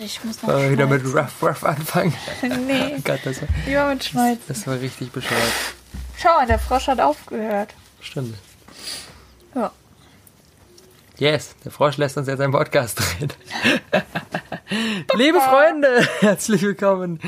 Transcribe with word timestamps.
Ich 0.00 0.22
muss 0.22 0.40
noch 0.42 0.50
wir 0.50 0.70
wieder 0.70 0.86
mit. 0.86 1.04
Ruff 1.04 1.42
Ruff 1.42 1.64
anfangen? 1.64 2.14
Nee, 2.42 2.98
Gott, 3.02 3.18
das 3.24 3.42
war, 3.42 3.48
lieber 3.66 3.88
mit 3.88 4.04
Schneuzen. 4.04 4.42
das 4.46 4.64
war 4.68 4.78
richtig 4.78 5.10
bescheuert. 5.10 5.42
Schau 6.16 6.28
mal, 6.36 6.46
der 6.46 6.60
Frosch 6.60 6.86
hat 6.86 7.00
aufgehört. 7.00 7.74
Stimmt. 8.00 8.36
Ja. 9.56 9.72
Yes, 11.16 11.56
der 11.64 11.72
Frosch 11.72 11.96
lässt 11.96 12.16
uns 12.16 12.28
jetzt 12.28 12.38
einen 12.38 12.52
Podcast 12.52 13.00
drehen. 13.00 13.32
Liebe 15.16 15.40
Freunde, 15.40 16.06
herzlich 16.20 16.62
willkommen 16.62 17.18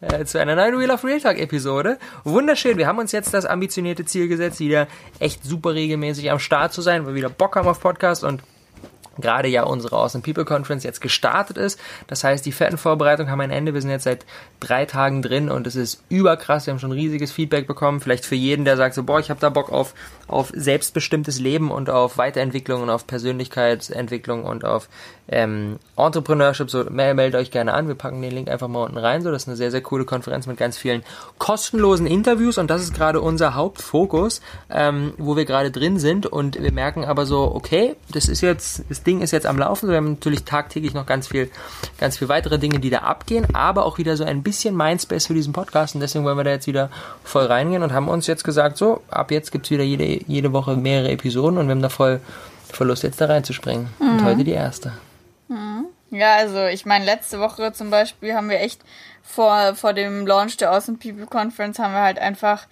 äh, 0.00 0.24
zu 0.24 0.38
einer 0.38 0.54
neuen 0.54 0.78
Wheel 0.78 0.92
of 0.92 1.02
Real 1.02 1.20
Talk 1.20 1.36
Episode. 1.36 1.98
Wunderschön, 2.22 2.78
wir 2.78 2.86
haben 2.86 2.98
uns 2.98 3.10
jetzt 3.10 3.34
das 3.34 3.44
ambitionierte 3.44 4.04
Ziel 4.04 4.28
gesetzt, 4.28 4.60
wieder 4.60 4.86
echt 5.18 5.42
super 5.42 5.74
regelmäßig 5.74 6.30
am 6.30 6.38
Start 6.38 6.72
zu 6.72 6.80
sein, 6.80 7.00
weil 7.02 7.14
wir 7.14 7.16
wieder 7.16 7.28
Bock 7.28 7.56
haben 7.56 7.66
auf 7.66 7.80
Podcast 7.80 8.22
und 8.22 8.40
gerade 9.20 9.48
ja 9.48 9.62
unsere 9.64 9.96
Awesome 9.96 10.22
People 10.22 10.44
Conference 10.44 10.84
jetzt 10.84 11.00
gestartet 11.00 11.58
ist. 11.58 11.78
Das 12.06 12.24
heißt, 12.24 12.44
die 12.46 12.52
fetten 12.52 12.78
Vorbereitungen 12.78 13.30
haben 13.30 13.40
ein 13.40 13.50
Ende. 13.50 13.74
Wir 13.74 13.80
sind 13.80 13.90
jetzt 13.90 14.04
seit 14.04 14.24
drei 14.60 14.86
Tagen 14.86 15.22
drin 15.22 15.50
und 15.50 15.66
es 15.66 15.76
ist 15.76 16.02
überkrass. 16.08 16.66
Wir 16.66 16.72
haben 16.72 16.78
schon 16.80 16.92
riesiges 16.92 17.32
Feedback 17.32 17.66
bekommen. 17.66 18.00
Vielleicht 18.00 18.24
für 18.24 18.34
jeden, 18.34 18.64
der 18.64 18.76
sagt 18.76 18.94
so, 18.94 19.02
boah, 19.02 19.20
ich 19.20 19.30
habe 19.30 19.40
da 19.40 19.50
Bock 19.50 19.72
auf, 19.72 19.94
auf 20.28 20.52
selbstbestimmtes 20.54 21.38
Leben 21.40 21.70
und 21.70 21.90
auf 21.90 22.18
Weiterentwicklung 22.18 22.82
und 22.82 22.90
auf 22.90 23.06
Persönlichkeitsentwicklung 23.06 24.44
und 24.44 24.64
auf 24.64 24.88
ähm, 25.28 25.78
Entrepreneurship. 25.96 26.70
So, 26.70 26.84
mel- 26.90 27.14
meldet 27.14 27.40
euch 27.40 27.50
gerne 27.50 27.72
an. 27.72 27.88
Wir 27.88 27.94
packen 27.94 28.20
den 28.20 28.32
Link 28.32 28.48
einfach 28.48 28.68
mal 28.68 28.84
unten 28.84 28.98
rein. 28.98 29.22
So, 29.22 29.30
das 29.30 29.42
ist 29.42 29.48
eine 29.48 29.56
sehr, 29.56 29.70
sehr 29.70 29.82
coole 29.82 30.04
Konferenz 30.04 30.46
mit 30.46 30.56
ganz 30.56 30.76
vielen 30.76 31.02
kostenlosen 31.38 32.06
Interviews 32.06 32.58
und 32.58 32.68
das 32.68 32.82
ist 32.82 32.94
gerade 32.94 33.20
unser 33.20 33.54
Hauptfokus, 33.54 34.40
ähm, 34.70 35.14
wo 35.18 35.36
wir 35.36 35.44
gerade 35.44 35.70
drin 35.70 35.98
sind 35.98 36.26
und 36.26 36.60
wir 36.60 36.72
merken 36.72 37.04
aber 37.04 37.26
so, 37.26 37.54
okay, 37.54 37.96
das 38.12 38.28
ist 38.28 38.40
jetzt, 38.40 38.84
das 38.88 39.02
Ding 39.10 39.22
ist 39.22 39.32
jetzt 39.32 39.46
am 39.46 39.58
Laufen. 39.58 39.88
Wir 39.88 39.96
haben 39.96 40.12
natürlich 40.12 40.44
tagtäglich 40.44 40.94
noch 40.94 41.04
ganz 41.04 41.26
viel, 41.26 41.50
ganz 41.98 42.18
viel 42.18 42.28
weitere 42.28 42.60
Dinge, 42.60 42.78
die 42.78 42.90
da 42.90 42.98
abgehen, 42.98 43.52
aber 43.56 43.84
auch 43.84 43.98
wieder 43.98 44.16
so 44.16 44.22
ein 44.22 44.44
bisschen 44.44 44.76
Mindspace 44.76 45.26
für 45.26 45.34
diesen 45.34 45.52
Podcast 45.52 45.96
und 45.96 46.00
deswegen 46.00 46.24
wollen 46.24 46.36
wir 46.36 46.44
da 46.44 46.50
jetzt 46.50 46.68
wieder 46.68 46.90
voll 47.24 47.46
reingehen 47.46 47.82
und 47.82 47.92
haben 47.92 48.06
uns 48.06 48.28
jetzt 48.28 48.44
gesagt, 48.44 48.76
so, 48.76 49.02
ab 49.10 49.32
jetzt 49.32 49.50
gibt's 49.50 49.68
wieder 49.72 49.82
jede, 49.82 50.04
jede 50.04 50.52
Woche 50.52 50.76
mehrere 50.76 51.10
Episoden 51.10 51.58
und 51.58 51.66
wir 51.66 51.72
haben 51.72 51.82
da 51.82 51.88
voll, 51.88 52.20
voll 52.72 52.86
Lust 52.86 53.02
jetzt 53.02 53.20
da 53.20 53.26
reinzuspringen. 53.26 53.88
Und 53.98 54.22
heute 54.22 54.44
die 54.44 54.52
erste. 54.52 54.92
Ja, 56.10 56.36
also 56.36 56.66
ich 56.66 56.86
meine, 56.86 57.04
letzte 57.04 57.40
Woche 57.40 57.72
zum 57.72 57.90
Beispiel 57.90 58.34
haben 58.34 58.48
wir 58.48 58.60
echt 58.60 58.80
vor, 59.24 59.74
vor 59.74 59.92
dem 59.92 60.24
Launch 60.24 60.56
der 60.56 60.70
Awesome 60.70 60.98
People 60.98 61.26
Conference 61.26 61.80
haben 61.80 61.94
wir 61.94 62.02
halt 62.02 62.20
einfach 62.20 62.68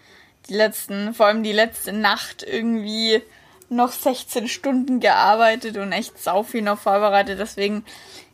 die 0.49 0.55
letzten, 0.55 1.15
vor 1.15 1.27
allem 1.27 1.43
die 1.43 1.53
letzte 1.53 1.93
Nacht 1.93 2.45
irgendwie 2.45 3.23
noch 3.69 3.93
16 3.93 4.49
Stunden 4.49 5.01
gearbeitet 5.01 5.77
und 5.77 5.93
echt 5.93 6.19
sau 6.19 6.43
viel 6.43 6.63
noch 6.63 6.79
vorbereitet. 6.79 7.39
Deswegen, 7.39 7.85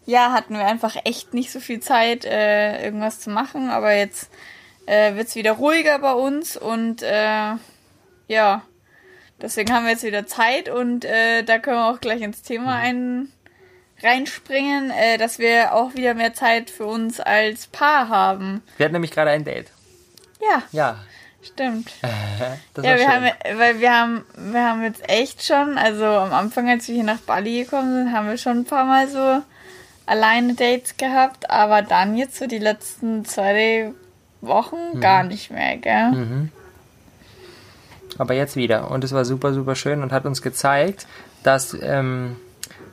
ja, 0.07 0.33
hatten 0.33 0.55
wir 0.55 0.67
einfach 0.67 0.97
echt 1.05 1.35
nicht 1.35 1.51
so 1.51 1.61
viel 1.61 1.81
Zeit, 1.81 2.25
äh, 2.25 2.85
irgendwas 2.85 3.21
zu 3.21 3.31
machen. 3.31 3.71
Aber 3.71 3.95
jetzt 3.95 4.31
äh, 4.87 5.15
wird's 5.15 5.35
wieder 5.35 5.53
ruhiger 5.53 5.99
bei 5.99 6.13
uns 6.13 6.57
und 6.57 7.03
äh, 7.03 7.55
ja, 8.29 8.63
deswegen 9.41 9.73
haben 9.73 9.85
wir 9.85 9.93
jetzt 9.93 10.05
wieder 10.05 10.27
Zeit 10.27 10.69
und 10.69 11.05
äh, 11.05 11.43
da 11.43 11.59
können 11.59 11.79
wir 11.79 11.91
auch 11.91 12.01
gleich 12.01 12.23
ins 12.23 12.43
Thema 12.43 12.77
ein 12.77 13.29
reinspringen, 14.03 14.91
äh, 14.91 15.19
dass 15.19 15.39
wir 15.39 15.73
auch 15.73 15.95
wieder 15.95 16.15
mehr 16.15 16.35
Zeit 16.35 16.71
für 16.71 16.87
uns 16.87 17.21
als 17.21 17.67
Paar 17.69 18.09
haben. 18.09 18.63
Wir 18.77 18.85
hatten 18.85 18.93
nämlich 18.95 19.13
gerade 19.13 19.31
ein 19.31 19.45
Date. 19.45 19.71
Ja, 20.41 20.63
Ja, 20.73 21.05
stimmt. 21.45 21.93
das 22.75 22.85
Ja, 22.85 22.97
wir 22.97 23.09
haben, 23.09 23.27
weil 23.59 23.81
wir 23.81 23.93
haben, 23.93 24.25
wir 24.37 24.65
haben 24.69 24.83
jetzt 24.83 25.09
echt 25.09 25.45
schon, 25.45 25.79
also 25.79 26.05
am 26.05 26.33
Anfang, 26.33 26.69
als 26.69 26.89
wir 26.89 26.95
hier 26.95 27.05
nach 27.05 27.21
Bali 27.21 27.65
gekommen 27.65 27.95
sind, 28.07 28.13
haben 28.13 28.29
wir 28.29 28.39
schon 28.39 28.59
ein 28.59 28.65
paar 28.65 28.85
Mal 28.85 29.09
so 29.09 29.43
alleine 30.07 30.55
Dates 30.55 30.97
gehabt, 30.97 31.51
aber 31.51 31.83
dann 31.83 32.17
jetzt 32.17 32.37
so 32.37 32.47
die 32.47 32.59
letzten 32.59 33.25
zwei 33.25 33.93
Wochen 34.41 34.77
Mhm. 34.95 35.01
gar 35.01 35.23
nicht 35.23 35.51
mehr, 35.51 35.77
gell? 35.79 36.51
aber 38.19 38.35
jetzt 38.35 38.57
wieder. 38.57 38.91
Und 38.91 39.03
es 39.05 39.13
war 39.13 39.25
super, 39.25 39.53
super 39.55 39.75
schön 39.75 40.03
und 40.03 40.13
hat 40.13 40.25
uns 40.25 40.43
gezeigt, 40.43 41.07
dass 41.43 41.77
ähm, 41.83 42.37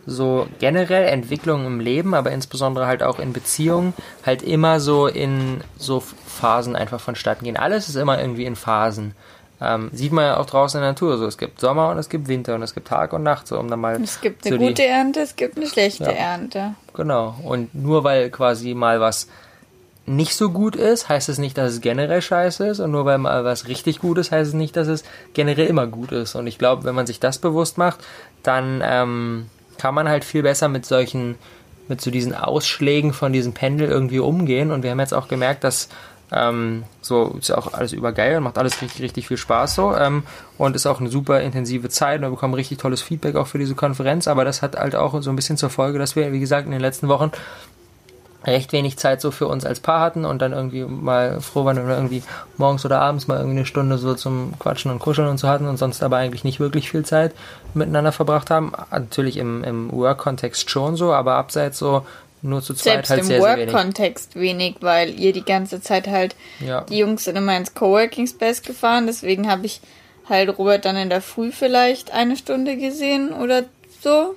so 0.05 0.47
generell 0.59 1.07
Entwicklungen 1.07 1.65
im 1.67 1.79
Leben, 1.79 2.13
aber 2.13 2.31
insbesondere 2.31 2.87
halt 2.87 3.03
auch 3.03 3.19
in 3.19 3.33
Beziehungen, 3.33 3.93
halt 4.25 4.41
immer 4.41 4.79
so 4.79 5.07
in 5.07 5.61
so 5.77 5.99
Phasen 5.99 6.75
einfach 6.75 6.99
vonstatten 6.99 7.45
gehen. 7.45 7.57
Alles 7.57 7.87
ist 7.89 7.95
immer 7.95 8.19
irgendwie 8.19 8.45
in 8.45 8.55
Phasen. 8.55 9.13
Ähm, 9.63 9.91
sieht 9.93 10.11
man 10.11 10.25
ja 10.25 10.37
auch 10.37 10.47
draußen 10.47 10.79
in 10.79 10.81
der 10.81 10.91
Natur 10.93 11.17
so. 11.19 11.27
Es 11.27 11.37
gibt 11.37 11.59
Sommer 11.59 11.89
und 11.89 11.99
es 11.99 12.09
gibt 12.09 12.27
Winter 12.27 12.55
und 12.55 12.63
es 12.63 12.73
gibt 12.73 12.87
Tag 12.87 13.13
und 13.13 13.21
Nacht, 13.21 13.47
so 13.47 13.59
um 13.59 13.67
dann 13.69 13.79
mal. 13.79 14.01
Es 14.01 14.19
gibt 14.19 14.43
eine 14.45 14.55
so 14.55 14.59
die- 14.59 14.67
gute 14.69 14.85
Ernte, 14.87 15.19
es 15.19 15.35
gibt 15.35 15.55
eine 15.57 15.67
schlechte 15.67 16.05
Ja. 16.05 16.09
Ernte. 16.11 16.73
Genau. 16.95 17.35
Und 17.43 17.75
nur 17.75 18.03
weil 18.03 18.31
quasi 18.31 18.73
mal 18.73 18.99
was 18.99 19.27
nicht 20.07 20.35
so 20.35 20.49
gut 20.49 20.75
ist, 20.75 21.09
heißt 21.09 21.29
es 21.29 21.37
nicht, 21.37 21.59
dass 21.59 21.73
es 21.73 21.81
generell 21.81 22.23
scheiße 22.23 22.65
ist. 22.69 22.79
Und 22.79 22.89
nur 22.89 23.05
weil 23.05 23.19
mal 23.19 23.45
was 23.45 23.67
richtig 23.67 23.99
gut 23.99 24.17
ist, 24.17 24.31
heißt 24.31 24.47
es 24.47 24.53
nicht, 24.55 24.75
dass 24.75 24.87
es 24.87 25.03
generell 25.35 25.67
immer 25.67 25.85
gut 25.85 26.11
ist. 26.11 26.33
Und 26.33 26.47
ich 26.47 26.57
glaube, 26.57 26.83
wenn 26.85 26.95
man 26.95 27.05
sich 27.05 27.19
das 27.19 27.37
bewusst 27.37 27.77
macht, 27.77 27.99
dann 28.41 28.81
ähm, 28.83 29.45
kann 29.81 29.95
man 29.95 30.07
halt 30.07 30.23
viel 30.23 30.43
besser 30.43 30.67
mit 30.67 30.85
solchen, 30.85 31.35
mit 31.87 32.01
so 32.01 32.11
diesen 32.11 32.35
Ausschlägen 32.35 33.13
von 33.13 33.33
diesem 33.33 33.53
Pendel 33.53 33.89
irgendwie 33.89 34.19
umgehen. 34.19 34.69
Und 34.69 34.83
wir 34.83 34.91
haben 34.91 34.99
jetzt 34.99 35.13
auch 35.13 35.27
gemerkt, 35.27 35.63
dass 35.63 35.89
ähm, 36.31 36.83
so 37.01 37.35
ist 37.39 37.49
ja 37.49 37.57
auch 37.57 37.73
alles 37.73 37.91
übergeil 37.91 38.37
und 38.37 38.43
macht 38.43 38.59
alles 38.59 38.79
richtig, 38.81 39.01
richtig 39.01 39.27
viel 39.27 39.37
Spaß 39.37 39.73
so. 39.73 39.95
Ähm, 39.95 40.23
und 40.59 40.75
ist 40.75 40.85
auch 40.85 40.99
eine 40.99 41.09
super 41.09 41.41
intensive 41.41 41.89
Zeit 41.89 42.17
und 42.17 42.27
wir 42.27 42.29
bekommen 42.29 42.53
richtig 42.53 42.77
tolles 42.77 43.01
Feedback 43.01 43.35
auch 43.35 43.47
für 43.47 43.57
diese 43.57 43.73
Konferenz. 43.73 44.27
Aber 44.27 44.45
das 44.45 44.61
hat 44.61 44.77
halt 44.77 44.95
auch 44.95 45.19
so 45.23 45.31
ein 45.31 45.35
bisschen 45.35 45.57
zur 45.57 45.71
Folge, 45.71 45.97
dass 45.97 46.15
wir, 46.15 46.31
wie 46.31 46.39
gesagt, 46.39 46.67
in 46.67 46.71
den 46.71 46.79
letzten 46.79 47.07
Wochen 47.07 47.31
recht 48.43 48.73
wenig 48.73 48.97
Zeit 48.97 49.21
so 49.21 49.29
für 49.31 49.47
uns 49.47 49.65
als 49.65 49.79
Paar 49.79 50.01
hatten 50.01 50.25
und 50.25 50.41
dann 50.41 50.51
irgendwie 50.51 50.83
mal 50.83 51.41
froh 51.41 51.63
waren, 51.65 51.77
wenn 51.77 51.87
wir 51.87 51.95
irgendwie 51.95 52.23
morgens 52.57 52.83
oder 52.85 52.99
abends 52.99 53.27
mal 53.27 53.37
irgendwie 53.37 53.57
eine 53.57 53.65
Stunde 53.65 53.97
so 53.97 54.15
zum 54.15 54.53
Quatschen 54.57 54.89
und 54.91 54.99
Kuscheln 54.99 55.27
und 55.27 55.37
so 55.37 55.47
hatten 55.47 55.67
und 55.67 55.77
sonst 55.77 56.01
aber 56.01 56.17
eigentlich 56.17 56.43
nicht 56.43 56.59
wirklich 56.59 56.89
viel 56.89 57.05
Zeit 57.05 57.33
miteinander 57.73 58.11
verbracht 58.11 58.49
haben. 58.49 58.71
Natürlich 58.89 59.37
im, 59.37 59.63
im 59.63 59.91
Work-Kontext 59.91 60.69
schon 60.69 60.95
so, 60.95 61.13
aber 61.13 61.35
abseits 61.35 61.77
so 61.77 62.05
nur 62.41 62.63
zu 62.63 62.73
zweit 62.73 62.93
Selbst 62.93 63.09
halt 63.11 63.19
im 63.21 63.25
sehr, 63.27 63.41
sehr 63.41 63.57
wenig. 63.57 63.73
Work-Kontext 63.73 64.35
wenig, 64.35 64.75
weil 64.81 65.11
ihr 65.19 65.33
die 65.33 65.45
ganze 65.45 65.79
Zeit 65.79 66.07
halt, 66.07 66.35
Ja. 66.59 66.81
die 66.81 66.97
Jungs 66.97 67.25
sind 67.25 67.35
immer 67.35 67.55
ins 67.55 67.75
Coworking 67.75 68.25
Space 68.25 68.63
gefahren, 68.63 69.05
deswegen 69.05 69.49
habe 69.49 69.67
ich 69.67 69.81
halt 70.27 70.57
Robert 70.57 70.85
dann 70.85 70.95
in 70.95 71.09
der 71.11 71.21
Früh 71.21 71.51
vielleicht 71.51 72.11
eine 72.11 72.35
Stunde 72.37 72.77
gesehen 72.77 73.33
oder 73.33 73.63
so. 74.01 74.35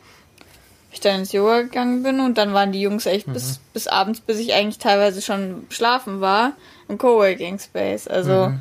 Ich 0.94 1.00
dann 1.00 1.21
ins 1.21 1.32
Yoga 1.32 1.62
gegangen 1.62 2.03
bin 2.03 2.21
und 2.21 2.38
dann 2.38 2.53
waren 2.55 2.72
die 2.72 2.81
Jungs 2.81 3.06
echt 3.06 3.27
bis, 3.32 3.60
bis 3.72 3.87
abends, 3.87 4.21
bis 4.21 4.38
ich 4.38 4.55
eigentlich 4.55 4.78
teilweise 4.78 5.21
schon 5.22 5.66
schlafen 5.71 6.21
war, 6.21 6.53
im 6.88 6.99
Coworking 6.99 7.59
Space. 7.59 8.06
Also 8.09 8.53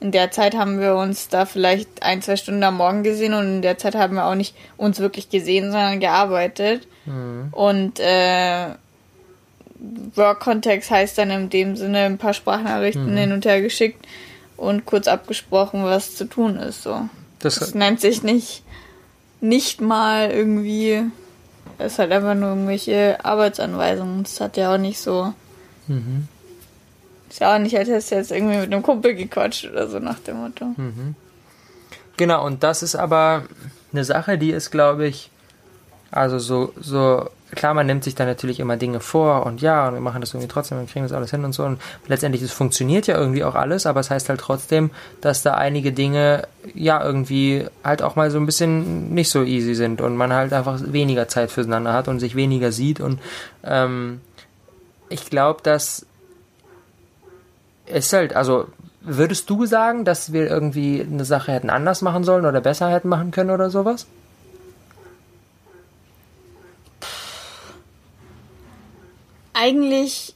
in 0.00 0.10
der 0.10 0.30
Zeit 0.32 0.56
haben 0.56 0.80
wir 0.80 0.96
uns 0.96 1.28
da 1.28 1.44
vielleicht 1.46 2.02
ein, 2.02 2.22
zwei 2.22 2.36
Stunden 2.36 2.64
am 2.64 2.76
Morgen 2.76 3.02
gesehen 3.04 3.34
und 3.34 3.46
in 3.46 3.62
der 3.62 3.78
Zeit 3.78 3.94
haben 3.94 4.14
wir 4.14 4.26
auch 4.26 4.34
nicht 4.34 4.54
uns 4.76 4.98
wirklich 4.98 5.28
gesehen, 5.30 5.70
sondern 5.70 6.00
gearbeitet. 6.00 6.88
Und 7.52 8.00
äh, 8.00 8.66
Work-Kontext 10.14 10.90
heißt 10.90 11.18
dann 11.18 11.30
in 11.30 11.50
dem 11.50 11.76
Sinne 11.76 11.98
ein 12.00 12.18
paar 12.18 12.34
Sprachnachrichten 12.34 13.16
hin 13.16 13.32
und 13.32 13.44
her 13.44 13.60
geschickt 13.62 14.06
und 14.56 14.86
kurz 14.86 15.08
abgesprochen, 15.08 15.84
was 15.84 16.14
zu 16.16 16.24
tun 16.24 16.56
ist. 16.56 16.82
So. 16.82 17.08
Das, 17.40 17.56
Das 17.56 17.74
nennt 17.74 18.00
sich 18.00 18.22
nicht, 18.22 18.62
nicht 19.40 19.80
mal 19.80 20.30
irgendwie, 20.30 21.02
ist 21.84 21.98
halt 21.98 22.12
einfach 22.12 22.34
nur 22.34 22.50
irgendwelche 22.50 23.24
Arbeitsanweisungen. 23.24 24.22
Das 24.22 24.40
hat 24.40 24.56
ja 24.56 24.74
auch 24.74 24.78
nicht 24.78 25.00
so. 25.00 25.32
Ist 27.28 27.40
ja 27.40 27.54
auch 27.54 27.58
nicht, 27.58 27.76
als 27.76 27.88
hättest 27.88 28.10
du 28.10 28.14
jetzt 28.16 28.30
irgendwie 28.30 28.56
mit 28.56 28.72
einem 28.72 28.82
Kumpel 28.82 29.14
gequatscht 29.14 29.64
oder 29.70 29.88
so 29.88 29.98
nach 29.98 30.18
dem 30.20 30.38
Motto. 30.38 30.74
Genau, 32.16 32.46
und 32.46 32.62
das 32.62 32.82
ist 32.82 32.94
aber 32.94 33.44
eine 33.92 34.04
Sache, 34.04 34.38
die 34.38 34.50
ist, 34.50 34.70
glaube 34.70 35.06
ich, 35.06 35.30
also 36.10 36.38
so, 36.38 36.72
so, 36.80 37.28
klar, 37.54 37.74
man 37.74 37.86
nimmt 37.86 38.04
sich 38.04 38.14
da 38.14 38.24
natürlich 38.24 38.60
immer 38.60 38.76
Dinge 38.76 39.00
vor 39.00 39.46
und 39.46 39.60
ja, 39.60 39.88
und 39.88 39.94
wir 39.94 40.00
machen 40.00 40.20
das 40.20 40.32
irgendwie 40.32 40.48
trotzdem, 40.48 40.78
wir 40.78 40.86
kriegen 40.86 41.04
das 41.04 41.12
alles 41.12 41.30
hin 41.30 41.44
und 41.44 41.52
so 41.52 41.64
und 41.64 41.80
letztendlich, 42.06 42.42
es 42.42 42.52
funktioniert 42.52 43.06
ja 43.06 43.16
irgendwie 43.16 43.44
auch 43.44 43.54
alles, 43.54 43.86
aber 43.86 44.00
es 44.00 44.10
heißt 44.10 44.28
halt 44.28 44.40
trotzdem, 44.40 44.90
dass 45.20 45.42
da 45.42 45.54
einige 45.54 45.92
Dinge, 45.92 46.48
ja, 46.74 47.04
irgendwie 47.04 47.66
halt 47.84 48.02
auch 48.02 48.16
mal 48.16 48.30
so 48.30 48.38
ein 48.38 48.46
bisschen 48.46 49.12
nicht 49.12 49.30
so 49.30 49.42
easy 49.42 49.74
sind 49.74 50.00
und 50.00 50.16
man 50.16 50.32
halt 50.32 50.52
einfach 50.52 50.80
weniger 50.84 51.28
Zeit 51.28 51.50
füreinander 51.50 51.92
hat 51.92 52.08
und 52.08 52.20
sich 52.20 52.34
weniger 52.34 52.72
sieht 52.72 53.00
und 53.00 53.20
ähm, 53.64 54.20
ich 55.08 55.28
glaube, 55.28 55.60
dass 55.62 56.06
es 57.86 58.12
halt, 58.12 58.34
also 58.34 58.66
würdest 59.02 59.50
du 59.50 59.66
sagen, 59.66 60.04
dass 60.04 60.32
wir 60.32 60.48
irgendwie 60.48 61.02
eine 61.02 61.24
Sache 61.24 61.52
hätten 61.52 61.70
anders 61.70 62.02
machen 62.02 62.24
sollen 62.24 62.46
oder 62.46 62.60
besser 62.60 62.90
hätten 62.90 63.08
machen 63.08 63.30
können 63.30 63.50
oder 63.50 63.68
sowas? 63.68 64.06
Eigentlich, 69.54 70.34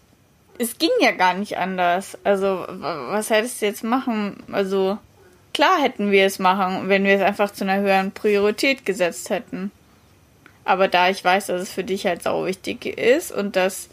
es 0.59 0.79
ging 0.79 0.91
ja 1.01 1.13
gar 1.13 1.35
nicht 1.35 1.59
anders. 1.59 2.19
Also, 2.25 2.65
wa- 2.69 3.09
was 3.13 3.31
hättest 3.31 3.61
du 3.63 3.67
jetzt 3.67 3.85
machen? 3.85 4.43
Also, 4.53 4.99
klar 5.55 5.81
hätten 5.81 6.11
wir 6.11 6.27
es 6.27 6.39
machen, 6.39 6.89
wenn 6.89 7.05
wir 7.05 7.15
es 7.17 7.23
einfach 7.23 7.51
zu 7.53 7.65
einer 7.65 7.81
höheren 7.81 8.13
Priorität 8.13 8.85
gesetzt 8.85 9.31
hätten. 9.31 9.71
Aber 10.65 10.89
da 10.89 11.09
ich 11.09 11.23
weiß, 11.25 11.47
dass 11.47 11.63
es 11.63 11.73
für 11.73 11.85
dich 11.85 12.07
halt 12.07 12.23
sau 12.23 12.45
wichtig 12.45 12.85
ist 12.87 13.33
und 13.33 13.57
dass 13.57 13.89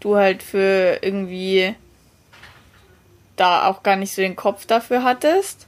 du 0.00 0.16
halt 0.16 0.42
für 0.42 0.98
irgendwie 1.02 1.74
da 3.36 3.66
auch 3.66 3.82
gar 3.82 3.96
nicht 3.96 4.14
so 4.14 4.20
den 4.20 4.36
Kopf 4.36 4.66
dafür 4.66 5.02
hattest. 5.02 5.66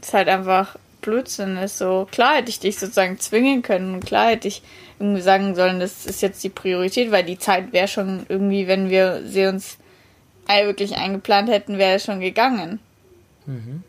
ist 0.00 0.14
halt 0.14 0.28
einfach 0.28 0.76
Blödsinn 1.00 1.56
ist. 1.56 1.78
So, 1.78 2.06
klar 2.10 2.36
hätte 2.36 2.50
ich 2.50 2.60
dich 2.60 2.78
sozusagen 2.78 3.18
zwingen 3.18 3.62
können 3.62 3.94
und 3.94 4.06
klar 4.06 4.28
hätte 4.30 4.46
ich 4.48 4.62
irgendwie 4.98 5.22
sagen 5.22 5.54
sollen, 5.54 5.80
das 5.80 6.06
ist 6.06 6.22
jetzt 6.22 6.42
die 6.44 6.48
Priorität, 6.48 7.10
weil 7.12 7.24
die 7.24 7.38
Zeit 7.38 7.72
wäre 7.72 7.88
schon 7.88 8.26
irgendwie, 8.28 8.66
wenn 8.66 8.90
wir 8.90 9.22
sie 9.26 9.46
uns 9.46 9.78
wirklich 10.48 10.96
eingeplant 10.96 11.50
hätten, 11.50 11.76
wäre 11.76 11.96
es 11.96 12.04
schon 12.04 12.20
gegangen. 12.20 12.78
Mhm. 13.46 13.82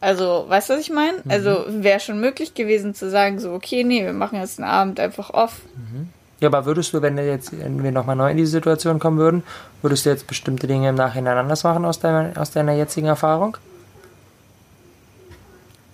Also, 0.00 0.44
weißt 0.48 0.68
du, 0.68 0.74
was 0.74 0.80
ich 0.80 0.90
meine? 0.90 1.18
Mhm. 1.24 1.30
Also, 1.30 1.64
wäre 1.68 2.00
schon 2.00 2.20
möglich 2.20 2.54
gewesen 2.54 2.94
zu 2.94 3.08
sagen, 3.08 3.38
so, 3.38 3.52
okay, 3.52 3.84
nee, 3.84 4.04
wir 4.04 4.12
machen 4.12 4.38
jetzt 4.38 4.58
einen 4.58 4.68
Abend 4.68 5.00
einfach 5.00 5.30
off. 5.30 5.62
Mhm. 5.76 6.08
Ja, 6.40 6.48
aber 6.48 6.66
würdest 6.66 6.92
du, 6.92 7.00
wenn, 7.00 7.16
jetzt, 7.18 7.56
wenn 7.56 7.84
wir 7.84 7.92
nochmal 7.92 8.16
neu 8.16 8.32
in 8.32 8.36
diese 8.36 8.50
Situation 8.50 8.98
kommen 8.98 9.18
würden, 9.18 9.44
würdest 9.80 10.04
du 10.04 10.10
jetzt 10.10 10.26
bestimmte 10.26 10.66
Dinge 10.66 10.88
im 10.88 10.96
Nachhinein 10.96 11.38
anders 11.38 11.62
machen 11.62 11.84
aus 11.84 12.00
deiner, 12.00 12.38
aus 12.40 12.50
deiner 12.50 12.72
jetzigen 12.72 13.06
Erfahrung? 13.06 13.56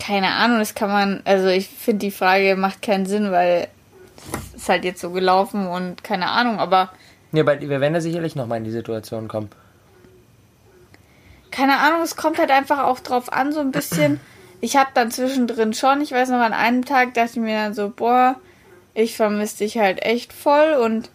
Keine 0.09 0.31
Ahnung, 0.31 0.59
das 0.59 0.75
kann 0.75 0.89
man, 0.89 1.21
also 1.27 1.49
ich 1.49 1.69
finde 1.69 2.07
die 2.07 2.11
Frage 2.11 2.57
macht 2.57 2.81
keinen 2.81 3.05
Sinn, 3.05 3.31
weil 3.31 3.69
es 4.55 4.63
ist 4.63 4.69
halt 4.71 4.85
jetzt 4.87 5.03
so 5.03 5.11
gelaufen 5.11 5.67
und 5.67 6.03
keine 6.03 6.31
Ahnung, 6.31 6.59
aber. 6.59 6.91
Ja, 7.33 7.45
weil 7.45 7.61
wir 7.61 7.83
werden 7.83 7.93
ja 7.93 8.01
sicherlich 8.01 8.35
nochmal 8.35 8.57
in 8.57 8.65
die 8.65 8.71
Situation 8.71 9.29
kommen. 9.29 9.51
Keine 11.51 11.77
Ahnung, 11.77 12.01
es 12.01 12.17
kommt 12.17 12.39
halt 12.39 12.51
einfach 12.51 12.85
auch 12.85 13.01
drauf 13.01 13.31
an, 13.31 13.53
so 13.53 13.61
ein 13.61 13.71
bisschen. 13.71 14.19
Ich 14.61 14.77
habe 14.77 14.91
dann 14.93 15.13
zwischendrin 15.13 15.73
schon, 15.73 16.01
ich 16.01 16.11
weiß 16.11 16.31
noch, 16.31 16.41
an 16.41 16.53
einem 16.53 16.85
Tag 16.85 17.15
dachte 17.15 17.35
ich 17.35 17.37
mir 17.37 17.55
dann 17.55 17.75
so, 17.75 17.91
boah, 17.91 18.35
ich 18.93 19.15
vermisse 19.15 19.59
dich 19.59 19.79
halt 19.79 20.03
echt 20.03 20.33
voll 20.33 20.73
und 20.73 21.11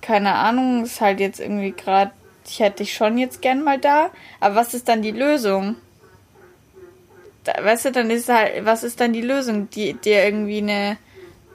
keine 0.00 0.34
Ahnung, 0.34 0.84
ist 0.84 1.00
halt 1.00 1.18
jetzt 1.18 1.40
irgendwie 1.40 1.72
gerade, 1.72 2.12
ich 2.46 2.60
hätte 2.60 2.84
dich 2.84 2.94
schon 2.94 3.18
jetzt 3.18 3.42
gern 3.42 3.64
mal 3.64 3.80
da. 3.80 4.10
Aber 4.38 4.54
was 4.54 4.74
ist 4.74 4.86
dann 4.86 5.02
die 5.02 5.10
Lösung? 5.10 5.74
Weißt 7.44 7.86
du, 7.86 7.92
dann 7.92 8.10
ist 8.10 8.28
halt, 8.28 8.64
was 8.64 8.84
ist 8.84 9.00
dann 9.00 9.12
die 9.12 9.22
Lösung? 9.22 9.68
Die, 9.70 9.94
dir 9.94 10.24
irgendwie 10.24 10.58
eine, 10.58 10.96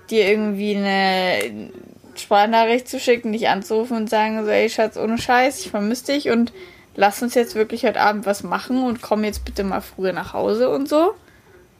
dir 0.10 0.30
irgendwie 0.30 0.76
eine 0.76 1.72
Sprachnachricht 2.16 2.88
zu 2.88 3.00
schicken, 3.00 3.32
dich 3.32 3.48
anzurufen 3.48 3.98
und 3.98 4.10
sagen 4.10 4.44
so, 4.44 4.50
ey 4.50 4.70
Schatz, 4.70 4.98
ohne 4.98 5.18
Scheiß, 5.18 5.62
ich 5.62 5.70
vermisse 5.70 6.14
dich 6.14 6.30
und 6.30 6.52
lass 6.96 7.22
uns 7.22 7.36
jetzt 7.36 7.56
wirklich 7.56 7.86
heute 7.86 8.02
Abend 8.02 8.26
was 8.26 8.44
machen 8.44 8.84
und 8.84 9.02
komm 9.02 9.24
jetzt 9.24 9.46
bitte 9.46 9.64
mal 9.64 9.82
früher 9.82 10.14
nach 10.14 10.34
Hause 10.34 10.70
und 10.70 10.90
so. 10.90 11.14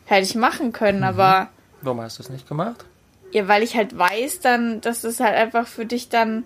Hätte 0.06 0.24
ich 0.24 0.36
machen 0.36 0.72
können, 0.72 1.00
mhm. 1.00 1.06
aber. 1.06 1.50
Warum 1.82 2.02
hast 2.02 2.20
du 2.20 2.24
es 2.24 2.30
nicht 2.30 2.48
gemacht? 2.48 2.86
Ja, 3.32 3.48
weil 3.48 3.62
ich 3.62 3.76
halt 3.76 3.98
weiß 3.98 4.40
dann, 4.40 4.80
dass 4.80 5.04
es 5.04 5.20
halt 5.20 5.36
einfach 5.36 5.68
für 5.68 5.86
dich 5.86 6.08
dann. 6.08 6.46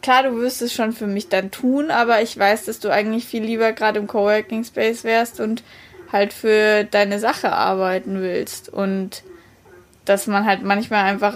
Klar, 0.00 0.22
du 0.22 0.36
wirst 0.36 0.62
es 0.62 0.72
schon 0.72 0.92
für 0.92 1.08
mich 1.08 1.28
dann 1.28 1.50
tun, 1.50 1.90
aber 1.90 2.22
ich 2.22 2.38
weiß, 2.38 2.66
dass 2.66 2.78
du 2.78 2.88
eigentlich 2.88 3.26
viel 3.26 3.42
lieber 3.42 3.72
gerade 3.72 3.98
im 3.98 4.06
Coworking 4.06 4.62
Space 4.62 5.02
wärst 5.02 5.40
und 5.40 5.64
halt 6.12 6.32
für 6.32 6.84
deine 6.84 7.18
Sache 7.18 7.52
arbeiten 7.52 8.20
willst. 8.20 8.68
Und 8.68 9.22
dass 10.04 10.26
man 10.26 10.44
halt 10.44 10.62
manchmal 10.62 11.04
einfach 11.04 11.34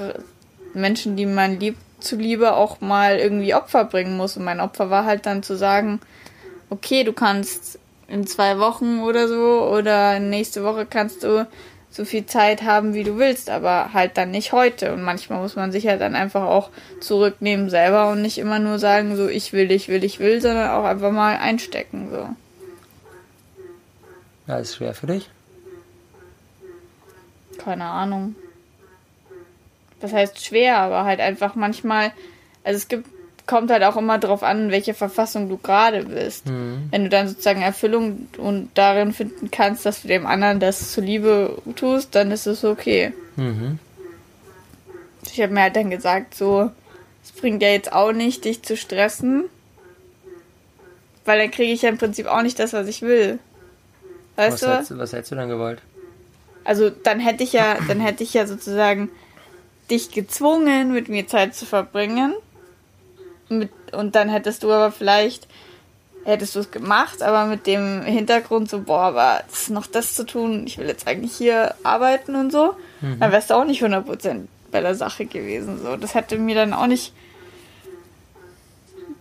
Menschen, 0.75 1.17
die 1.17 1.27
man 1.27 1.61
liebt, 1.61 1.79
zuliebe 2.01 2.55
auch 2.55 2.81
mal 2.81 3.19
irgendwie 3.19 3.55
Opfer 3.55 3.85
bringen 3.85 4.17
muss. 4.17 4.37
Und 4.37 4.45
mein 4.45 4.61
Opfer 4.61 4.91
war 4.91 5.05
halt 5.05 5.27
dann 5.27 5.43
zu 5.43 5.57
sagen, 5.57 6.01
okay, 6.71 7.05
du 7.05 7.13
kannst 7.13 7.79
in 8.09 8.27
zwei 8.27 8.59
Wochen 8.59 9.01
oder 9.01 9.29
so 9.29 9.71
oder 9.73 10.19
nächste 10.19 10.65
Woche 10.65 10.87
kannst 10.87 11.23
du 11.23 11.47
so 11.91 12.05
viel 12.07 12.25
Zeit 12.25 12.63
haben, 12.63 12.95
wie 12.95 13.05
du 13.05 13.19
willst, 13.19 13.51
aber 13.51 13.93
halt 13.93 14.17
dann 14.17 14.31
nicht 14.31 14.53
heute. 14.53 14.93
Und 14.93 15.03
manchmal 15.03 15.41
muss 15.41 15.57
man 15.57 15.73
sich 15.73 15.87
halt 15.87 16.01
dann 16.01 16.15
einfach 16.15 16.43
auch 16.43 16.71
zurücknehmen 17.01 17.69
selber 17.69 18.11
und 18.11 18.23
nicht 18.23 18.39
immer 18.39 18.59
nur 18.59 18.79
sagen, 18.79 19.17
so 19.17 19.29
ich 19.29 19.53
will, 19.53 19.71
ich 19.71 19.89
will, 19.89 20.03
ich 20.03 20.19
will, 20.19 20.41
sondern 20.41 20.71
auch 20.71 20.85
einfach 20.85 21.11
mal 21.11 21.37
einstecken, 21.37 22.09
so. 22.11 22.29
Ja, 24.47 24.59
ist 24.59 24.77
schwer 24.77 24.95
für 24.95 25.07
dich? 25.07 25.31
Keine 27.59 27.85
Ahnung. 27.85 28.35
Das 30.01 30.13
heißt 30.13 30.45
schwer, 30.45 30.79
aber 30.79 31.05
halt 31.05 31.21
einfach 31.21 31.55
manchmal, 31.55 32.13
also 32.65 32.77
es 32.77 32.89
gibt, 32.89 33.09
kommt 33.47 33.71
halt 33.71 33.85
auch 33.85 33.97
immer 33.97 34.19
darauf 34.19 34.43
an, 34.43 34.65
in 34.65 34.71
welcher 34.71 34.95
Verfassung 34.95 35.49
du 35.49 35.59
gerade 35.59 36.05
bist. 36.05 36.47
Mhm. 36.47 36.89
Wenn 36.91 37.05
du 37.05 37.09
dann 37.09 37.29
sozusagen 37.29 37.63
Erfüllung 37.63 38.29
und 38.37 38.71
darin 38.75 39.13
finden 39.13 39.51
kannst, 39.51 39.87
dass 39.87 40.03
du 40.03 40.09
dem 40.09 40.27
anderen 40.27 40.59
das 40.59 40.93
zuliebe 40.93 41.57
tust, 41.77 42.15
dann 42.15 42.33
ist 42.33 42.47
es 42.47 42.65
okay. 42.65 43.13
Mhm. 43.37 43.79
Ich 45.31 45.41
habe 45.41 45.53
mir 45.53 45.63
halt 45.63 45.77
dann 45.77 45.91
gesagt, 45.91 46.35
so, 46.35 46.71
es 47.23 47.33
bringt 47.33 47.63
ja 47.63 47.69
jetzt 47.69 47.93
auch 47.93 48.13
nicht, 48.13 48.45
dich 48.45 48.63
zu 48.63 48.77
stressen, 48.77 49.45
weil 51.25 51.39
dann 51.39 51.51
kriege 51.51 51.73
ich 51.73 51.83
ja 51.83 51.89
im 51.89 51.99
Prinzip 51.99 52.27
auch 52.27 52.43
nicht 52.43 52.59
das, 52.59 52.73
was 52.73 52.89
ich 52.89 53.03
will. 53.03 53.39
Weißt 54.37 54.55
was 54.55 54.61
du? 54.61 54.75
Hättest, 54.75 54.99
was 54.99 55.13
hättest 55.13 55.33
du 55.33 55.37
dann 55.37 55.49
gewollt? 55.49 55.81
Also 56.65 56.91
dann 56.91 57.21
hätte 57.21 57.43
ich 57.43 57.53
ja, 57.53 57.77
dann 57.89 58.01
hätte 58.01 58.23
ich 58.23 58.35
ja 58.35 58.47
sozusagen 58.47 59.11
dich 59.91 60.11
gezwungen, 60.11 60.93
mit 60.93 61.09
mir 61.09 61.27
Zeit 61.27 61.55
zu 61.55 61.67
verbringen. 61.67 62.35
Mit, 63.49 63.71
und 63.93 64.15
dann 64.15 64.29
hättest 64.29 64.63
du 64.63 64.73
aber 64.73 64.93
vielleicht, 64.93 65.47
hättest 66.25 66.55
du 66.55 66.61
es 66.61 66.71
gemacht, 66.71 67.23
aber 67.23 67.47
mit 67.47 67.67
dem 67.67 68.03
Hintergrund 68.03 68.71
so, 68.71 68.81
boah, 68.81 69.03
aber 69.03 69.43
ist 69.53 69.71
noch 69.71 69.87
das 69.87 70.15
zu 70.15 70.25
tun, 70.25 70.65
ich 70.67 70.79
will 70.79 70.87
jetzt 70.87 71.07
eigentlich 71.07 71.35
hier 71.37 71.75
arbeiten 71.83 72.37
und 72.37 72.51
so, 72.51 72.75
mhm. 73.01 73.19
dann 73.21 73.33
wärst 73.33 73.51
du 73.51 73.55
auch 73.55 73.65
nicht 73.65 73.83
100% 73.83 74.43
bei 74.71 74.81
der 74.81 74.95
Sache 74.95 75.27
gewesen. 75.27 75.81
So, 75.83 75.97
das 75.97 76.15
hätte 76.15 76.39
mir 76.39 76.55
dann 76.55 76.73
auch 76.73 76.87
nicht 76.87 77.13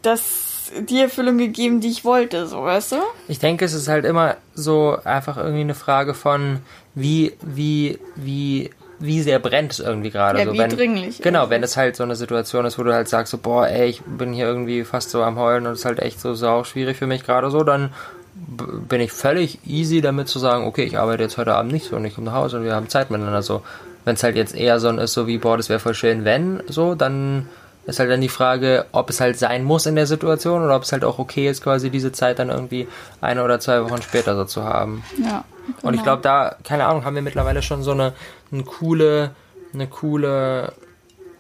das 0.01 0.50
die 0.87 1.01
Erfüllung 1.01 1.37
gegeben, 1.37 1.81
die 1.81 1.89
ich 1.89 2.05
wollte, 2.05 2.47
so 2.47 2.63
weißt 2.63 2.93
du? 2.93 2.97
Ich 3.27 3.39
denke, 3.39 3.65
es 3.65 3.73
ist 3.73 3.87
halt 3.87 4.05
immer 4.05 4.37
so 4.53 4.97
einfach 5.03 5.37
irgendwie 5.37 5.61
eine 5.61 5.75
Frage 5.75 6.13
von 6.13 6.59
wie, 6.95 7.33
wie, 7.41 7.99
wie, 8.15 8.69
wie 8.99 9.21
sehr 9.21 9.39
brennt 9.39 9.73
es 9.73 9.79
irgendwie 9.79 10.11
gerade. 10.11 10.39
Ja, 10.39 10.45
so, 10.45 10.53
wie 10.53 10.59
wenn, 10.59 10.69
dringlich. 10.69 11.21
Genau, 11.21 11.49
wenn 11.49 11.63
es 11.63 11.77
halt 11.77 11.95
so 11.95 12.03
eine 12.03 12.15
Situation 12.15 12.65
ist, 12.65 12.77
wo 12.77 12.83
du 12.83 12.93
halt 12.93 13.07
sagst, 13.07 13.31
so, 13.31 13.37
boah, 13.37 13.67
ey, 13.67 13.87
ich 13.87 14.01
bin 14.01 14.33
hier 14.33 14.45
irgendwie 14.45 14.83
fast 14.83 15.09
so 15.09 15.23
am 15.23 15.37
Heulen 15.37 15.65
und 15.65 15.73
es 15.73 15.79
ist 15.79 15.85
halt 15.85 15.99
echt 15.99 16.19
so 16.19 16.33
sau 16.33 16.63
schwierig 16.63 16.97
für 16.97 17.07
mich 17.07 17.23
gerade 17.23 17.49
so, 17.49 17.63
dann 17.63 17.91
bin 18.33 19.01
ich 19.01 19.11
völlig 19.11 19.59
easy 19.65 20.01
damit 20.01 20.27
zu 20.27 20.39
sagen, 20.39 20.65
okay, 20.65 20.83
ich 20.83 20.97
arbeite 20.97 21.23
jetzt 21.23 21.37
heute 21.37 21.53
Abend 21.53 21.71
nicht 21.71 21.87
so 21.87 21.95
und 21.95 22.05
ich 22.05 22.15
komme 22.15 22.25
nach 22.27 22.35
Hause 22.35 22.57
und 22.57 22.63
wir 22.63 22.75
haben 22.75 22.89
Zeit 22.89 23.11
miteinander 23.11 23.41
so. 23.41 23.61
Wenn 24.03 24.15
es 24.15 24.23
halt 24.23 24.35
jetzt 24.35 24.55
eher 24.55 24.79
so 24.79 24.89
ist, 24.89 25.13
so 25.13 25.27
wie, 25.27 25.37
boah, 25.37 25.57
das 25.57 25.69
wäre 25.69 25.79
voll 25.79 25.93
schön, 25.93 26.25
wenn, 26.25 26.63
so, 26.67 26.95
dann 26.95 27.47
ist 27.85 27.99
halt 27.99 28.11
dann 28.11 28.21
die 28.21 28.29
Frage, 28.29 28.85
ob 28.91 29.09
es 29.09 29.19
halt 29.19 29.37
sein 29.39 29.63
muss 29.63 29.85
in 29.85 29.95
der 29.95 30.05
Situation 30.05 30.63
oder 30.63 30.75
ob 30.75 30.83
es 30.83 30.91
halt 30.91 31.03
auch 31.03 31.19
okay 31.19 31.49
ist, 31.49 31.63
quasi 31.63 31.89
diese 31.89 32.11
Zeit 32.11 32.39
dann 32.39 32.49
irgendwie 32.49 32.87
eine 33.21 33.43
oder 33.43 33.59
zwei 33.59 33.83
Wochen 33.83 34.01
später 34.01 34.35
so 34.35 34.45
zu 34.45 34.63
haben. 34.63 35.03
Ja. 35.21 35.43
Genau. 35.65 35.87
Und 35.87 35.93
ich 35.93 36.03
glaube, 36.03 36.21
da, 36.21 36.55
keine 36.63 36.85
Ahnung, 36.85 37.05
haben 37.05 37.15
wir 37.15 37.21
mittlerweile 37.21 37.61
schon 37.61 37.83
so 37.83 37.91
eine, 37.91 38.13
eine 38.51 38.63
coole, 38.63 39.31
eine 39.73 39.87
coole 39.87 40.73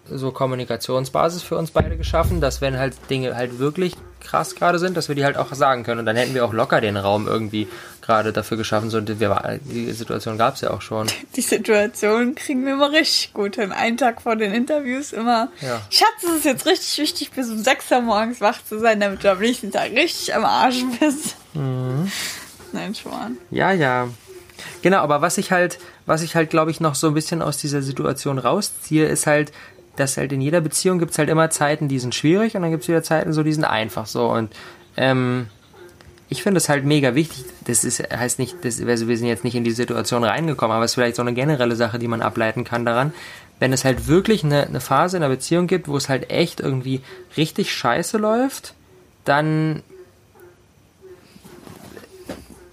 so 0.09 0.31
Kommunikationsbasis 0.31 1.43
für 1.43 1.57
uns 1.57 1.71
beide 1.71 1.97
geschaffen, 1.97 2.41
dass 2.41 2.61
wenn 2.61 2.77
halt 2.77 2.95
Dinge 3.09 3.35
halt 3.35 3.59
wirklich 3.59 3.95
krass 4.21 4.55
gerade 4.55 4.79
sind, 4.79 4.95
dass 4.95 5.07
wir 5.07 5.15
die 5.15 5.25
halt 5.25 5.37
auch 5.37 5.53
sagen 5.53 5.83
können. 5.83 5.99
Und 5.99 6.05
dann 6.05 6.15
hätten 6.15 6.33
wir 6.33 6.45
auch 6.45 6.53
locker 6.53 6.81
den 6.81 6.97
Raum 6.97 7.27
irgendwie 7.27 7.67
gerade 8.01 8.31
dafür 8.31 8.57
geschaffen. 8.57 8.89
So, 8.89 9.01
die 9.01 9.91
Situation 9.91 10.37
gab 10.37 10.55
es 10.55 10.61
ja 10.61 10.71
auch 10.71 10.81
schon. 10.81 11.07
Die 11.35 11.41
Situation 11.41 12.35
kriegen 12.35 12.65
wir 12.65 12.73
immer 12.73 12.91
richtig 12.91 13.33
gut 13.33 13.55
hin. 13.55 13.71
Einen 13.71 13.97
Tag 13.97 14.21
vor 14.21 14.35
den 14.35 14.53
Interviews 14.53 15.13
immer. 15.13 15.49
Ja. 15.61 15.81
Schatz, 15.89 16.23
es 16.23 16.37
ist 16.37 16.45
jetzt 16.45 16.65
richtig 16.65 16.97
wichtig, 16.97 17.31
bis 17.31 17.49
um 17.49 17.63
6 17.63 17.91
Uhr 17.91 18.01
morgens 18.01 18.41
wach 18.41 18.63
zu 18.63 18.79
sein, 18.79 18.99
damit 18.99 19.23
du 19.23 19.31
am 19.31 19.39
nächsten 19.39 19.71
Tag 19.71 19.91
richtig 19.91 20.33
am 20.33 20.45
Arsch 20.45 20.83
bist. 20.99 21.35
Mhm. 21.53 22.11
Nein, 22.73 22.95
Schwan. 22.95 23.37
Ja, 23.49 23.71
ja. 23.71 24.07
Genau, 24.81 24.99
aber 24.99 25.21
was 25.21 25.37
ich 25.37 25.51
halt, 25.51 25.79
was 26.05 26.21
ich 26.21 26.35
halt, 26.35 26.49
glaube 26.49 26.71
ich, 26.71 26.79
noch 26.79 26.95
so 26.95 27.07
ein 27.07 27.13
bisschen 27.13 27.41
aus 27.41 27.57
dieser 27.57 27.81
Situation 27.81 28.37
rausziehe, 28.37 29.05
ist 29.05 29.27
halt, 29.27 29.51
dass 29.95 30.17
halt 30.17 30.31
in 30.31 30.41
jeder 30.41 30.61
Beziehung 30.61 30.99
gibt 30.99 31.11
es 31.11 31.17
halt 31.17 31.29
immer 31.29 31.49
Zeiten, 31.49 31.87
die 31.87 31.99
sind 31.99 32.15
schwierig 32.15 32.55
und 32.55 32.61
dann 32.61 32.71
gibt 32.71 32.83
es 32.83 32.89
wieder 32.89 33.03
Zeiten, 33.03 33.33
so 33.33 33.43
die 33.43 33.53
sind 33.53 33.65
einfach 33.65 34.05
so. 34.05 34.29
Und 34.29 34.53
ähm, 34.97 35.47
ich 36.29 36.43
finde 36.43 36.59
es 36.59 36.69
halt 36.69 36.85
mega 36.85 37.13
wichtig. 37.13 37.43
Das 37.65 37.83
ist, 37.83 37.99
heißt 37.99 38.39
nicht, 38.39 38.63
das, 38.63 38.81
also 38.81 39.07
wir 39.07 39.17
sind 39.17 39.27
jetzt 39.27 39.43
nicht 39.43 39.55
in 39.55 39.65
die 39.65 39.71
Situation 39.71 40.23
reingekommen, 40.23 40.73
aber 40.73 40.85
es 40.85 40.91
ist 40.91 40.95
vielleicht 40.95 41.17
so 41.17 41.21
eine 41.21 41.33
generelle 41.33 41.75
Sache, 41.75 41.99
die 41.99 42.07
man 42.07 42.21
ableiten 42.21 42.63
kann 42.63 42.85
daran. 42.85 43.13
Wenn 43.59 43.73
es 43.73 43.83
halt 43.83 44.07
wirklich 44.07 44.43
eine, 44.43 44.65
eine 44.65 44.79
Phase 44.79 45.17
in 45.17 45.21
der 45.21 45.29
Beziehung 45.29 45.67
gibt, 45.67 45.87
wo 45.87 45.97
es 45.97 46.07
halt 46.07 46.31
echt 46.31 46.61
irgendwie 46.61 47.01
richtig 47.35 47.73
scheiße 47.73 48.17
läuft, 48.17 48.73
dann 49.25 49.83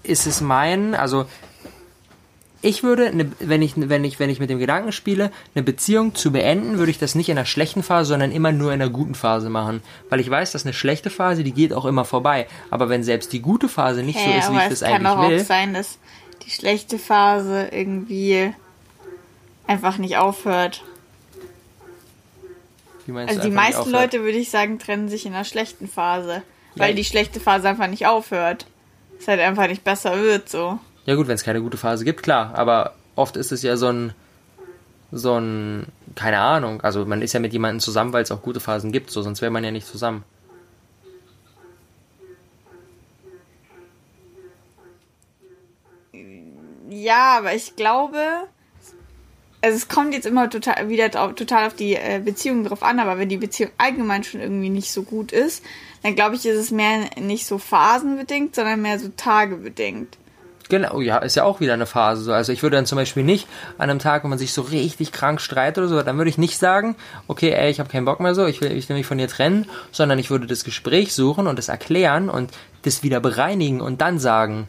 ist 0.03 0.25
es 0.25 0.41
mein, 0.41 0.95
also 0.95 1.25
ich 2.61 2.83
würde, 2.83 3.07
eine, 3.07 3.31
wenn, 3.39 3.61
ich, 3.61 3.73
wenn, 3.77 4.03
ich, 4.03 4.19
wenn 4.19 4.29
ich 4.29 4.39
mit 4.39 4.49
dem 4.49 4.59
Gedanken 4.59 4.91
spiele, 4.91 5.31
eine 5.55 5.63
Beziehung 5.63 6.13
zu 6.15 6.31
beenden, 6.31 6.77
würde 6.77 6.91
ich 6.91 6.99
das 6.99 7.15
nicht 7.15 7.29
in 7.29 7.37
einer 7.37 7.45
schlechten 7.45 7.83
Phase, 7.83 8.09
sondern 8.09 8.31
immer 8.31 8.51
nur 8.51 8.73
in 8.73 8.81
einer 8.81 8.91
guten 8.91 9.15
Phase 9.15 9.49
machen. 9.49 9.81
Weil 10.09 10.19
ich 10.19 10.29
weiß, 10.29 10.51
dass 10.51 10.65
eine 10.65 10.73
schlechte 10.73 11.09
Phase, 11.09 11.43
die 11.43 11.53
geht 11.53 11.71
auch 11.73 11.85
immer 11.85 12.03
vorbei. 12.05 12.47
Aber 12.69 12.89
wenn 12.89 13.03
selbst 13.03 13.31
die 13.31 13.41
gute 13.41 13.69
Phase 13.69 14.03
nicht 14.03 14.19
hey, 14.19 14.41
so 14.41 14.51
ist, 14.51 14.51
wie 14.51 14.63
ich 14.63 14.69
das 14.69 14.83
eigentlich 14.83 14.99
will. 15.01 15.07
Es 15.07 15.13
kann 15.13 15.41
auch 15.41 15.45
sein, 15.45 15.73
dass 15.73 15.97
die 16.45 16.51
schlechte 16.51 16.99
Phase 16.99 17.69
irgendwie 17.71 18.53
einfach 19.65 19.97
nicht 19.97 20.17
aufhört. 20.17 20.83
Wie 23.05 23.11
meinst 23.13 23.29
Also 23.29 23.43
du 23.43 23.49
die 23.49 23.55
meisten? 23.55 23.89
Leute, 23.89 24.21
würde 24.21 24.37
ich 24.37 24.49
sagen, 24.49 24.79
trennen 24.79 25.09
sich 25.09 25.25
in 25.25 25.33
einer 25.33 25.45
schlechten 25.45 25.87
Phase. 25.87 26.43
Weil 26.75 26.91
Ja. 26.91 26.95
die 26.95 27.05
schlechte 27.05 27.39
Phase 27.39 27.69
einfach 27.69 27.87
nicht 27.87 28.05
aufhört. 28.05 28.65
Es 29.19 29.27
halt 29.27 29.39
einfach 29.39 29.67
nicht 29.67 29.83
besser 29.83 30.17
wird, 30.21 30.49
so. 30.49 30.79
Ja 31.09 31.15
gut, 31.15 31.27
wenn 31.27 31.33
es 31.33 31.43
keine 31.43 31.59
gute 31.59 31.75
Phase 31.75 32.05
gibt, 32.05 32.21
klar. 32.21 32.53
Aber 32.53 32.93
oft 33.15 33.35
ist 33.35 33.51
es 33.51 33.63
ja 33.63 33.77
so 33.77 33.87
ein, 33.87 34.13
so 35.11 35.39
ein, 35.39 35.87
keine 36.13 36.37
Ahnung. 36.37 36.81
Also 36.81 37.03
man 37.03 37.23
ist 37.23 37.33
ja 37.33 37.39
mit 37.39 37.51
jemandem 37.51 37.79
zusammen, 37.79 38.13
weil 38.13 38.21
es 38.21 38.31
auch 38.31 38.43
gute 38.43 38.59
Phasen 38.59 38.91
gibt, 38.91 39.09
so 39.09 39.23
sonst 39.23 39.41
wäre 39.41 39.49
man 39.49 39.63
ja 39.63 39.71
nicht 39.71 39.87
zusammen. 39.87 40.23
Ja, 46.91 47.39
aber 47.39 47.55
ich 47.55 47.75
glaube, 47.75 48.19
also 49.61 49.77
es 49.77 49.87
kommt 49.87 50.13
jetzt 50.13 50.27
immer 50.27 50.47
total 50.47 50.89
wieder 50.89 51.09
total 51.09 51.65
auf 51.65 51.73
die 51.73 51.95
äh, 51.95 52.21
Beziehung 52.23 52.63
drauf 52.65 52.83
an, 52.83 52.99
aber 52.99 53.17
wenn 53.17 53.29
die 53.29 53.37
Beziehung 53.37 53.71
allgemein 53.79 54.23
schon 54.23 54.41
irgendwie 54.41 54.69
nicht 54.69 54.91
so 54.91 55.01
gut 55.01 55.31
ist, 55.31 55.63
dann 56.03 56.13
glaube 56.13 56.35
ich, 56.35 56.45
ist 56.45 56.59
es 56.59 56.69
mehr 56.69 57.09
nicht 57.19 57.47
so 57.47 57.57
phasenbedingt, 57.57 58.53
sondern 58.53 58.83
mehr 58.83 58.99
so 58.99 59.09
tagebedingt. 59.17 60.19
Genau, 60.69 61.01
ja, 61.01 61.17
ist 61.17 61.35
ja 61.35 61.45
auch 61.45 61.59
wieder 61.59 61.73
eine 61.73 61.87
Phase. 61.87 62.21
So. 62.21 62.31
Also 62.31 62.51
ich 62.53 62.61
würde 62.61 62.77
dann 62.77 62.85
zum 62.85 62.95
Beispiel 62.95 63.23
nicht 63.23 63.47
an 63.79 63.89
einem 63.89 63.97
Tag, 63.97 64.23
wo 64.23 64.27
man 64.27 64.37
sich 64.37 64.53
so 64.53 64.61
richtig 64.61 65.11
krank 65.11 65.41
streitet 65.41 65.79
oder 65.79 65.87
so, 65.87 66.01
dann 66.03 66.17
würde 66.17 66.29
ich 66.29 66.37
nicht 66.37 66.59
sagen, 66.59 66.95
okay, 67.27 67.49
ey, 67.51 67.71
ich 67.71 67.79
habe 67.79 67.89
keinen 67.89 68.05
Bock 68.05 68.19
mehr 68.19 68.35
so, 68.35 68.45
ich 68.45 68.61
will, 68.61 68.71
ich 68.71 68.87
will 68.87 68.95
mich 68.95 69.07
von 69.07 69.17
dir 69.17 69.27
trennen, 69.27 69.65
sondern 69.91 70.19
ich 70.19 70.29
würde 70.29 70.45
das 70.45 70.63
Gespräch 70.63 71.15
suchen 71.15 71.47
und 71.47 71.57
das 71.57 71.69
erklären 71.69 72.29
und 72.29 72.51
das 72.83 73.01
wieder 73.01 73.19
bereinigen 73.19 73.81
und 73.81 73.99
dann 73.99 74.19
sagen. 74.19 74.67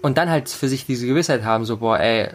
Und 0.00 0.16
dann 0.16 0.30
halt 0.30 0.48
für 0.48 0.68
sich 0.68 0.86
diese 0.86 1.06
Gewissheit 1.06 1.42
haben, 1.42 1.64
so, 1.64 1.78
boah, 1.78 1.98
ey, 1.98 2.28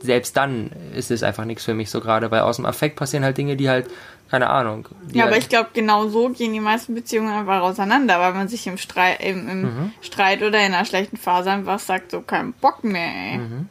selbst 0.00 0.36
dann 0.36 0.70
ist 0.94 1.10
es 1.10 1.22
einfach 1.22 1.46
nichts 1.46 1.64
für 1.64 1.74
mich 1.74 1.90
so 1.90 2.00
gerade, 2.00 2.30
weil 2.30 2.40
aus 2.40 2.56
dem 2.56 2.66
Affekt 2.66 2.96
passieren 2.96 3.24
halt 3.24 3.38
Dinge, 3.38 3.56
die 3.56 3.70
halt, 3.70 3.86
keine 4.34 4.50
Ahnung. 4.50 4.88
Ja, 5.12 5.26
aber 5.26 5.36
ich 5.36 5.48
glaube, 5.48 5.70
genau 5.72 6.08
so 6.08 6.28
gehen 6.30 6.52
die 6.52 6.60
meisten 6.60 6.94
Beziehungen 6.94 7.32
einfach 7.32 7.60
auseinander, 7.62 8.18
weil 8.20 8.34
man 8.34 8.48
sich 8.48 8.66
im, 8.66 8.78
Streit, 8.78 9.20
im, 9.22 9.48
im 9.48 9.62
Mhm. 9.62 9.92
Streit 10.00 10.42
oder 10.42 10.58
in 10.64 10.74
einer 10.74 10.84
schlechten 10.84 11.16
Phase 11.16 11.50
einfach 11.50 11.78
sagt, 11.78 12.10
so 12.10 12.20
kein 12.20 12.52
Bock 12.52 12.82
mehr, 12.84 13.06
ey. 13.32 13.38
Mhm. 13.38 13.68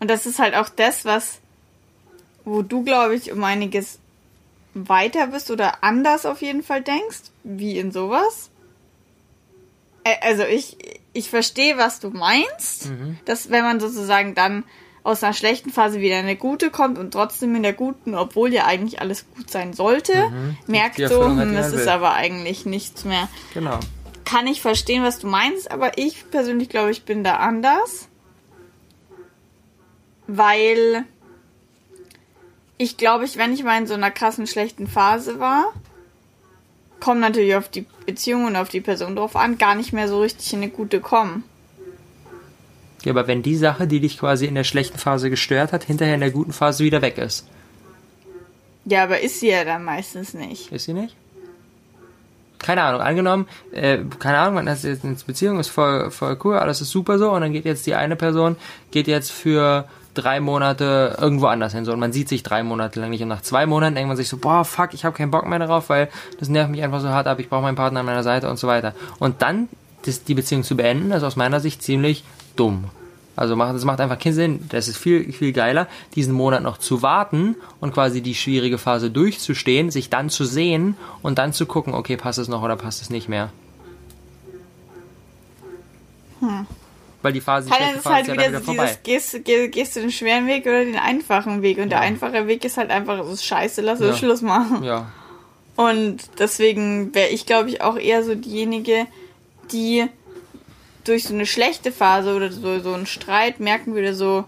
Und 0.00 0.08
das 0.10 0.26
ist 0.26 0.38
halt 0.38 0.54
auch 0.54 0.68
das, 0.68 1.04
was, 1.04 1.40
wo 2.44 2.62
du, 2.62 2.84
glaube 2.84 3.14
ich, 3.16 3.32
um 3.32 3.42
einiges 3.42 3.98
weiter 4.74 5.28
bist 5.28 5.50
oder 5.50 5.82
anders 5.82 6.26
auf 6.26 6.42
jeden 6.42 6.62
Fall 6.62 6.82
denkst, 6.82 7.22
wie 7.44 7.78
in 7.78 7.90
sowas. 7.92 8.50
Also 10.20 10.44
ich, 10.44 10.76
ich 11.14 11.30
verstehe, 11.30 11.78
was 11.78 11.98
du 11.98 12.10
meinst, 12.10 12.86
Mhm. 12.90 13.18
dass 13.24 13.50
wenn 13.50 13.64
man 13.64 13.80
sozusagen 13.80 14.34
dann 14.34 14.64
aus 15.06 15.22
einer 15.22 15.32
schlechten 15.32 15.70
Phase 15.70 16.00
wieder 16.00 16.18
in 16.18 16.26
eine 16.26 16.36
gute 16.36 16.70
kommt 16.70 16.98
und 16.98 17.12
trotzdem 17.12 17.54
in 17.54 17.62
der 17.62 17.72
guten, 17.72 18.14
obwohl 18.14 18.52
ja 18.52 18.66
eigentlich 18.66 19.00
alles 19.00 19.26
gut 19.36 19.48
sein 19.48 19.72
sollte, 19.72 20.12
merkt 20.66 20.98
Die 20.98 21.06
so, 21.06 21.24
hm, 21.24 21.54
das 21.54 21.72
ist 21.72 21.86
aber 21.86 22.14
eigentlich 22.14 22.66
nichts 22.66 23.04
mehr. 23.04 23.28
genau. 23.54 23.78
Kann 24.24 24.48
ich 24.48 24.60
verstehen, 24.60 25.04
was 25.04 25.20
du 25.20 25.28
meinst, 25.28 25.70
aber 25.70 25.98
ich 25.98 26.28
persönlich 26.32 26.68
glaube, 26.68 26.90
ich 26.90 27.04
bin 27.04 27.22
da 27.22 27.36
anders. 27.36 28.08
Weil 30.26 31.04
ich 32.76 32.96
glaube, 32.96 33.24
ich, 33.24 33.36
wenn 33.36 33.52
ich 33.52 33.62
mal 33.62 33.78
in 33.78 33.86
so 33.86 33.94
einer 33.94 34.10
krassen 34.10 34.48
schlechten 34.48 34.88
Phase 34.88 35.38
war, 35.38 35.72
kommt 36.98 37.20
natürlich 37.20 37.54
auf 37.54 37.68
die 37.68 37.86
Beziehung 38.04 38.46
und 38.46 38.56
auf 38.56 38.68
die 38.68 38.80
Person 38.80 39.14
drauf 39.14 39.36
an, 39.36 39.58
gar 39.58 39.76
nicht 39.76 39.92
mehr 39.92 40.08
so 40.08 40.20
richtig 40.20 40.52
in 40.52 40.62
eine 40.62 40.70
gute 40.72 41.00
kommen. 41.00 41.44
Ja, 43.06 43.12
aber 43.12 43.28
wenn 43.28 43.40
die 43.40 43.54
Sache, 43.54 43.86
die 43.86 44.00
dich 44.00 44.18
quasi 44.18 44.46
in 44.46 44.56
der 44.56 44.64
schlechten 44.64 44.98
Phase 44.98 45.30
gestört 45.30 45.72
hat, 45.72 45.84
hinterher 45.84 46.16
in 46.16 46.20
der 46.20 46.32
guten 46.32 46.52
Phase 46.52 46.82
wieder 46.82 47.02
weg 47.02 47.18
ist, 47.18 47.46
Ja, 48.84 49.04
aber 49.04 49.20
ist 49.20 49.38
sie 49.38 49.48
ja 49.48 49.64
dann 49.64 49.84
meistens 49.84 50.34
nicht. 50.34 50.72
ist 50.72 50.86
sie 50.86 50.92
nicht? 50.92 51.14
Keine 52.58 52.82
Ahnung, 52.82 53.00
angenommen, 53.00 53.46
äh, 53.70 53.98
keine 54.18 54.38
Ahnung, 54.38 54.54
man 54.56 54.68
hat 54.68 54.82
jetzt 54.82 55.04
eine 55.04 55.14
Beziehung, 55.24 55.60
ist 55.60 55.68
voll, 55.68 56.10
voll 56.10 56.36
cool, 56.42 56.56
alles 56.56 56.80
ist 56.80 56.90
super 56.90 57.16
so, 57.16 57.30
und 57.30 57.42
dann 57.42 57.52
geht 57.52 57.64
jetzt 57.64 57.86
die 57.86 57.94
eine 57.94 58.16
Person, 58.16 58.56
geht 58.90 59.06
jetzt 59.06 59.30
für 59.30 59.86
drei 60.14 60.40
Monate 60.40 61.16
irgendwo 61.20 61.46
anders 61.46 61.74
hin, 61.74 61.84
so, 61.84 61.92
und 61.92 62.00
man 62.00 62.12
sieht 62.12 62.28
sich 62.28 62.42
drei 62.42 62.64
Monate 62.64 62.98
lang 62.98 63.10
nicht, 63.10 63.22
und 63.22 63.28
nach 63.28 63.42
zwei 63.42 63.66
Monaten 63.66 63.94
denkt 63.94 64.08
man 64.08 64.16
sich 64.16 64.28
so, 64.28 64.38
boah, 64.38 64.64
fuck, 64.64 64.94
ich 64.94 65.04
habe 65.04 65.16
keinen 65.16 65.30
Bock 65.30 65.46
mehr 65.46 65.60
darauf, 65.60 65.90
weil 65.90 66.08
das 66.40 66.48
nervt 66.48 66.72
mich 66.72 66.82
einfach 66.82 67.00
so 67.00 67.08
hart 67.10 67.28
ab, 67.28 67.38
ich 67.38 67.48
brauche 67.48 67.62
meinen 67.62 67.76
Partner 67.76 68.00
an 68.00 68.06
meiner 68.06 68.24
Seite 68.24 68.50
und 68.50 68.58
so 68.58 68.66
weiter. 68.66 68.94
Und 69.20 69.42
dann 69.42 69.68
das, 70.06 70.24
die 70.24 70.34
Beziehung 70.34 70.64
zu 70.64 70.76
beenden, 70.76 71.12
ist 71.12 71.22
aus 71.22 71.36
meiner 71.36 71.60
Sicht 71.60 71.84
ziemlich 71.84 72.24
dumm. 72.56 72.84
Also 73.36 73.54
macht, 73.54 73.74
das 73.74 73.84
macht 73.84 74.00
einfach 74.00 74.18
keinen 74.18 74.32
Sinn. 74.32 74.60
Das 74.70 74.88
ist 74.88 74.96
viel, 74.96 75.30
viel 75.32 75.52
geiler, 75.52 75.88
diesen 76.14 76.32
Monat 76.32 76.62
noch 76.62 76.78
zu 76.78 77.02
warten 77.02 77.54
und 77.80 77.92
quasi 77.92 78.22
die 78.22 78.34
schwierige 78.34 78.78
Phase 78.78 79.10
durchzustehen, 79.10 79.90
sich 79.90 80.08
dann 80.08 80.30
zu 80.30 80.44
sehen 80.46 80.96
und 81.22 81.36
dann 81.38 81.52
zu 81.52 81.66
gucken, 81.66 81.92
okay, 81.94 82.16
passt 82.16 82.38
es 82.38 82.48
noch 82.48 82.62
oder 82.62 82.76
passt 82.76 83.02
es 83.02 83.10
nicht 83.10 83.28
mehr. 83.28 83.50
Weil 87.22 87.32
die 87.32 87.40
Phase, 87.40 87.68
die 87.68 87.72
das 87.78 87.96
ist 87.98 88.04
halt 88.06 88.22
ist 88.22 88.28
ja 88.28 88.34
wieder, 88.34 88.48
wieder 88.48 88.58
so 88.58 88.64
vorbei. 88.64 88.84
dieses, 89.06 89.32
gehst, 89.32 89.44
geh- 89.44 89.68
gehst 89.68 89.96
du 89.96 90.00
den 90.00 90.12
schweren 90.12 90.46
Weg 90.46 90.64
oder 90.66 90.84
den 90.84 90.96
einfachen 90.96 91.62
Weg? 91.62 91.78
Und 91.78 91.90
der 91.90 92.00
einfache 92.00 92.46
Weg 92.46 92.64
ist 92.64 92.76
halt 92.76 92.90
einfach, 92.90 93.18
es 93.20 93.32
ist 93.34 93.44
scheiße, 93.44 93.80
lass 93.82 94.00
uns 94.00 94.10
Ja. 94.10 94.16
Schluss 94.16 94.42
machen. 94.42 94.84
Ja, 94.84 95.10
Und 95.76 96.18
deswegen 96.38 97.14
wäre 97.14 97.28
ich, 97.28 97.46
glaube 97.46 97.68
ich, 97.70 97.80
auch 97.80 97.96
eher 97.96 98.22
so 98.22 98.34
diejenige, 98.34 99.06
die 99.72 100.06
durch 101.08 101.24
so 101.24 101.34
eine 101.34 101.46
schlechte 101.46 101.92
Phase 101.92 102.34
oder 102.34 102.50
so, 102.52 102.80
so 102.80 102.92
einen 102.94 103.06
Streit 103.06 103.60
merken 103.60 103.94
würde, 103.94 104.14
so, 104.14 104.44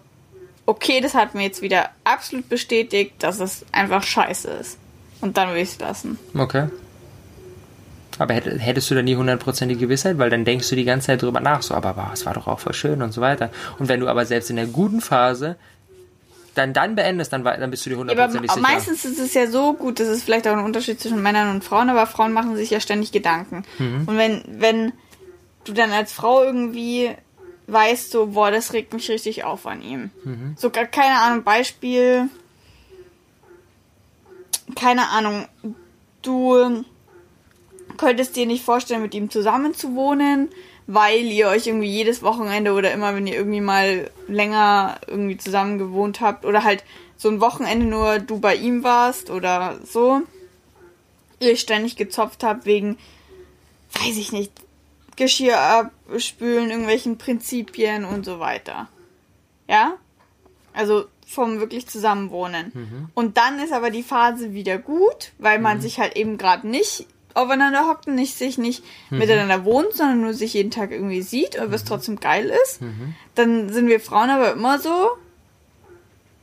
okay, 0.67 1.01
das 1.01 1.15
hat 1.15 1.35
mir 1.35 1.43
jetzt 1.45 1.63
wieder 1.63 1.91
absolut 2.05 2.49
bestätigt, 2.49 3.15
dass 3.21 3.41
es 3.41 3.65
einfach 3.73 4.03
scheiße 4.03 4.49
ist. 4.49 4.79
Und 5.21 5.37
dann 5.37 5.49
würde 5.49 5.61
ich 5.61 5.71
es 5.71 5.79
lassen. 5.79 6.19
okay. 6.37 6.69
Aber 8.21 8.35
hätt- 8.35 8.59
hättest 8.59 8.91
du 8.91 8.97
dann 8.97 9.07
die 9.07 9.17
hundertprozentige 9.17 9.79
Gewissheit, 9.79 10.19
weil 10.19 10.29
dann 10.29 10.45
denkst 10.45 10.69
du 10.71 10.75
die 10.75 10.85
ganze 10.85 11.07
Zeit 11.07 11.23
drüber 11.23 11.39
nach, 11.39 11.63
so, 11.63 11.73
aber 11.75 11.97
wow, 11.97 12.09
es 12.13 12.27
war 12.27 12.35
doch 12.35 12.49
auch 12.49 12.59
voll 12.59 12.75
schön 12.75 13.01
und 13.01 13.13
so 13.13 13.21
weiter. 13.21 13.51
Und 13.79 13.89
wenn 13.89 14.01
du 14.01 14.09
aber 14.09 14.27
selbst 14.27 14.51
in 14.51 14.57
der 14.57 14.67
guten 14.67 15.01
Phase 15.01 15.55
dann 16.57 16.73
dann 16.73 16.97
beendest, 16.97 17.33
dann, 17.33 17.45
dann 17.45 17.71
bist 17.71 17.87
du 17.87 17.91
dir 17.91 17.95
Aber 17.97 18.01
hundertprozentig 18.11 18.51
sicher. 18.51 18.61
meistens 18.61 19.05
ist 19.05 19.21
es 19.21 19.35
ja 19.35 19.47
so 19.47 19.75
gut, 19.75 20.01
das 20.01 20.09
ist 20.09 20.25
vielleicht 20.25 20.49
auch 20.49 20.57
ein 20.57 20.65
Unterschied 20.65 21.01
zwischen 21.01 21.23
Männern 21.23 21.55
und 21.55 21.63
Frauen, 21.63 21.89
aber 21.91 22.07
Frauen 22.09 22.33
machen 22.33 22.57
sich 22.57 22.71
ja 22.71 22.81
ständig 22.81 23.13
Gedanken. 23.13 23.63
Mhm. 23.79 24.03
Und 24.07 24.17
wenn, 24.19 24.43
wenn 24.49 24.93
du 25.69 25.73
dann 25.73 25.93
als 25.93 26.13
Frau 26.13 26.43
irgendwie 26.43 27.15
weißt, 27.67 28.11
so, 28.11 28.29
boah, 28.29 28.51
das 28.51 28.73
regt 28.73 28.95
mich 28.95 29.11
richtig 29.11 29.45
auf 29.45 29.67
an 29.67 29.83
ihm. 29.83 30.11
Mhm. 30.25 30.55
Sogar, 30.57 30.87
keine 30.87 31.21
Ahnung, 31.21 31.45
Beispiel, 31.45 32.29
keine 34.75 35.09
Ahnung, 35.09 35.47
du 36.23 36.85
könntest 37.97 38.37
dir 38.37 38.47
nicht 38.47 38.65
vorstellen, 38.65 39.03
mit 39.03 39.15
ihm 39.15 39.31
zusammen 39.31 39.75
zu 39.75 39.95
wohnen, 39.95 40.49
weil 40.87 41.27
ihr 41.27 41.49
euch 41.49 41.67
irgendwie 41.67 41.91
jedes 41.91 42.23
Wochenende 42.23 42.73
oder 42.73 42.93
immer, 42.93 43.15
wenn 43.15 43.27
ihr 43.27 43.35
irgendwie 43.35 43.61
mal 43.61 44.11
länger 44.27 44.99
irgendwie 45.07 45.37
zusammen 45.37 45.79
gewohnt 45.79 46.21
habt 46.21 46.47
oder 46.47 46.65
halt 46.65 46.85
so 47.19 47.29
ein 47.29 47.41
Wochenende 47.41 47.85
nur 47.85 48.21
du 48.21 48.39
bei 48.39 48.55
ihm 48.55 48.85
warst 48.85 49.29
oder 49.31 49.79
so, 49.85 50.23
ihr 51.41 51.57
ständig 51.57 51.97
gezopft 51.97 52.43
habt 52.43 52.65
wegen, 52.65 52.97
weiß 54.01 54.17
ich 54.17 54.33
nicht, 54.33 54.53
Geschirr 55.19 55.61
abspülen, 55.61 56.71
irgendwelchen 56.71 57.19
Prinzipien 57.19 58.05
und 58.05 58.25
so 58.25 58.39
weiter. 58.39 58.89
Ja? 59.69 59.95
Also 60.73 61.07
vom 61.27 61.61
wirklich 61.61 61.87
Zusammenwohnen. 61.87 63.11
Und 63.15 63.37
dann 63.37 63.59
ist 63.59 63.73
aber 63.73 63.91
die 63.91 64.03
Phase 64.03 64.55
wieder 64.55 64.79
gut, 64.79 65.33
weil 65.39 65.59
man 65.59 65.81
sich 65.83 65.99
halt 66.01 66.17
eben 66.17 66.39
gerade 66.39 66.67
nicht 66.67 67.07
aufeinander 67.35 67.87
hockt 67.87 68.07
und 68.07 68.15
nicht 68.15 68.37
sich 68.37 68.57
nicht 68.59 68.83
miteinander 69.11 69.65
wohnt, 69.65 69.93
sondern 69.93 70.23
nur 70.23 70.35
sich 70.35 70.55
jeden 70.55 70.71
Tag 70.71 70.91
irgendwie 70.91 71.23
sieht, 71.23 71.59
aber 71.59 71.75
es 71.75 71.85
trotzdem 71.85 72.19
geil 72.19 72.51
ist. 72.65 72.81
Dann 73.35 73.71
sind 73.73 73.89
wir 73.89 74.01
Frauen 74.01 74.31
aber 74.31 74.53
immer 74.53 74.79
so, 74.79 75.11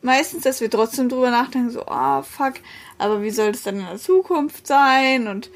meistens, 0.01 0.44
dass 0.44 0.62
wir 0.62 0.70
trotzdem 0.70 1.10
drüber 1.10 1.32
nachdenken, 1.32 1.72
so, 1.72 1.86
ah, 1.88 2.22
fuck, 2.22 2.53
aber 2.98 3.24
wie 3.24 3.32
soll 3.32 3.51
das 3.51 3.63
dann 3.63 3.79
in 3.79 3.86
der 3.86 3.98
Zukunft 3.98 4.67
sein 4.67 5.27
und 5.27 5.50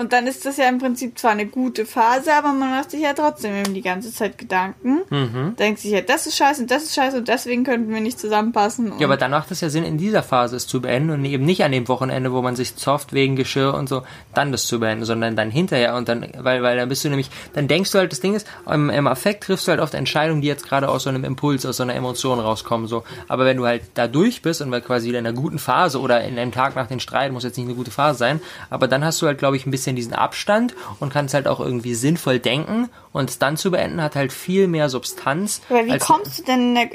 und 0.00 0.12
dann 0.12 0.26
ist 0.26 0.46
das 0.46 0.56
ja 0.56 0.68
im 0.68 0.78
Prinzip 0.78 1.18
zwar 1.18 1.32
eine 1.32 1.46
gute 1.46 1.84
Phase, 1.84 2.32
aber 2.32 2.52
man 2.52 2.70
macht 2.70 2.90
sich 2.90 3.00
ja 3.00 3.12
trotzdem 3.12 3.54
eben 3.54 3.74
die 3.74 3.82
ganze 3.82 4.12
Zeit 4.12 4.38
Gedanken. 4.38 5.02
Mhm. 5.10 5.56
Denkt 5.56 5.80
sich 5.80 5.90
ja, 5.90 6.00
das 6.00 6.26
ist 6.26 6.36
scheiße 6.36 6.62
und 6.62 6.70
das 6.70 6.84
ist 6.84 6.94
scheiße 6.94 7.18
und 7.18 7.28
deswegen 7.28 7.62
könnten 7.62 7.92
wir 7.92 8.00
nicht 8.00 8.18
zusammenpassen. 8.18 8.94
Ja, 8.98 9.06
aber 9.06 9.18
dann 9.18 9.30
macht 9.30 9.50
es 9.50 9.60
ja 9.60 9.68
Sinn, 9.68 9.84
in 9.84 9.98
dieser 9.98 10.22
Phase 10.22 10.56
es 10.56 10.66
zu 10.66 10.80
beenden 10.80 11.10
und 11.10 11.24
eben 11.26 11.44
nicht 11.44 11.62
an 11.64 11.72
dem 11.72 11.86
Wochenende, 11.88 12.32
wo 12.32 12.40
man 12.40 12.56
sich 12.56 12.76
zofft 12.76 13.12
wegen 13.12 13.36
Geschirr 13.36 13.74
und 13.74 13.90
so, 13.90 14.02
dann 14.34 14.52
das 14.52 14.66
zu 14.66 14.80
beenden, 14.80 15.04
sondern 15.04 15.36
dann 15.36 15.50
hinterher 15.50 15.96
und 15.96 16.08
dann, 16.08 16.26
weil, 16.38 16.62
weil 16.62 16.78
dann 16.78 16.88
bist 16.88 17.04
du 17.04 17.10
nämlich, 17.10 17.28
dann 17.52 17.68
denkst 17.68 17.90
du 17.92 17.98
halt, 17.98 18.10
das 18.10 18.20
Ding 18.20 18.34
ist, 18.34 18.46
im, 18.66 18.88
im 18.88 19.06
Affekt 19.06 19.44
triffst 19.44 19.66
du 19.66 19.72
halt 19.72 19.80
oft 19.80 19.92
Entscheidungen, 19.92 20.40
die 20.40 20.48
jetzt 20.48 20.66
gerade 20.66 20.88
aus 20.88 21.02
so 21.02 21.10
einem 21.10 21.24
Impuls, 21.24 21.66
aus 21.66 21.76
so 21.76 21.82
einer 21.82 21.94
Emotion 21.94 22.40
rauskommen, 22.40 22.86
so. 22.86 23.04
Aber 23.28 23.44
wenn 23.44 23.58
du 23.58 23.66
halt 23.66 23.82
da 23.94 24.08
durch 24.08 24.40
bist 24.40 24.62
und 24.62 24.70
weil 24.70 24.80
quasi 24.80 25.08
wieder 25.08 25.18
in 25.18 25.26
einer 25.26 25.36
guten 25.36 25.58
Phase 25.58 26.00
oder 26.00 26.22
in 26.22 26.38
einem 26.38 26.52
Tag 26.52 26.74
nach 26.74 26.86
dem 26.86 27.00
Streit, 27.00 27.32
muss 27.32 27.44
jetzt 27.44 27.58
nicht 27.58 27.66
eine 27.66 27.74
gute 27.74 27.90
Phase 27.90 28.18
sein, 28.18 28.40
aber 28.70 28.88
dann 28.88 29.04
hast 29.04 29.20
du 29.20 29.26
halt, 29.26 29.41
glaube 29.42 29.56
ich, 29.56 29.66
ein 29.66 29.72
bisschen 29.72 29.96
diesen 29.96 30.12
Abstand 30.14 30.74
und 31.00 31.12
kannst 31.12 31.34
halt 31.34 31.48
auch 31.48 31.58
irgendwie 31.58 31.94
sinnvoll 31.96 32.38
denken 32.38 32.88
und 33.12 33.28
es 33.28 33.38
dann 33.40 33.56
zu 33.56 33.72
beenden 33.72 34.00
hat 34.00 34.14
halt 34.14 34.32
viel 34.32 34.68
mehr 34.68 34.88
Substanz. 34.88 35.60
Aber 35.68 35.84
wie 35.84 35.98
kommst 35.98 36.38
du 36.38 36.42
denn 36.44 36.68
in 36.68 36.74
der, 36.76 36.90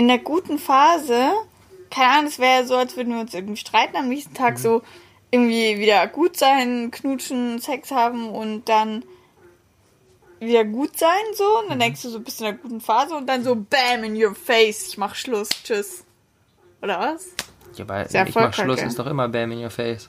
in 0.00 0.08
der 0.08 0.18
guten 0.18 0.58
Phase 0.58 1.30
keine 1.90 2.10
Ahnung, 2.10 2.26
es 2.26 2.38
wäre 2.38 2.66
so, 2.66 2.74
als 2.74 2.96
würden 2.96 3.12
wir 3.14 3.20
uns 3.20 3.34
irgendwie 3.34 3.58
streiten, 3.58 3.96
am 3.96 4.08
nächsten 4.08 4.32
Tag 4.32 4.54
Mhm. 4.54 4.62
so 4.62 4.82
irgendwie 5.30 5.78
wieder 5.78 6.06
gut 6.06 6.38
sein, 6.38 6.90
knutschen, 6.90 7.58
Sex 7.60 7.90
haben 7.90 8.30
und 8.30 8.66
dann 8.68 9.04
wieder 10.40 10.64
gut 10.64 10.98
sein, 10.98 11.10
so. 11.34 11.44
Und 11.58 11.66
Mhm. 11.66 11.70
dann 11.70 11.78
denkst 11.80 12.02
du 12.02 12.08
so, 12.08 12.20
bist 12.20 12.40
in 12.40 12.46
einer 12.46 12.56
guten 12.56 12.80
Phase 12.80 13.14
und 13.14 13.26
dann 13.28 13.44
so, 13.44 13.54
bam, 13.54 14.04
in 14.04 14.16
your 14.22 14.34
face, 14.34 14.88
ich 14.88 14.98
mach 14.98 15.14
Schluss, 15.14 15.50
tschüss. 15.62 16.04
Oder 16.80 16.98
was? 16.98 17.26
Ja, 17.76 17.86
weil 17.88 18.06
ich 18.28 18.34
mach 18.34 18.54
Schluss 18.54 18.82
ist 18.82 18.98
doch 18.98 19.06
immer 19.06 19.28
Bam 19.28 19.52
in 19.52 19.62
your 19.62 19.70
face. 19.70 20.08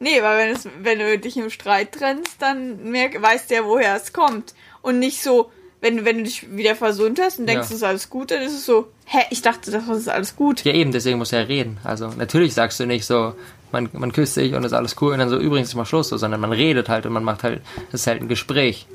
Nee, 0.00 0.22
weil 0.22 0.38
wenn, 0.38 0.54
es, 0.54 0.68
wenn 0.80 0.98
du 0.98 1.18
dich 1.18 1.36
im 1.36 1.50
Streit 1.50 1.92
trennst, 1.92 2.36
dann 2.40 2.90
merk, 2.90 3.20
weißt 3.20 3.50
ja, 3.50 3.64
woher 3.64 3.96
es 3.96 4.12
kommt. 4.12 4.54
Und 4.80 4.98
nicht 5.00 5.22
so, 5.22 5.50
wenn, 5.80 6.04
wenn 6.04 6.18
du 6.18 6.22
dich 6.24 6.54
wieder 6.56 6.76
versöhnt 6.76 7.20
hast 7.20 7.38
und 7.40 7.46
denkst, 7.46 7.68
Ja. 7.68 7.74
es 7.74 7.76
ist 7.78 7.82
alles 7.82 8.08
gut, 8.10 8.30
dann 8.30 8.42
ist 8.42 8.52
es 8.52 8.64
so, 8.64 8.88
hä, 9.06 9.18
ich 9.30 9.42
dachte, 9.42 9.70
das 9.70 9.88
ist 9.88 10.08
alles 10.08 10.36
gut. 10.36 10.64
Ja, 10.64 10.72
eben, 10.72 10.92
deswegen 10.92 11.18
muss 11.18 11.32
er 11.32 11.48
reden. 11.48 11.78
Also, 11.84 12.08
natürlich 12.16 12.54
sagst 12.54 12.78
du 12.78 12.86
nicht 12.86 13.06
so, 13.06 13.34
man, 13.72 13.88
man 13.92 14.12
küsst 14.12 14.34
sich 14.34 14.54
und 14.54 14.64
ist 14.64 14.72
alles 14.72 14.96
cool 15.00 15.12
und 15.12 15.18
dann 15.18 15.28
so, 15.28 15.36
übrigens, 15.38 15.70
ich 15.70 15.74
mach 15.74 15.86
Schluss, 15.86 16.08
so, 16.08 16.16
sondern 16.16 16.40
man 16.40 16.52
redet 16.52 16.88
halt 16.88 17.04
und 17.06 17.12
man 17.12 17.24
macht 17.24 17.42
halt, 17.42 17.60
das 17.90 18.02
ist 18.02 18.06
halt 18.06 18.22
ein 18.22 18.28
Gespräch. 18.28 18.86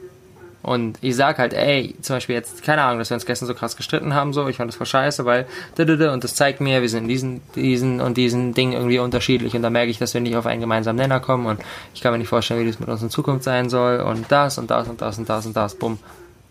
Und 0.63 0.97
ich 1.01 1.17
sag 1.17 1.39
halt, 1.39 1.53
ey, 1.53 1.93
zum 2.01 2.15
Beispiel 2.15 2.35
jetzt, 2.35 2.63
keine 2.63 2.83
Ahnung, 2.83 2.97
dass 2.99 3.09
wir 3.09 3.15
uns 3.15 3.25
gestern 3.25 3.47
so 3.47 3.53
krass 3.53 3.75
gestritten 3.75 4.13
haben, 4.13 4.31
so, 4.31 4.47
ich 4.47 4.55
fand 4.55 4.69
das 4.69 4.77
voll 4.77 4.87
scheiße, 4.87 5.25
weil, 5.25 5.45
und 5.77 6.23
das 6.23 6.35
zeigt 6.35 6.61
mir, 6.61 6.81
wir 6.81 6.87
sind 6.87 7.03
in 7.03 7.09
diesen, 7.09 7.41
diesen 7.53 7.99
und 7.99 8.15
diesen 8.15 8.53
Dingen 8.53 8.71
irgendwie 8.71 8.99
unterschiedlich. 8.99 9.55
Und 9.55 9.61
da 9.61 9.69
merke 9.69 9.91
ich, 9.91 9.99
dass 9.99 10.13
wir 10.13 10.21
nicht 10.21 10.37
auf 10.37 10.45
einen 10.45 10.61
gemeinsamen 10.61 10.97
Nenner 10.97 11.19
kommen. 11.19 11.47
Und 11.47 11.59
ich 11.93 11.99
kann 11.99 12.13
mir 12.13 12.17
nicht 12.17 12.29
vorstellen, 12.29 12.61
wie 12.61 12.67
das 12.67 12.79
mit 12.79 12.87
uns 12.87 13.03
in 13.03 13.09
Zukunft 13.09 13.43
sein 13.43 13.69
soll. 13.69 13.99
Und 13.99 14.31
das 14.31 14.57
und 14.57 14.71
das 14.71 14.87
und 14.87 15.01
das 15.01 15.17
und 15.17 15.27
das 15.27 15.45
und 15.45 15.55
das, 15.55 15.75
bumm. 15.75 15.99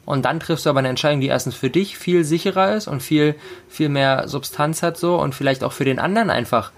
Und 0.05 0.27
dann 0.27 0.41
triffst 0.41 0.67
du 0.67 0.71
aber 0.71 0.81
eine 0.81 0.89
Entscheidung, 0.89 1.23
die 1.23 1.29
erstens 1.29 1.55
für 1.55 1.71
dich 1.71 1.97
viel 1.97 2.25
sicherer 2.25 2.75
ist 2.75 2.89
und 2.89 3.03
viel, 3.03 3.35
viel 3.69 3.89
mehr 3.89 4.29
Substanz 4.29 4.83
hat 4.83 4.99
so. 4.99 5.17
Und 5.17 5.35
vielleicht 5.35 5.65
auch 5.65 5.73
für 5.73 5.87
den 5.87 5.99
anderen 5.99 6.29
einfach 6.29 6.71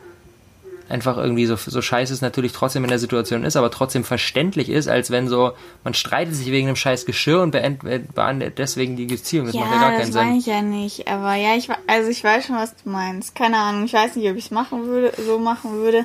einfach 0.88 1.16
irgendwie 1.16 1.46
so, 1.46 1.56
so 1.56 1.80
scheiße 1.80 2.12
es 2.12 2.20
natürlich 2.20 2.52
trotzdem 2.52 2.84
in 2.84 2.90
der 2.90 2.98
Situation 2.98 3.44
ist, 3.44 3.56
aber 3.56 3.70
trotzdem 3.70 4.04
verständlich 4.04 4.68
ist, 4.68 4.88
als 4.88 5.10
wenn 5.10 5.28
so, 5.28 5.52
man 5.82 5.94
streitet 5.94 6.34
sich 6.34 6.50
wegen 6.50 6.66
einem 6.66 6.76
scheiß 6.76 7.06
Geschirr 7.06 7.42
und 7.42 7.52
beendet, 7.52 8.14
beendet 8.14 8.58
deswegen 8.58 8.96
die 8.96 9.06
Beziehung. 9.06 9.46
Das 9.46 9.54
macht 9.54 9.70
ja 9.70 9.80
gar 9.80 9.90
keinen 9.92 10.06
das 10.06 10.14
meine 10.14 10.30
Sinn. 10.30 10.38
ich 10.40 10.46
ja 10.46 10.62
nicht. 10.62 11.08
Aber 11.08 11.34
ja, 11.34 11.56
ich, 11.56 11.68
also 11.86 12.10
ich 12.10 12.22
weiß 12.22 12.46
schon, 12.46 12.56
was 12.56 12.74
du 12.76 12.90
meinst. 12.90 13.34
Keine 13.34 13.58
Ahnung, 13.58 13.84
ich 13.84 13.92
weiß 13.92 14.16
nicht, 14.16 14.30
ob 14.30 14.36
ich 14.36 14.46
es 14.46 14.50
machen 14.50 14.86
würde, 14.86 15.12
so 15.22 15.38
machen 15.38 15.72
würde. 15.72 16.04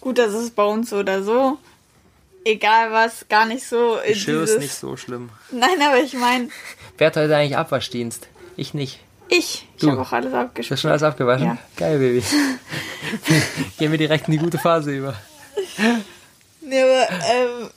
Gut, 0.00 0.18
das 0.18 0.34
ist 0.34 0.54
bei 0.54 0.64
uns 0.64 0.90
so 0.90 0.98
oder 0.98 1.22
so. 1.22 1.58
Egal 2.44 2.90
was, 2.90 3.28
gar 3.28 3.44
nicht 3.44 3.66
so. 3.66 3.96
in 3.98 4.14
Geschirr 4.14 4.40
dieses, 4.40 4.56
ist 4.56 4.62
nicht 4.62 4.74
so 4.74 4.96
schlimm. 4.96 5.28
Nein, 5.50 5.80
aber 5.86 5.98
ich 5.98 6.14
meine, 6.14 6.48
Wer 7.00 7.06
hat 7.06 7.16
heute 7.16 7.34
eigentlich 7.34 7.56
Abwaschdienst? 7.56 8.28
Ich 8.58 8.74
nicht. 8.74 9.00
Ich. 9.30 9.66
Ich 9.74 9.80
Du. 9.80 9.90
habe 9.92 10.02
auch 10.02 10.12
alles 10.12 10.26
Ist 10.26 10.32
das 10.32 10.40
abgespielt. 10.44 10.80
schon 10.80 10.90
alles 10.90 11.02
abgewaschen? 11.02 11.46
Ja. 11.46 11.58
Geil, 11.76 11.98
Baby. 11.98 12.22
Gehen 13.78 13.90
wir 13.90 13.98
direkt 13.98 14.28
in 14.28 14.32
die 14.32 14.38
gute 14.38 14.58
Phase 14.58 14.92
über. 14.96 15.14
Nee, 16.60 16.82
aber, 16.82 17.08
ähm, 17.10 17.70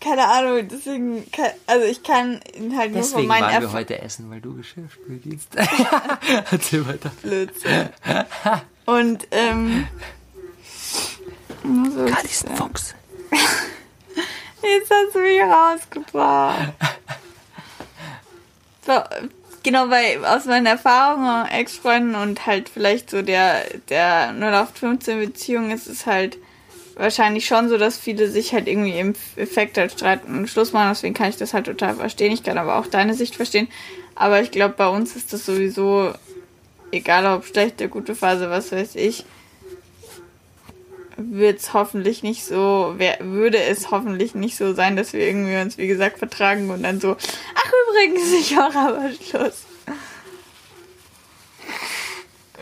keine 0.00 0.26
Ahnung, 0.28 0.66
deswegen, 0.68 1.30
kann, 1.30 1.50
also 1.66 1.84
ich 1.86 2.02
kann 2.02 2.40
ihn 2.54 2.76
halt 2.76 2.92
nur 2.92 3.02
von 3.02 3.10
Deswegen 3.12 3.26
meinen 3.28 3.42
waren 3.42 3.48
wir 3.50 3.54
Erfahrungen. 3.56 3.74
heute 3.78 4.00
essen, 4.00 4.30
weil 4.30 4.40
du 4.40 4.54
Geschirrspüldienst. 4.56 5.48
Erzähl 6.50 6.86
weiter. 6.88 7.10
Blödsinn. 7.22 7.88
Und, 8.86 9.26
ähm. 9.30 9.86
so 11.62 12.04
es. 12.06 12.44
Fuchs. 12.56 12.94
Jetzt 14.62 14.90
hast 14.90 15.14
du 15.14 15.18
mich 15.20 15.40
rausgebracht. 15.42 16.72
So, 18.86 18.92
genau, 19.62 19.90
weil 19.90 20.24
aus 20.24 20.46
meinen 20.46 20.66
Erfahrungen, 20.66 21.46
Ex-Freunden 21.46 22.14
und 22.14 22.46
halt 22.46 22.68
vielleicht 22.68 23.10
so 23.10 23.22
der, 23.22 23.62
der 23.88 24.32
0815 24.32 25.20
Beziehung 25.20 25.70
ist 25.70 25.86
es 25.86 26.06
halt 26.06 26.38
wahrscheinlich 26.96 27.46
schon 27.46 27.68
so, 27.68 27.78
dass 27.78 27.96
viele 27.96 28.28
sich 28.28 28.52
halt 28.52 28.68
irgendwie 28.68 28.98
im 28.98 29.14
Effekt 29.36 29.78
halt 29.78 29.92
streiten 29.92 30.36
und 30.36 30.48
Schluss 30.48 30.72
machen. 30.72 30.90
Deswegen 30.90 31.14
kann 31.14 31.30
ich 31.30 31.36
das 31.36 31.54
halt 31.54 31.66
total 31.66 31.94
verstehen. 31.94 32.32
Ich 32.32 32.42
kann 32.42 32.58
aber 32.58 32.76
auch 32.76 32.86
deine 32.86 33.14
Sicht 33.14 33.36
verstehen. 33.36 33.68
Aber 34.14 34.42
ich 34.42 34.50
glaube, 34.50 34.74
bei 34.76 34.88
uns 34.88 35.16
ist 35.16 35.32
das 35.32 35.46
sowieso, 35.46 36.12
egal 36.92 37.24
ob 37.26 37.46
schlechte, 37.46 37.88
gute 37.88 38.14
Phase, 38.14 38.50
was 38.50 38.70
weiß 38.70 38.96
ich, 38.96 39.24
wird's 41.30 41.72
hoffentlich 41.72 42.22
nicht 42.22 42.44
so, 42.44 42.94
wer, 42.96 43.18
würde 43.20 43.62
es 43.62 43.90
hoffentlich 43.90 44.34
nicht 44.34 44.56
so 44.56 44.74
sein, 44.74 44.96
dass 44.96 45.12
wir 45.12 45.26
irgendwie 45.26 45.56
uns, 45.60 45.78
wie 45.78 45.86
gesagt, 45.86 46.18
vertragen 46.18 46.70
und 46.70 46.82
dann 46.82 47.00
so, 47.00 47.16
ach 47.54 47.72
übrigens, 47.88 48.32
ich 48.40 48.54
mache 48.56 48.78
aber 48.78 49.10
Schluss. 49.12 49.64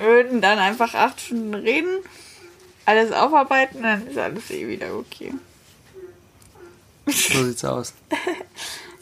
Würden 0.00 0.40
dann 0.40 0.58
einfach 0.58 0.94
acht 0.94 1.20
Stunden 1.20 1.54
reden, 1.54 1.98
alles 2.84 3.12
aufarbeiten, 3.12 3.82
dann 3.82 4.06
ist 4.06 4.18
alles 4.18 4.50
eh 4.50 4.68
wieder 4.68 4.94
okay. 4.94 5.34
So 7.06 7.44
sieht's 7.44 7.64
aus. 7.64 7.94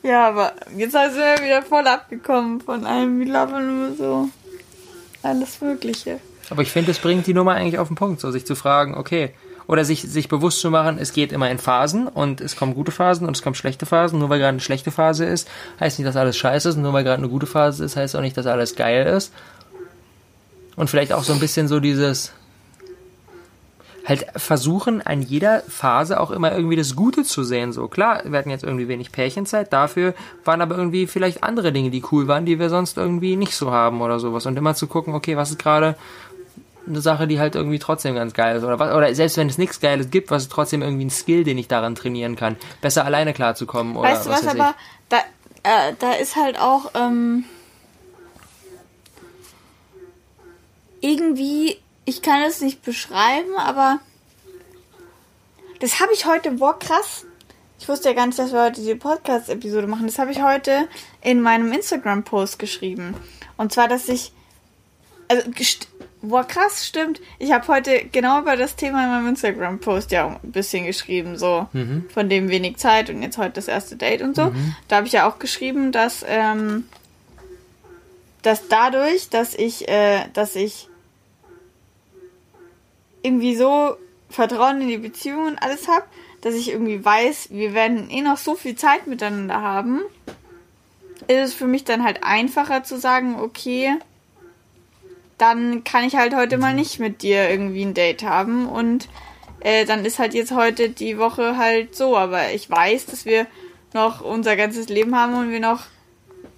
Ja, 0.07 0.29
aber 0.29 0.53
jetzt 0.77 0.93
sind 0.93 1.17
wir 1.17 1.45
wieder 1.45 1.63
voll 1.63 1.85
abgekommen 1.89 2.61
von 2.61 2.87
allem. 2.87 3.19
Wir 3.19 3.27
labern 3.27 3.77
nur 3.77 3.97
so 3.97 4.29
alles 5.25 5.61
Mögliche. 5.61 6.21
Aber 6.49 6.63
ich 6.63 6.71
finde, 6.71 6.93
es 6.93 7.01
bringt 7.01 7.27
die 7.27 7.35
Nummer 7.35 7.55
eigentlich 7.55 7.81
auf 7.81 7.89
den 7.89 7.97
Punkt, 7.97 8.21
so 8.21 8.31
sich 8.31 8.47
zu 8.47 8.55
fragen, 8.55 8.95
okay, 8.95 9.35
oder 9.67 9.85
sich, 9.85 10.03
sich 10.03 10.29
bewusst 10.29 10.61
zu 10.61 10.71
machen, 10.71 10.99
es 11.01 11.13
geht 11.13 11.33
immer 11.33 11.51
in 11.51 11.59
Phasen 11.59 12.07
und 12.07 12.41
es 12.41 12.57
kommen 12.57 12.75
gute 12.75 12.93
Phasen 12.93 13.27
und 13.27 13.37
es 13.37 13.43
kommen 13.43 13.55
schlechte 13.55 13.87
Phasen. 13.87 14.19
Nur 14.19 14.29
weil 14.29 14.39
gerade 14.39 14.51
eine 14.51 14.61
schlechte 14.61 14.91
Phase 14.91 15.25
ist, 15.25 15.49
heißt 15.81 15.99
nicht, 15.99 16.09
dass 16.09 16.17
alles 16.17 16.37
scheiße 16.37 16.69
ist. 16.69 16.77
Und 16.77 16.83
nur 16.83 16.93
weil 16.93 17.05
gerade 17.05 17.19
eine 17.19 17.29
gute 17.29 17.47
Phase 17.47 17.85
ist, 17.85 17.97
heißt 17.97 18.15
auch 18.17 18.21
nicht, 18.21 18.37
dass 18.37 18.47
alles 18.47 18.77
geil 18.77 19.07
ist. 19.07 19.33
Und 20.77 20.91
vielleicht 20.91 21.13
auch 21.13 21.25
so 21.25 21.33
ein 21.33 21.41
bisschen 21.41 21.69
so 21.69 21.81
dieses, 21.81 22.33
halt 24.07 24.27
versuchen, 24.37 25.03
an 25.03 25.21
jeder 25.21 25.63
Phase 25.63 26.21
auch 26.21 26.31
immer 26.31 26.53
irgendwie 26.53 26.77
das 26.77 26.95
Gute 26.95 27.25
zu 27.25 27.43
sehen. 27.43 27.73
So 27.73 27.89
klar, 27.89 28.23
wir 28.25 28.39
hatten 28.39 28.51
jetzt 28.51 28.63
irgendwie 28.63 28.89
wenig 28.89 29.11
Pärchenzeit, 29.11 29.73
dafür 29.73 30.15
waren 30.45 30.61
aber 30.61 30.77
irgendwie 30.77 31.07
vielleicht 31.07 31.43
andere 31.43 31.73
Dinge, 31.73 31.91
die 31.91 32.05
cool 32.13 32.29
waren, 32.29 32.47
die 32.47 32.59
wir 32.59 32.71
sonst 32.71 32.97
irgendwie 32.97 33.37
nicht 33.37 33.57
so 33.57 33.73
haben 33.73 34.01
oder 34.01 34.21
sowas. 34.21 34.47
Und 34.47 34.57
immer 34.57 34.75
zu 34.75 34.87
gucken, 34.87 35.15
okay, 35.15 35.37
was 35.37 35.51
ist 35.51 35.59
gerade 35.59 35.97
eine 36.87 37.01
Sache, 37.01 37.27
die 37.27 37.41
halt 37.41 37.55
irgendwie 37.55 37.79
trotzdem 37.79 38.15
ganz 38.15 38.33
geil 38.33 38.57
ist. 38.57 38.65
Oder, 38.65 38.79
was, 38.79 38.95
oder 38.95 39.15
selbst 39.15 39.37
wenn 39.37 39.49
es 39.49 39.59
nichts 39.59 39.81
Geiles 39.81 40.11
gibt, 40.11 40.31
was 40.31 40.45
ist 40.45 40.53
trotzdem 40.53 40.83
irgendwie 40.83 41.07
ein 41.07 41.11
Skill, 41.11 41.45
den 41.45 41.59
ich 41.59 41.69
daran 41.69 41.95
trainieren 41.95 42.37
kann, 42.37 42.57
besser 42.81 43.05
alleine 43.05 43.33
klarzukommen. 43.33 43.97
Oder 43.97 44.11
weißt 44.11 44.27
du 44.27 44.31
was, 44.31 44.47
weiß 44.47 44.55
aber 44.55 44.75
da, 45.09 45.19
äh, 45.63 45.95
da 45.99 46.13
ist 46.13 46.37
halt 46.37 46.59
auch 46.61 46.93
ähm, 46.95 47.45
irgendwie, 51.01 51.79
ich 52.05 52.23
kann 52.23 52.43
es 52.43 52.61
nicht 52.61 52.83
beschreiben, 52.83 53.57
aber 53.57 54.01
das 55.81 56.01
habe 56.01 56.13
ich 56.13 56.27
heute, 56.27 56.53
boah, 56.53 56.79
krass. 56.79 57.27
Ich 57.79 57.89
wusste 57.89 58.09
ja 58.09 58.15
gar 58.15 58.27
nicht, 58.27 58.39
dass 58.39 58.53
wir 58.53 58.63
heute 58.63 58.81
diese 58.81 58.97
Podcast-Episode 58.97 59.87
machen. 59.87 60.07
Das 60.07 60.19
habe 60.19 60.33
ich 60.33 60.43
heute 60.43 60.89
in 61.21 61.43
meinem 61.43 61.71
Instagram-Post 61.73 62.59
geschrieben. 62.59 63.15
Und 63.59 63.73
zwar, 63.73 63.87
dass 63.87 64.09
ich, 64.09 64.33
also, 65.29 65.51
boah, 66.23 66.45
krass, 66.45 66.87
stimmt. 66.87 67.21
Ich 67.39 67.53
habe 67.53 67.67
heute 67.69 68.05
genau 68.11 68.41
über 68.41 68.57
das 68.57 68.77
Thema 68.77 69.05
in 69.05 69.11
meinem 69.11 69.29
Instagram-Post 69.29 70.11
ja 70.11 70.39
ein 70.43 70.53
bisschen 70.53 70.87
geschrieben, 70.87 71.39
so 71.39 71.69
von 72.13 72.29
dem 72.29 72.49
wenig 72.49 72.79
Zeit 72.79 73.11
und 73.11 73.23
jetzt 73.23 73.39
heute 73.39 73.53
das 73.53 73.69
erste 73.69 73.97
Date 73.97 74.23
und 74.23 74.35
so. 74.37 74.53
Da 74.89 74.97
habe 74.97 75.07
ich 75.07 75.13
ja 75.13 75.29
auch 75.29 75.39
geschrieben, 75.39 75.93
dass, 75.93 76.25
ähm, 76.27 76.85
dass 78.43 78.69
dadurch, 78.69 79.29
dass 79.29 79.55
ich, 79.55 79.89
äh, 79.89 80.25
dass 80.33 80.57
ich 80.57 80.89
irgendwie 83.23 83.57
so 83.57 83.97
Vertrauen 84.31 84.81
in 84.81 84.89
die 84.89 84.99
Beziehung 84.99 85.47
und 85.47 85.59
alles 85.59 85.89
habe, 85.89 86.05
dass 86.43 86.55
ich 86.55 86.71
irgendwie 86.71 87.05
weiß, 87.05 87.51
wir 87.51 87.75
werden 87.75 88.09
eh 88.11 88.23
noch 88.23 88.37
so 88.37 88.55
viel 88.55 88.77
Zeit 88.77 89.07
miteinander 89.07 89.61
haben, 89.61 90.03
ist 91.29 91.41
es 91.41 91.55
für 91.55 91.67
mich 91.67 91.85
dann 91.85 92.05
halt 92.05 92.23
einfacher 92.23 92.85
zu 92.85 92.99
sagen, 92.99 93.37
okay, 93.41 93.97
dann 95.39 95.85
kann 95.85 96.05
ich 96.05 96.17
halt 96.17 96.35
heute 96.35 96.59
mal 96.59 96.75
nicht 96.75 96.99
mit 96.99 97.23
dir 97.23 97.49
irgendwie 97.49 97.83
ein 97.85 97.95
Date 97.95 98.23
haben. 98.23 98.69
Und 98.69 99.09
äh, 99.61 99.85
dann 99.85 100.05
ist 100.05 100.19
halt 100.19 100.35
jetzt 100.35 100.53
heute 100.53 100.89
die 100.89 101.19
Woche 101.19 101.57
halt 101.57 101.95
so, 101.95 102.17
aber 102.17 102.53
ich 102.53 102.71
weiß, 102.71 103.07
dass 103.07 103.25
wir 103.25 103.47
noch 103.93 104.21
unser 104.21 104.57
ganzes 104.57 104.89
Leben 104.89 105.17
haben 105.17 105.35
und 105.37 105.51
wir 105.51 105.61
noch 105.61 105.85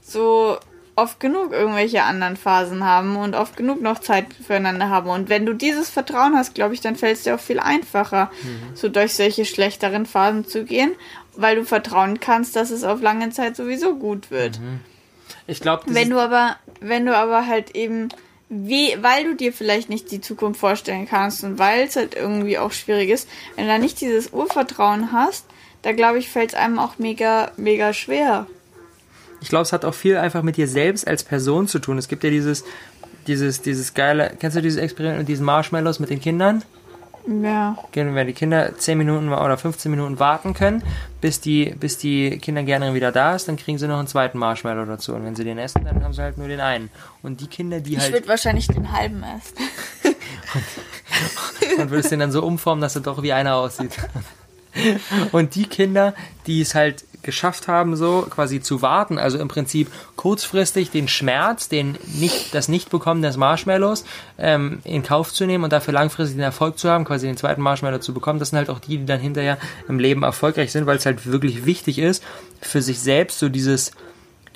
so 0.00 0.58
oft 0.98 1.20
genug 1.20 1.52
irgendwelche 1.52 2.02
anderen 2.02 2.36
Phasen 2.36 2.84
haben 2.84 3.16
und 3.16 3.36
oft 3.36 3.56
genug 3.56 3.80
noch 3.80 4.00
Zeit 4.00 4.26
füreinander 4.44 4.90
haben. 4.90 5.08
Und 5.08 5.28
wenn 5.28 5.46
du 5.46 5.52
dieses 5.52 5.88
Vertrauen 5.88 6.36
hast, 6.36 6.54
glaube 6.56 6.74
ich, 6.74 6.80
dann 6.80 6.96
fällt 6.96 7.18
es 7.18 7.22
dir 7.22 7.36
auch 7.36 7.40
viel 7.40 7.60
einfacher, 7.60 8.32
so 8.74 8.88
durch 8.88 9.14
solche 9.14 9.44
schlechteren 9.44 10.06
Phasen 10.06 10.44
zu 10.44 10.64
gehen, 10.64 10.94
weil 11.36 11.54
du 11.54 11.64
vertrauen 11.64 12.18
kannst, 12.18 12.56
dass 12.56 12.70
es 12.70 12.82
auf 12.82 13.00
lange 13.00 13.30
Zeit 13.30 13.54
sowieso 13.54 13.94
gut 13.94 14.32
wird. 14.32 14.58
Ich 15.46 15.60
glaube, 15.60 15.84
Wenn 15.86 16.10
du 16.10 16.18
aber, 16.18 16.56
wenn 16.80 17.06
du 17.06 17.16
aber 17.16 17.46
halt 17.46 17.76
eben, 17.76 18.08
wie, 18.48 18.96
weil 19.02 19.24
du 19.24 19.34
dir 19.34 19.52
vielleicht 19.52 19.90
nicht 19.90 20.10
die 20.10 20.20
Zukunft 20.20 20.60
vorstellen 20.60 21.06
kannst 21.06 21.44
und 21.44 21.58
weil 21.58 21.82
es 21.82 21.96
halt 21.96 22.14
irgendwie 22.14 22.58
auch 22.58 22.72
schwierig 22.72 23.10
ist, 23.10 23.28
wenn 23.56 23.66
du 23.66 23.70
da 23.70 23.78
nicht 23.78 24.00
dieses 24.00 24.32
Urvertrauen 24.32 25.12
hast, 25.12 25.44
da 25.82 25.92
glaube 25.92 26.18
ich, 26.18 26.30
fällt 26.30 26.50
es 26.50 26.54
einem 26.54 26.78
auch 26.78 26.98
mega, 26.98 27.52
mega 27.56 27.92
schwer. 27.92 28.46
ich 29.40 29.48
glaube, 29.48 29.62
es 29.62 29.72
hat 29.72 29.84
auch 29.84 29.94
viel 29.94 30.16
einfach 30.16 30.42
mit 30.42 30.56
dir 30.56 30.66
selbst 30.66 31.06
als 31.06 31.22
Person 31.22 31.68
zu 31.68 31.78
tun. 31.78 31.98
Es 31.98 32.08
gibt 32.08 32.24
ja 32.24 32.30
dieses, 32.30 32.64
dieses, 33.26 33.60
dieses 33.60 33.94
geile, 33.94 34.34
kennst 34.38 34.56
du 34.56 34.62
dieses 34.62 34.80
Experiment 34.80 35.20
mit 35.20 35.28
diesen 35.28 35.44
Marshmallows 35.44 36.00
mit 36.00 36.10
den 36.10 36.20
Kindern? 36.20 36.64
Ja. 37.28 37.76
Genau, 37.92 38.14
Wenn 38.14 38.26
die 38.26 38.32
Kinder 38.32 38.76
10 38.76 38.96
Minuten 38.96 39.28
oder 39.28 39.58
15 39.58 39.90
Minuten 39.90 40.18
warten 40.18 40.54
können, 40.54 40.82
bis 41.20 41.40
die, 41.40 41.74
bis 41.78 41.98
die 41.98 42.38
Kindergärtnerin 42.38 42.94
wieder 42.94 43.12
da 43.12 43.34
ist, 43.34 43.48
dann 43.48 43.56
kriegen 43.56 43.76
sie 43.76 43.86
noch 43.86 43.98
einen 43.98 44.08
zweiten 44.08 44.38
Marshmallow 44.38 44.86
dazu. 44.86 45.14
Und 45.14 45.24
wenn 45.24 45.36
sie 45.36 45.44
den 45.44 45.58
essen, 45.58 45.84
dann 45.84 46.02
haben 46.02 46.14
sie 46.14 46.22
halt 46.22 46.38
nur 46.38 46.48
den 46.48 46.60
einen. 46.60 46.90
Und 47.22 47.40
die 47.40 47.46
Kinder, 47.46 47.80
die 47.80 47.94
Ich 47.94 48.00
halt. 48.00 48.12
würde 48.12 48.28
wahrscheinlich 48.28 48.66
den 48.68 48.92
halben 48.92 49.22
essen. 49.22 50.14
und 51.78 51.90
würdest 51.90 52.10
den 52.12 52.20
dann 52.20 52.32
so 52.32 52.42
umformen, 52.42 52.80
dass 52.80 52.94
er 52.94 53.02
doch 53.02 53.22
wie 53.22 53.32
einer 53.32 53.56
aussieht. 53.56 53.92
Und 55.32 55.54
die 55.54 55.64
Kinder, 55.66 56.14
die 56.46 56.60
es 56.60 56.74
halt 56.74 57.04
geschafft 57.22 57.68
haben, 57.68 57.96
so 57.96 58.26
quasi 58.30 58.60
zu 58.60 58.82
warten, 58.82 59.18
also 59.18 59.38
im 59.38 59.48
Prinzip 59.48 59.90
kurzfristig 60.16 60.90
den 60.90 61.08
Schmerz, 61.08 61.68
den 61.68 61.96
nicht, 62.06 62.54
das 62.54 62.68
Nichtbekommen 62.68 63.22
des 63.22 63.36
Marshmallows 63.36 64.04
ähm, 64.38 64.80
in 64.84 65.02
Kauf 65.02 65.32
zu 65.32 65.46
nehmen 65.46 65.64
und 65.64 65.72
dafür 65.72 65.94
langfristig 65.94 66.36
den 66.36 66.44
Erfolg 66.44 66.78
zu 66.78 66.88
haben, 66.90 67.04
quasi 67.04 67.26
den 67.26 67.36
zweiten 67.36 67.62
Marshmallow 67.62 67.98
zu 67.98 68.14
bekommen, 68.14 68.38
das 68.38 68.50
sind 68.50 68.58
halt 68.58 68.70
auch 68.70 68.80
die, 68.80 68.98
die 68.98 69.06
dann 69.06 69.20
hinterher 69.20 69.58
im 69.88 69.98
Leben 69.98 70.22
erfolgreich 70.22 70.72
sind, 70.72 70.86
weil 70.86 70.96
es 70.96 71.06
halt 71.06 71.26
wirklich 71.26 71.66
wichtig 71.66 71.98
ist, 71.98 72.22
für 72.60 72.82
sich 72.82 73.00
selbst 73.00 73.38
so 73.38 73.48
dieses 73.48 73.92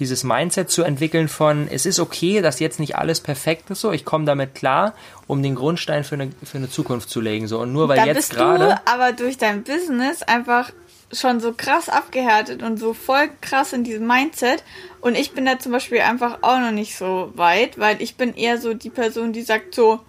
dieses 0.03 0.25
Mindset 0.25 0.70
zu 0.70 0.83
entwickeln 0.83 1.29
von, 1.29 1.68
es 1.68 1.87
ist 1.87 2.01
okay, 2.01 2.40
dass 2.40 2.59
jetzt 2.61 2.81
nicht 2.81 2.96
alles 2.96 3.20
perfekt 3.20 3.70
ist, 3.70 3.81
so, 3.81 3.92
ich 3.92 4.05
komme 4.05 4.25
damit 4.25 4.55
klar, 4.55 4.94
um 5.27 5.42
den 5.42 5.55
Grundstein 5.55 6.03
für 6.03 6.16
eine, 6.16 6.31
für 6.42 6.59
eine 6.59 6.68
Zukunft 6.68 7.09
zu 7.09 7.20
legen, 7.20 7.46
so. 7.46 7.61
Und 7.61 7.72
nur 7.72 7.88
weil 7.88 7.98
da 7.98 8.07
jetzt 8.07 8.35
gerade. 8.35 8.64
du 8.64 8.81
aber 8.87 9.12
durch 9.12 9.38
dein 9.38 9.62
Business 9.62 10.22
einfach 10.22 10.70
schon 11.12 11.40
so 11.40 11.53
krass 11.53 11.88
abgehärtet 11.88 12.62
und 12.62 12.79
so 12.79 12.94
voll 12.94 13.31
krass 13.40 13.72
in 13.72 13.85
diesem 13.85 14.07
Mindset. 14.07 14.64
Und 15.01 15.16
ich 15.16 15.33
bin 15.33 15.44
da 15.44 15.59
zum 15.59 15.72
Beispiel 15.72 16.01
einfach 16.01 16.38
auch 16.42 16.59
noch 16.59 16.70
nicht 16.70 16.96
so 16.96 17.33
weit, 17.35 17.79
weil 17.79 18.01
ich 18.01 18.16
bin 18.16 18.35
eher 18.35 18.59
so 18.59 18.75
die 18.75 18.90
Person, 18.90 19.33
die 19.33 19.42
sagt 19.42 19.75
so, 19.75 20.01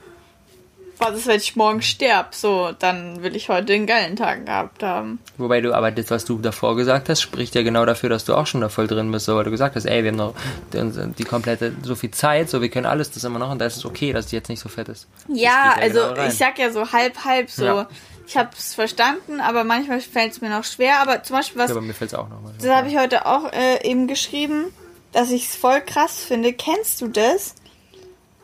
was 0.99 1.17
ist, 1.17 1.27
wenn 1.27 1.37
ich 1.37 1.55
morgen 1.55 1.81
sterb? 1.81 2.33
So, 2.33 2.71
dann 2.77 3.23
will 3.23 3.35
ich 3.35 3.49
heute 3.49 3.73
einen 3.73 3.87
geilen 3.87 4.15
Tag 4.15 4.45
gehabt 4.45 4.83
haben. 4.83 5.19
Wobei 5.37 5.61
du, 5.61 5.73
aber 5.73 5.91
das, 5.91 6.09
was 6.11 6.25
du 6.25 6.37
davor 6.37 6.75
gesagt 6.75 7.09
hast, 7.09 7.21
spricht 7.21 7.55
ja 7.55 7.63
genau 7.63 7.85
dafür, 7.85 8.09
dass 8.09 8.25
du 8.25 8.35
auch 8.35 8.47
schon 8.47 8.61
da 8.61 8.69
voll 8.69 8.87
drin 8.87 9.11
bist, 9.11 9.25
so, 9.25 9.35
weil 9.35 9.43
du 9.43 9.51
gesagt 9.51 9.75
hast, 9.75 9.85
ey, 9.85 10.03
wir 10.03 10.11
haben 10.11 10.17
noch 10.17 10.33
die, 10.71 11.13
die 11.17 11.23
komplette, 11.23 11.73
so 11.83 11.95
viel 11.95 12.11
Zeit, 12.11 12.49
so, 12.49 12.61
wir 12.61 12.69
können 12.69 12.85
alles 12.85 13.11
das 13.11 13.23
immer 13.23 13.39
noch 13.39 13.51
und 13.51 13.59
da 13.59 13.65
ist 13.65 13.77
es 13.77 13.85
okay, 13.85 14.13
dass 14.13 14.27
die 14.27 14.35
jetzt 14.35 14.49
nicht 14.49 14.59
so 14.59 14.69
fett 14.69 14.89
ist. 14.89 15.07
Ja, 15.27 15.35
ja 15.35 15.75
also 15.79 15.99
genau 16.09 16.27
ich 16.27 16.33
sag 16.33 16.57
ja 16.59 16.71
so 16.71 16.91
halb, 16.91 17.25
halb 17.25 17.49
so. 17.49 17.65
Ja. 17.65 17.87
Ich 18.25 18.37
habe 18.37 18.49
es 18.57 18.73
verstanden, 18.73 19.41
aber 19.41 19.65
manchmal 19.65 19.99
fällt 19.99 20.31
es 20.31 20.41
mir 20.41 20.49
noch 20.49 20.63
schwer. 20.63 20.99
Aber 20.99 21.23
zum 21.23 21.35
Beispiel 21.35 21.61
was, 21.61 21.69
Ja, 21.69 21.75
aber 21.75 21.85
mir 21.85 21.93
fällt 21.93 22.13
es 22.13 22.17
auch 22.17 22.29
nochmal. 22.29 22.53
das 22.57 22.69
habe 22.69 22.87
ich 22.87 22.97
heute 22.97 23.25
auch 23.25 23.51
äh, 23.51 23.85
eben 23.85 24.07
geschrieben, 24.07 24.65
dass 25.11 25.29
ich 25.29 25.49
es 25.49 25.55
voll 25.55 25.81
krass 25.81 26.23
finde. 26.23 26.53
Kennst 26.53 27.01
du 27.01 27.09
das? 27.09 27.55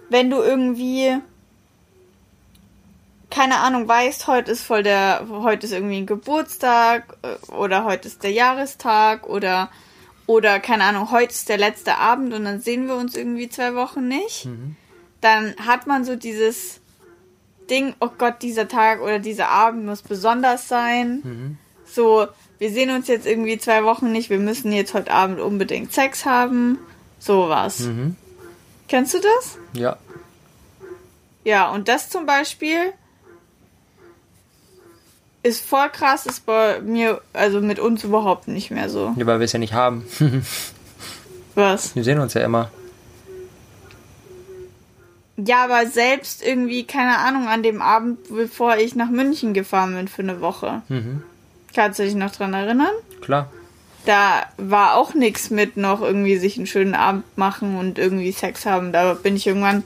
Wenn 0.10 0.30
du 0.30 0.42
irgendwie 0.42 1.20
keine 3.30 3.60
Ahnung 3.60 3.88
weißt, 3.88 4.28
heute 4.28 4.52
ist 4.52 4.64
voll 4.64 4.84
der, 4.84 5.28
heute 5.30 5.66
ist 5.66 5.74
irgendwie 5.74 5.98
ein 5.98 6.06
Geburtstag 6.06 7.18
äh, 7.22 7.52
oder 7.52 7.84
heute 7.84 8.08
ist 8.08 8.24
der 8.24 8.32
Jahrestag 8.32 9.28
oder 9.28 9.70
oder 10.26 10.60
keine 10.60 10.84
Ahnung, 10.84 11.10
heute 11.10 11.32
ist 11.32 11.50
der 11.50 11.58
letzte 11.58 11.98
Abend 11.98 12.34
und 12.34 12.46
dann 12.46 12.62
sehen 12.62 12.88
wir 12.88 12.96
uns 12.96 13.16
irgendwie 13.16 13.50
zwei 13.50 13.74
Wochen 13.74 14.08
nicht. 14.08 14.48
Dann 15.22 15.56
hat 15.58 15.88
man 15.88 16.06
so 16.06 16.16
dieses 16.16 16.82
Ding, 17.68 17.96
oh 18.00 18.10
Gott, 18.16 18.44
dieser 18.44 18.68
Tag 18.68 19.02
oder 19.02 19.18
dieser 19.18 19.50
Abend 19.50 19.86
muss 19.86 20.04
besonders 20.04 20.68
sein. 20.68 21.58
So, 21.84 22.28
wir 22.60 22.70
sehen 22.70 22.92
uns 22.92 23.08
jetzt 23.08 23.26
irgendwie 23.26 23.58
zwei 23.58 23.84
Wochen 23.86 24.12
nicht, 24.12 24.30
wir 24.30 24.38
müssen 24.38 24.72
jetzt 24.72 24.94
heute 24.94 25.12
Abend 25.12 25.40
unbedingt 25.40 25.94
Sex 25.94 26.26
haben. 26.26 26.78
Sowas. 27.18 27.80
Mhm. 27.80 28.16
Kennst 28.88 29.16
du 29.16 29.20
das? 29.20 29.58
Ja. 29.74 29.98
Ja, 31.44 31.72
und 31.72 31.88
das 31.88 32.10
zum 32.10 32.28
Beispiel 32.28 32.94
ist 35.44 35.66
voll 35.66 35.90
krass, 35.90 36.26
ist 36.26 36.46
bei 36.46 36.82
mir, 36.82 37.22
also 37.34 37.62
mit 37.62 37.80
uns 37.80 38.04
überhaupt 38.04 38.48
nicht 38.48 38.72
mehr 38.72 38.90
so. 38.90 39.14
ja, 39.16 39.26
weil 39.26 39.40
wir 39.40 39.46
es 39.46 39.54
ja 39.54 39.60
nicht 39.60 39.74
haben. 39.74 40.06
Was? 41.56 41.96
Wir 41.96 42.04
sehen 42.04 42.20
uns 42.20 42.34
ja 42.34 42.42
immer. 42.44 42.70
Ja, 45.38 45.64
aber 45.64 45.88
selbst 45.88 46.44
irgendwie, 46.46 46.84
keine 46.84 47.18
Ahnung, 47.20 47.48
an 47.48 47.64
dem 47.64 47.82
Abend, 47.82 48.20
bevor 48.30 48.78
ich 48.78 48.96
nach 48.96 49.10
München 49.10 49.54
gefahren 49.54 49.96
bin 49.96 50.08
für 50.10 50.22
eine 50.22 50.42
Woche. 50.42 50.82
Mhm. 50.90 51.24
Kannst 51.74 52.00
du 52.00 52.04
dich 52.04 52.16
noch 52.16 52.32
dran 52.32 52.54
erinnern? 52.54 52.92
Klar. 53.22 53.50
Da 54.06 54.44
war 54.58 54.96
auch 54.96 55.14
nichts 55.14 55.50
mit 55.50 55.78
noch 55.78 56.02
irgendwie 56.02 56.38
sich 56.38 56.58
einen 56.58 56.68
schönen 56.68 56.96
Abend 56.96 57.24
machen 57.38 57.78
und 57.78 58.00
irgendwie 58.00 58.32
Sex 58.32 58.66
haben. 58.66 58.92
Da 58.92 59.14
bin 59.14 59.36
ich 59.36 59.48
irgendwann 59.48 59.84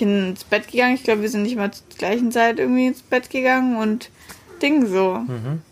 ins 0.00 0.44
Bett 0.44 0.70
gegangen. 0.70 0.94
Ich 0.94 1.04
glaube, 1.04 1.22
wir 1.22 1.30
sind 1.30 1.42
nicht 1.42 1.56
mal 1.56 1.72
zur 1.72 1.84
gleichen 1.98 2.30
Zeit 2.32 2.58
irgendwie 2.58 2.86
ins 2.86 3.02
Bett 3.02 3.30
gegangen 3.30 3.76
und 3.76 4.10
Ding 4.62 4.86
so. 4.86 5.14
Weißt 5.14 5.28
Mhm. 5.28 5.62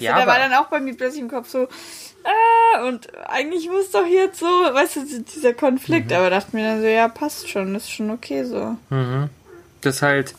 Ja, 0.00 0.14
du, 0.14 0.20
da 0.20 0.26
war 0.26 0.38
dann 0.38 0.54
auch 0.54 0.66
bei 0.66 0.80
mir 0.80 0.96
plötzlich 0.96 1.22
im 1.22 1.30
Kopf 1.30 1.48
so, 1.48 1.68
ah, 2.24 2.86
und 2.86 3.08
eigentlich 3.28 3.68
muss 3.68 3.90
doch 3.90 4.06
jetzt 4.06 4.38
so, 4.40 4.46
weißt 4.46 4.96
du, 4.96 5.00
dieser 5.34 5.54
Konflikt. 5.54 6.10
Mhm. 6.10 6.16
Aber 6.16 6.30
dachte 6.30 6.56
mir 6.56 6.64
dann 6.64 6.80
so, 6.80 6.86
ja, 6.86 7.08
passt 7.08 7.48
schon, 7.48 7.74
ist 7.74 7.90
schon 7.90 8.10
okay 8.10 8.44
so. 8.44 8.76
Das 9.82 9.96
ist 9.96 10.02
halt, 10.02 10.34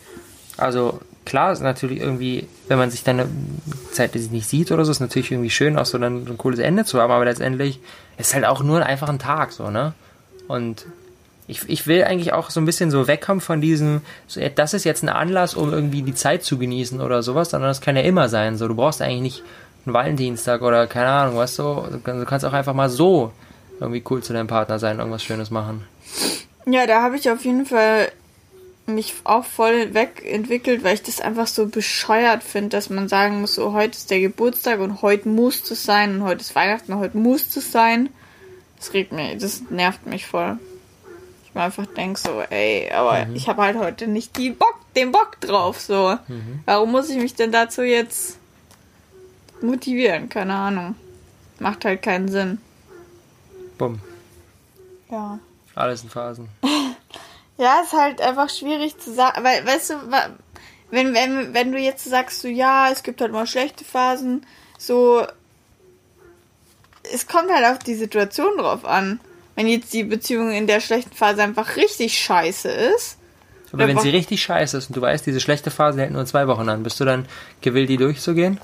also 0.58 1.00
klar 1.26 1.52
ist 1.52 1.62
natürlich 1.62 2.00
irgendwie, 2.00 2.48
wenn 2.68 2.78
man 2.78 2.90
sich 2.90 3.04
dann 3.04 3.20
eine 3.20 3.30
Zeit 3.92 4.16
nicht 4.16 4.48
sieht 4.50 4.72
oder 4.72 4.86
so, 4.86 4.92
ist 4.92 5.00
natürlich 5.00 5.32
irgendwie 5.32 5.50
schön, 5.50 5.78
auch 5.78 5.86
so 5.86 5.98
dann 5.98 6.26
ein 6.26 6.38
cooles 6.38 6.60
Ende 6.60 6.86
zu 6.86 7.00
haben, 7.00 7.12
aber 7.12 7.26
letztendlich 7.26 7.80
ist 8.18 8.34
halt 8.34 8.46
auch 8.46 8.64
nur 8.64 8.86
einfach 8.86 9.10
ein 9.10 9.20
Tag 9.20 9.52
so, 9.52 9.70
ne? 9.70 9.94
Und 10.48 10.86
ich, 11.48 11.68
ich 11.70 11.88
will 11.88 12.04
eigentlich 12.04 12.34
auch 12.34 12.50
so 12.50 12.60
ein 12.60 12.66
bisschen 12.66 12.92
so 12.92 13.08
wegkommen 13.08 13.42
von 13.42 13.62
diesem, 13.62 14.02
das 14.56 14.74
ist 14.74 14.84
jetzt 14.84 15.04
ein 15.04 15.10
Anlass, 15.10 15.54
um 15.54 15.72
irgendwie 15.72 16.02
die 16.02 16.14
Zeit 16.14 16.44
zu 16.44 16.58
genießen 16.58 17.00
oder 17.00 17.24
sowas, 17.24 17.52
sondern 17.52 17.70
das 17.70 17.82
kann 17.82 17.96
ja 17.96 18.02
immer 18.02 18.28
sein. 18.30 18.58
So, 18.58 18.68
du 18.68 18.76
brauchst 18.76 19.02
eigentlich 19.02 19.22
nicht 19.22 19.44
einen 19.86 19.94
Valentinstag 19.94 20.62
oder 20.62 20.88
keine 20.88 21.08
Ahnung, 21.10 21.38
was 21.38 21.56
so. 21.56 21.88
Du 21.90 22.00
kannst- 22.26 22.46
auch 22.46 22.54
einfach 22.54 22.74
mal 22.74 22.90
so 22.90 23.32
irgendwie 23.80 24.04
cool 24.10 24.22
zu 24.22 24.34
deinem 24.34 24.48
Partner 24.48 24.80
sein, 24.80 25.00
irgendwas 25.00 25.24
Schönes 25.24 25.50
machen. 25.50 25.86
Ja, 26.66 26.86
da 26.86 27.02
habe 27.02 27.16
ich 27.16 27.32
auf 27.32 27.46
jeden 27.46 27.66
Fall 27.66 28.12
mich 28.86 29.14
auch 29.24 29.46
voll 29.46 29.94
wegentwickelt, 29.94 30.84
weil 30.84 30.96
ich 30.96 31.04
das 31.04 31.22
einfach 31.22 31.48
so 31.48 31.68
bescheuert 31.68 32.44
finde, 32.44 32.70
dass 32.70 32.90
man 32.90 33.08
sagen 33.08 33.42
muss, 33.42 33.56
so 33.56 33.74
heute 33.74 33.92
ist 33.92 34.10
der 34.12 34.20
Geburtstag 34.22 34.80
und 34.80 35.02
heute 35.02 35.30
muss 35.30 35.70
es 35.70 35.84
sein 35.84 36.16
und 36.16 36.24
heute 36.24 36.42
ist 36.42 36.56
Weihnachten 36.56 36.94
und 36.94 37.00
heute 37.00 37.18
muss 37.18 37.56
es 37.56 37.72
sein. 37.72 38.10
Das 38.78 38.94
regt 38.94 39.12
mich, 39.12 39.38
das 39.38 39.64
nervt 39.70 40.06
mich 40.06 40.26
voll. 40.26 40.58
Mir 41.58 41.64
einfach 41.64 41.88
denke 41.88 42.20
so, 42.20 42.40
ey, 42.52 42.92
aber 42.92 43.28
ich 43.34 43.50
habe 43.50 43.64
halt 43.64 43.80
heute 43.80 44.06
nicht 44.06 44.38
die 44.38 44.52
Bock, 44.52 44.76
den 44.96 45.12
Bock 45.12 45.42
drauf, 45.42 45.80
so. 45.82 46.16
Warum 46.66 46.92
muss 46.92 47.10
ich 47.10 47.18
mich 47.18 47.34
denn 47.34 47.52
dazu 47.52 47.82
jetzt 47.82 48.38
motivieren? 49.62 50.30
Keine 50.30 50.54
Ahnung. 50.54 50.96
Macht 51.58 51.84
halt 51.84 52.04
keinen 52.04 52.28
Sinn. 52.30 52.60
Bumm. 53.80 54.00
Ja. 55.10 55.40
Alles 55.74 56.04
in 56.04 56.10
Phasen. 56.10 56.48
Ja, 57.60 57.82
ist 57.82 57.94
halt 57.94 58.22
einfach 58.22 58.52
schwierig 58.52 59.00
zu 59.00 59.12
sagen, 59.12 59.44
weil, 59.44 59.66
weißt 59.66 59.90
du, 59.90 59.96
wenn, 60.92 61.16
wenn, 61.16 61.56
wenn 61.56 61.72
du 61.72 61.80
jetzt 61.80 62.04
sagst, 62.04 62.42
so, 62.44 62.48
ja, 62.48 62.92
es 62.92 63.02
gibt 63.02 63.20
halt 63.20 63.32
mal 63.32 63.48
schlechte 63.48 63.84
Phasen, 63.84 64.46
so, 64.78 65.26
es 67.12 67.26
kommt 67.26 67.52
halt 67.52 67.66
auf 67.66 67.80
die 67.80 67.96
Situation 67.96 68.60
drauf 68.60 68.86
an. 68.86 69.20
Wenn 69.58 69.68
jetzt 69.68 69.92
die 69.92 70.04
Beziehung 70.04 70.52
in 70.52 70.68
der 70.68 70.80
schlechten 70.80 71.14
Phase 71.14 71.44
einfach 71.44 71.76
richtig 71.76 72.18
scheiße 72.18 72.70
ist, 72.70 73.18
Aber 73.74 73.88
wenn 73.88 74.00
sie 74.00 74.12
richtig 74.12 74.42
scheiße 74.42 74.78
ist 74.78 74.88
und 74.88 74.96
du 74.96 75.02
weißt, 75.02 75.26
diese 75.26 75.42
schlechte 75.42 75.72
Phase 75.72 76.00
hält 76.00 76.12
nur 76.12 76.26
zwei 76.26 76.48
Wochen 76.48 76.70
an, 76.70 76.84
bist 76.84 77.00
du 77.02 77.06
dann 77.06 77.26
gewillt, 77.60 77.90
die 77.90 77.98
durchzugehen? 77.98 78.60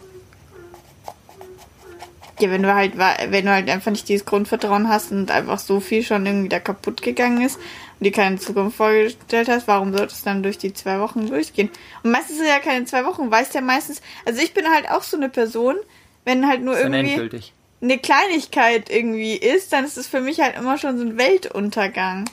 ja, 2.39 2.51
wenn 2.51 2.63
du 2.63 2.73
halt, 2.73 2.97
wenn 2.97 3.45
du 3.45 3.51
halt 3.51 3.69
einfach 3.69 3.91
nicht 3.91 4.09
dieses 4.09 4.25
Grundvertrauen 4.25 4.89
hast 4.89 5.11
und 5.11 5.31
einfach 5.31 5.59
so 5.59 5.79
viel 5.79 6.03
schon 6.03 6.25
irgendwie 6.25 6.49
da 6.49 6.59
kaputt 6.59 7.01
gegangen 7.01 7.41
ist 7.41 7.57
und 7.99 8.05
dir 8.05 8.11
keine 8.11 8.37
Zukunft 8.37 8.77
vorgestellt 8.77 9.47
hast, 9.49 9.67
warum 9.67 9.95
sollte 9.95 10.13
es 10.13 10.23
dann 10.23 10.43
durch 10.43 10.57
die 10.57 10.73
zwei 10.73 10.99
Wochen 10.99 11.27
durchgehen? 11.27 11.69
Und 12.03 12.11
meistens 12.11 12.37
sind 12.37 12.47
ja 12.47 12.59
keine 12.59 12.85
zwei 12.85 13.05
Wochen, 13.05 13.29
weißt 13.29 13.53
ja 13.53 13.61
meistens, 13.61 14.01
also 14.25 14.41
ich 14.41 14.53
bin 14.53 14.65
halt 14.69 14.89
auch 14.89 15.03
so 15.03 15.15
eine 15.15 15.29
Person, 15.29 15.75
wenn 16.25 16.47
halt 16.47 16.63
nur 16.63 16.73
Ist 16.73 16.81
irgendwie 16.81 17.11
endgültig. 17.11 17.53
Eine 17.83 17.99
Kleinigkeit 17.99 18.89
irgendwie 18.89 19.35
ist, 19.35 19.73
dann 19.73 19.83
ist 19.83 19.97
es 19.97 20.07
für 20.07 20.21
mich 20.21 20.39
halt 20.39 20.55
immer 20.57 20.77
schon 20.77 20.97
so 20.97 21.03
ein 21.03 21.17
Weltuntergang. 21.17 22.29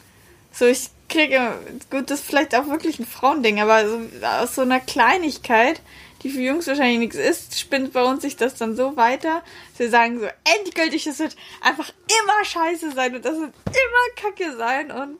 So, 0.53 0.67
ich 0.67 0.91
kriege, 1.09 1.59
gut, 1.91 2.11
das 2.11 2.21
ist 2.21 2.27
vielleicht 2.27 2.55
auch 2.55 2.69
wirklich 2.69 2.99
ein 3.01 3.07
Frauending, 3.07 3.61
aber 3.61 3.89
so, 3.89 4.01
aus 4.23 4.55
so 4.55 4.63
einer 4.63 4.81
Kleinigkeit, 4.81 5.81
die 6.23 6.31
für 6.31 6.41
Jungs 6.41 6.69
wahrscheinlich 6.69 6.99
nichts 7.01 7.17
ist, 7.17 7.59
spinnt 7.59 7.93
bei 7.93 8.03
uns 8.05 8.23
sich 8.23 8.37
das 8.37 8.55
dann 8.55 8.77
so 8.77 8.97
weiter, 8.97 9.43
dass 9.73 9.81
wir 9.81 9.91
sagen 9.91 10.21
so, 10.21 10.27
endgültig, 10.45 11.07
es 11.07 11.19
wird 11.19 11.37
einfach 11.61 11.91
immer 12.07 12.45
scheiße 12.45 12.93
sein 12.93 13.17
und 13.17 13.25
das 13.25 13.37
wird 13.37 13.53
immer 13.67 14.23
kacke 14.31 14.57
sein 14.57 14.93
und 14.93 15.19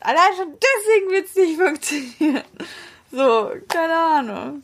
allein 0.00 0.36
schon 0.36 0.56
deswegen 0.58 1.10
wird 1.10 1.26
es 1.26 1.34
nicht 1.34 1.60
funktionieren. 1.60 2.44
So, 3.10 3.50
keine 3.68 3.94
Ahnung. 3.94 4.62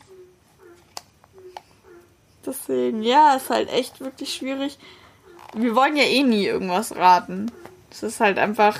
Deswegen, 2.45 3.03
ja, 3.03 3.35
ist 3.35 3.49
halt 3.49 3.71
echt 3.71 3.99
wirklich 3.99 4.33
schwierig. 4.33 4.77
Wir 5.55 5.75
wollen 5.75 5.95
ja 5.95 6.03
eh 6.03 6.23
nie 6.23 6.45
irgendwas 6.45 6.95
raten. 6.95 7.51
Es 7.91 8.03
ist 8.03 8.19
halt 8.19 8.37
einfach 8.37 8.79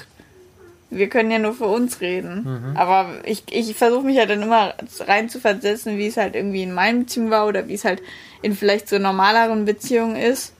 Wir 0.92 1.08
können 1.08 1.30
ja 1.30 1.38
nur 1.38 1.54
für 1.54 1.66
uns 1.68 2.02
reden. 2.02 2.72
Mhm. 2.72 2.78
Aber 2.78 3.10
ich, 3.24 3.44
ich 3.52 3.76
versuche 3.76 4.04
mich 4.06 4.18
ja 4.18 4.26
dann 4.26 4.42
immer 4.42 4.74
rein 5.02 5.30
zu 5.30 5.40
versetzen, 5.40 6.00
wie 6.00 6.08
es 6.08 6.18
halt 6.18 6.36
irgendwie 6.36 6.64
in 6.64 6.74
meinen 6.74 7.02
Beziehungen 7.02 7.30
war 7.30 7.46
oder 7.48 7.68
wie 7.68 7.76
es 7.76 7.86
halt 7.86 8.02
in 8.42 8.56
vielleicht 8.56 8.90
so 8.90 8.98
normaleren 8.98 9.66
Beziehungen 9.66 10.16
ist. 10.16 10.54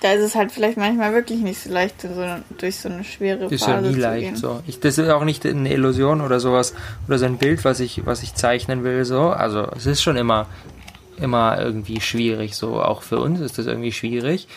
Da 0.00 0.12
ist 0.12 0.22
es 0.22 0.34
halt 0.34 0.52
vielleicht 0.52 0.76
manchmal 0.76 1.12
wirklich 1.14 1.40
nicht 1.40 1.62
so 1.62 1.70
leicht, 1.70 2.00
so, 2.02 2.08
durch 2.58 2.76
so 2.76 2.88
eine 2.90 3.04
schwere 3.04 3.46
ist 3.46 3.66
ja 3.66 3.74
Phase 3.74 3.88
nie 3.88 3.94
zu 3.94 4.00
leicht. 4.00 4.22
gehen. 4.22 4.36
So. 4.36 4.62
Ich, 4.66 4.80
das 4.80 4.98
ist 4.98 5.08
auch 5.08 5.24
nicht 5.24 5.46
eine 5.46 5.72
Illusion 5.72 6.20
oder 6.20 6.40
sowas 6.40 6.74
oder 7.08 7.18
so 7.18 7.24
ein 7.26 7.38
Bild, 7.38 7.64
was 7.64 7.80
ich, 7.80 8.04
was 8.06 8.22
ich 8.22 8.34
zeichnen 8.34 8.84
will. 8.84 9.04
So. 9.04 9.30
Also 9.30 9.66
es 9.76 9.86
ist 9.86 10.02
schon 10.02 10.16
immer, 10.16 10.46
immer 11.20 11.60
irgendwie 11.60 12.00
schwierig. 12.00 12.56
So 12.56 12.80
auch 12.82 13.02
für 13.02 13.18
uns 13.18 13.40
ist 13.40 13.58
das 13.58 13.66
irgendwie 13.66 13.92
schwierig. 13.92 14.48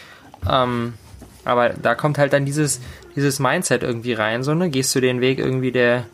Ähm, 0.50 0.94
aber 1.46 1.70
da 1.70 1.96
kommt 1.96 2.18
halt 2.18 2.34
dann 2.34 2.46
dieses, 2.46 2.80
dieses 3.16 3.40
Mindset 3.40 3.84
irgendwie 3.84 4.14
rein. 4.14 4.44
So, 4.44 4.54
ne? 4.54 4.70
Gehst 4.70 4.94
du 4.96 5.00
den 5.00 5.22
Weg 5.22 5.40
irgendwie, 5.40 5.72
der, 5.72 6.06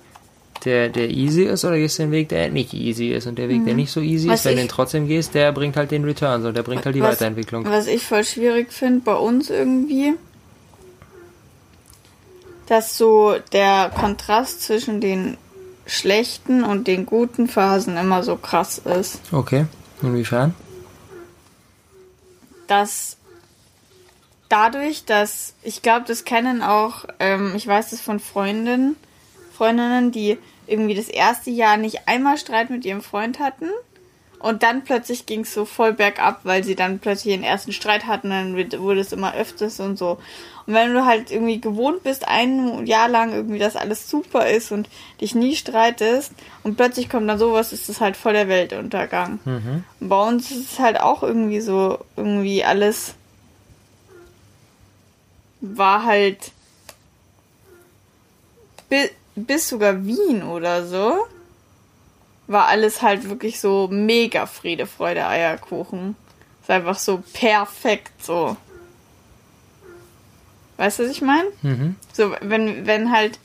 der, 0.65 0.89
der 0.89 1.10
easy 1.10 1.43
ist, 1.43 1.65
oder 1.65 1.75
gehst 1.77 1.97
du 1.99 2.03
den 2.03 2.12
Weg, 2.12 2.29
der 2.29 2.49
nicht 2.49 2.73
easy 2.73 3.08
ist? 3.10 3.25
Und 3.27 3.38
der 3.39 3.49
Weg, 3.49 3.65
der 3.65 3.73
nicht 3.73 3.91
so 3.91 3.99
easy 3.99 4.27
Mhm. 4.27 4.32
Was 4.32 4.39
ist, 4.41 4.45
wenn 4.45 4.56
du 4.56 4.62
den 4.62 4.69
trotzdem 4.69 5.08
gehst, 5.08 5.34
der 5.34 5.51
bringt 5.51 5.75
halt 5.75 5.91
den 5.91 6.03
Return, 6.06 6.41
so, 6.43 6.51
der 6.51 6.63
bringt 6.63 6.86
halt 6.86 6.95
die 6.95 7.01
Was- 7.01 7.13
Weiterentwicklung. 7.13 7.65
Was 7.65 7.88
ich 7.88 8.03
voll 8.03 8.23
schwierig 8.23 8.71
finde 8.71 9.01
bei 9.01 9.15
uns 9.15 9.49
irgendwie, 9.49 10.13
dass 12.67 12.97
so 12.97 13.36
der 13.51 13.91
Kontrast 13.93 14.62
zwischen 14.62 15.01
den 15.01 15.38
schlechten 15.86 16.63
und 16.63 16.88
den 16.88 17.06
guten 17.06 17.47
Phasen 17.47 17.97
immer 17.97 18.23
so 18.23 18.38
krass 18.38 18.77
ist. 18.77 19.19
Okay. 19.34 19.65
Inwiefern? 20.01 20.53
Dass 22.67 23.17
dadurch, 24.49 25.06
dass 25.06 25.56
ich 25.63 25.82
glaube, 25.82 26.06
das 26.08 26.25
kennen 26.25 26.62
auch, 26.62 27.06
ähm, 27.19 27.53
ich 27.56 27.65
weiß 27.67 27.89
das 27.91 28.01
von 28.01 28.19
Freundinnen, 28.19 28.95
Freundinnen, 29.56 30.12
die 30.12 30.38
irgendwie 30.67 30.95
das 30.95 31.10
erste 31.10 31.49
Jahr 31.49 31.77
nicht 31.77 32.08
einmal 32.08 32.38
Streit 32.38 32.69
mit 32.69 32.86
ihrem 32.86 33.01
Freund 33.01 33.39
hatten. 33.39 33.69
Und 34.39 34.62
dann 34.62 34.84
plötzlich 34.84 35.25
ging 35.25 35.41
es 35.41 35.53
so 35.53 35.63
voll 35.63 35.93
bergab, 35.93 36.41
weil 36.43 36.63
sie 36.65 36.75
dann 36.75 36.99
plötzlich 36.99 37.34
den 37.34 37.43
ersten 37.43 37.71
Streit 37.71 38.06
hatten, 38.08 38.29
dann 38.29 38.56
wurde 38.56 38.99
es 38.99 39.13
immer 39.13 39.34
öfters 39.34 39.79
und 39.79 39.97
so. 39.97 40.19
Und 40.65 40.73
wenn 40.73 40.93
du 40.93 41.06
halt 41.06 41.32
irgendwie 41.32 41.60
gewohnt 41.60 42.04
bist, 42.04 42.28
ein 42.28 42.86
Jahr 42.86 43.10
lang 43.10 43.34
irgendwie, 43.34 43.60
dass 43.60 43.76
alles 43.76 44.10
super 44.10 44.49
ist 44.49 44.71
und 44.71 44.89
dich 45.19 45.36
nie 45.36 45.56
streitest 45.56 46.32
und 46.63 46.76
plötzlich 46.78 47.10
kommt 47.10 47.28
dann 47.28 47.39
sowas, 47.39 47.73
ist 47.73 47.89
es 47.89 47.99
halt 47.99 48.15
voll 48.15 48.34
der 48.34 48.47
Weltuntergang. 48.47 49.39
Und 49.99 50.10
bei 50.10 50.28
uns 50.28 50.52
ist 50.52 50.73
es 50.73 50.80
halt 50.80 50.99
auch 50.99 51.23
irgendwie 51.23 51.62
so, 51.62 51.99
irgendwie 52.15 52.63
alles 52.63 53.15
war 55.60 56.04
halt 56.04 56.52
bi 58.89 59.10
bis 59.36 59.69
sogar 59.69 60.06
Wien 60.06 60.43
oder 60.43 60.86
so 60.86 61.26
war 62.47 62.67
alles 62.67 63.02
halt 63.02 63.30
wirklich 63.30 63.60
so 63.60 63.88
mega 63.89 64.45
Friede, 64.45 64.86
Freude, 64.86 65.26
Eierkuchen. 65.26 66.15
Ist 66.62 66.69
einfach 66.69 66.97
so 66.97 67.23
perfekt 67.34 68.23
so. 68.23 68.58
Weißt 70.77 70.99
du, 70.99 71.03
was 71.03 71.12
ich 71.12 71.21
meine? 71.21 71.49
Mhm. 71.62 71.95
So, 72.13 72.36
wenn, 72.41 72.86
wenn 72.88 73.12
halt. 73.12 73.39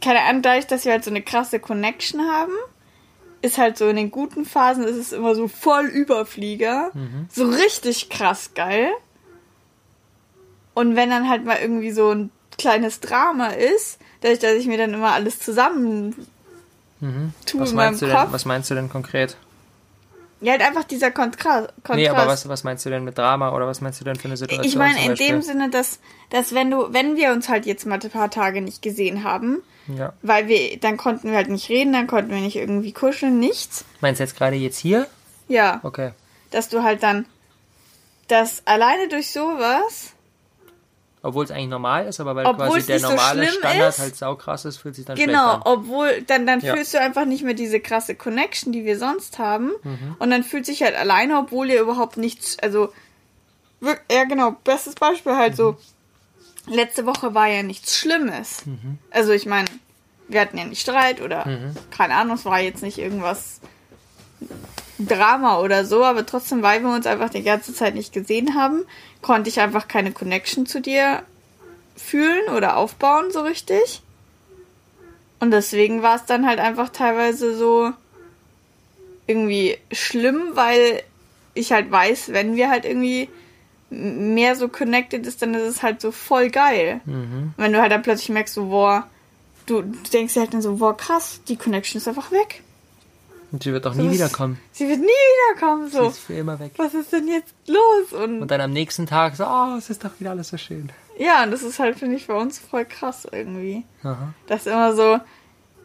Keine 0.00 0.20
Ahnung, 0.22 0.42
dadurch, 0.42 0.66
dass 0.66 0.84
wir 0.84 0.92
halt 0.92 1.04
so 1.04 1.10
eine 1.10 1.22
krasse 1.22 1.58
Connection 1.58 2.20
haben, 2.20 2.52
ist 3.42 3.58
halt 3.58 3.76
so 3.76 3.88
in 3.88 3.96
den 3.96 4.10
guten 4.10 4.44
Phasen 4.44 4.84
ist 4.84 4.96
es 4.96 5.12
immer 5.12 5.34
so 5.34 5.48
voll 5.48 5.86
Überflieger. 5.86 6.92
So 7.32 7.48
richtig 7.48 8.08
krass 8.08 8.50
geil. 8.54 8.90
Und 10.74 10.94
wenn 10.94 11.10
dann 11.10 11.28
halt 11.28 11.44
mal 11.44 11.58
irgendwie 11.60 11.90
so 11.90 12.10
ein 12.10 12.30
kleines 12.58 13.00
Drama 13.00 13.48
ist, 13.48 13.98
dadurch, 14.20 14.38
dass 14.40 14.52
ich 14.52 14.66
mir 14.66 14.78
dann 14.78 14.94
immer 14.94 15.12
alles 15.12 15.38
zusammen 15.40 16.14
Mhm. 17.00 17.32
tue 17.44 17.60
Was 17.60 17.70
in 17.70 17.76
meinem 17.76 17.98
Kopf. 17.98 18.00
denn, 18.08 18.32
was 18.32 18.44
meinst 18.46 18.70
du 18.70 18.74
denn 18.74 18.88
konkret? 18.88 19.36
Ja, 20.40 20.52
halt 20.52 20.62
einfach 20.62 20.84
dieser 20.84 21.10
Kontra 21.10 21.62
Kontrast. 21.82 21.96
Nee, 21.96 22.08
aber 22.08 22.26
was, 22.26 22.46
was 22.48 22.62
meinst 22.62 22.84
du 22.84 22.90
denn 22.90 23.04
mit 23.04 23.16
Drama 23.16 23.52
oder 23.54 23.66
was 23.66 23.80
meinst 23.80 24.00
du 24.00 24.04
denn 24.04 24.16
für 24.16 24.28
eine 24.28 24.36
Situation? 24.36 24.66
Ich 24.66 24.76
meine, 24.76 25.02
in 25.04 25.14
dem 25.14 25.40
Sinne, 25.40 25.70
dass, 25.70 25.98
dass 26.30 26.54
wenn 26.54 26.70
du, 26.70 26.92
wenn 26.92 27.16
wir 27.16 27.32
uns 27.32 27.48
halt 27.48 27.64
jetzt 27.64 27.86
mal 27.86 27.98
ein 28.02 28.10
paar 28.10 28.30
Tage 28.30 28.60
nicht 28.60 28.82
gesehen 28.82 29.24
haben, 29.24 29.62
Ja. 29.88 30.12
weil 30.20 30.46
wir, 30.48 30.78
dann 30.78 30.98
konnten 30.98 31.30
wir 31.30 31.36
halt 31.36 31.48
nicht 31.48 31.70
reden, 31.70 31.92
dann 31.94 32.06
konnten 32.06 32.30
wir 32.30 32.40
nicht 32.40 32.56
irgendwie 32.56 32.92
kuscheln, 32.92 33.38
nichts. 33.40 33.84
Meinst 34.02 34.20
du 34.20 34.24
jetzt 34.24 34.36
gerade 34.36 34.56
jetzt 34.56 34.78
hier? 34.78 35.06
Ja, 35.48 35.80
Okay. 35.82 36.10
dass 36.50 36.68
du 36.68 36.82
halt 36.82 37.02
dann, 37.02 37.24
dass 38.28 38.62
alleine 38.66 39.08
durch 39.08 39.30
sowas, 39.30 40.12
Obwohl 41.26 41.44
es 41.44 41.50
eigentlich 41.50 41.68
normal 41.68 42.06
ist, 42.06 42.20
aber 42.20 42.34
weil 42.36 42.46
Obwohl 42.46 42.66
quasi 42.68 42.86
der 42.86 42.96
nicht 42.96 43.02
so 43.04 43.10
normale 43.10 43.42
schlimm 43.46 43.58
Standard 43.58 43.88
ist. 43.90 43.98
halt 43.98 44.16
saukrass 44.16 44.64
ist, 44.64 44.76
fühlt 44.78 44.94
sich 44.94 45.04
dann 45.04 45.16
genau, 45.16 45.50
schlecht 45.54 45.66
an. 45.66 45.72
obwohl, 45.72 46.22
dann, 46.22 46.46
dann 46.46 46.60
Ja. 46.60 46.74
fühlst 46.74 46.94
du 46.94 47.00
einfach 47.00 47.24
nicht 47.24 47.42
mehr 47.44 47.54
diese 47.54 47.80
krasse 47.80 48.14
Connection, 48.14 48.72
die 48.72 48.84
wir 48.84 48.98
sonst 48.98 49.38
haben. 49.38 49.72
Mhm. 49.82 50.16
Und 50.18 50.30
dann 50.30 50.44
fühlt 50.44 50.64
sich 50.66 50.82
halt 50.82 50.94
alleine, 50.96 51.38
obwohl 51.38 51.68
ihr 51.70 51.80
überhaupt 51.80 52.16
nichts, 52.16 52.58
also, 52.60 52.92
ja 54.10 54.24
genau, 54.24 54.52
bestes 54.64 54.94
Beispiel 54.94 55.36
halt 55.36 55.56
so, 55.56 55.72
Mhm. 56.66 56.74
letzte 56.74 57.06
Woche 57.06 57.34
war 57.34 57.46
ja 57.48 57.62
nichts 57.62 57.96
Schlimmes. 57.98 58.62
Also 59.10 59.32
ich 59.32 59.46
meine, 59.46 59.68
wir 60.28 60.40
hatten 60.40 60.58
ja 60.58 60.64
nicht 60.64 60.80
Streit 60.80 61.20
oder 61.20 61.46
Mhm. 61.46 61.76
keine 61.90 62.14
Ahnung, 62.14 62.36
es 62.36 62.44
war 62.44 62.60
jetzt 62.60 62.82
nicht 62.82 62.98
irgendwas 62.98 63.60
Drama 64.98 65.60
oder 65.60 65.84
so, 65.84 66.04
aber 66.04 66.24
trotzdem, 66.24 66.62
weil 66.62 66.82
wir 66.82 66.90
uns 66.90 67.06
einfach 67.06 67.30
die 67.30 67.42
ganze 67.42 67.74
Zeit 67.74 67.94
nicht 67.94 68.12
gesehen 68.12 68.54
haben, 68.54 68.84
konnte 69.22 69.50
ich 69.50 69.60
einfach 69.60 69.88
keine 69.88 70.12
Connection 70.12 70.66
zu 70.66 70.80
dir 70.80 71.22
fühlen 71.96 72.48
oder 72.54 72.76
aufbauen 72.76 73.30
so 73.30 73.40
richtig. 73.40 74.02
Und 75.40 75.50
deswegen 75.50 76.02
war 76.02 76.16
es 76.16 76.24
dann 76.24 76.46
halt 76.46 76.60
einfach 76.60 76.88
teilweise 76.88 77.56
so 77.56 77.92
irgendwie 79.26 79.76
schlimm, 79.92 80.50
weil 80.52 81.02
ich 81.54 81.72
halt 81.72 81.90
weiß, 81.90 82.32
wenn 82.32 82.56
wir 82.56 82.70
halt 82.70 82.84
irgendwie 82.84 83.28
mehr 83.90 84.56
so 84.56 84.68
connected 84.68 85.26
ist, 85.26 85.42
dann 85.42 85.54
ist 85.54 85.62
es 85.62 85.82
halt 85.82 86.00
so 86.00 86.10
voll 86.10 86.50
geil. 86.50 87.00
Mhm. 87.04 87.54
Wenn 87.56 87.72
du 87.72 87.80
halt 87.80 87.92
dann 87.92 88.02
plötzlich 88.02 88.30
merkst, 88.30 88.54
so, 88.54 88.66
boah, 88.66 89.08
du, 89.66 89.82
du 89.82 90.10
denkst 90.12 90.34
dir 90.34 90.40
halt 90.40 90.54
dann 90.54 90.62
so, 90.62 90.76
boah, 90.76 90.96
krass, 90.96 91.40
die 91.48 91.56
Connection 91.56 91.98
ist 91.98 92.08
einfach 92.08 92.30
weg. 92.30 92.62
Und 93.52 93.62
sie 93.62 93.72
wird 93.72 93.86
auch 93.86 93.94
So, 93.94 94.02
nie 94.02 94.08
es- 94.08 94.14
wiederkommen. 94.14 94.58
Sie 94.72 94.88
wird 94.88 94.98
nie 95.00 95.06
wiederkommen, 95.06 95.88
Sie 95.88 95.96
so. 95.96 96.08
ist 96.08 96.18
für 96.18 96.34
immer 96.34 96.58
weg. 96.58 96.72
Was 96.76 96.94
ist 96.94 97.12
denn 97.12 97.28
jetzt 97.28 97.54
los? 97.66 98.12
Und, 98.12 98.42
Und 98.42 98.50
dann 98.50 98.60
am 98.60 98.72
nächsten 98.72 99.06
Tag 99.06 99.36
so, 99.36 99.44
oh, 99.46 99.76
es 99.78 99.88
ist 99.88 100.04
doch 100.04 100.10
wieder 100.18 100.30
alles 100.30 100.48
so 100.48 100.56
schön. 100.56 100.90
ja, 101.18 101.44
und 101.44 101.50
das 101.52 101.62
ist 101.62 101.78
halt, 101.78 101.98
finde 101.98 102.16
ich, 102.16 102.26
bei 102.26 102.34
uns 102.34 102.58
voll 102.58 102.84
krass 102.84 103.26
irgendwie. 103.30 103.84
Aha. 104.02 104.34
Dass 104.48 104.66
immer 104.66 104.94
so, 104.96 105.18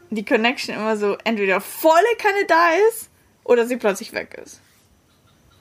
die 0.10 0.26
Connection 0.26 0.76
immer 0.76 0.98
so 0.98 1.18
entweder 1.24 1.62
volle 1.62 2.16
Kanne 2.18 2.46
da 2.48 2.70
ist 2.90 3.10
oder 3.44 3.66
sie 3.68 3.78
plötzlich 3.78 4.12
weg 4.14 4.40
ist. 4.44 4.60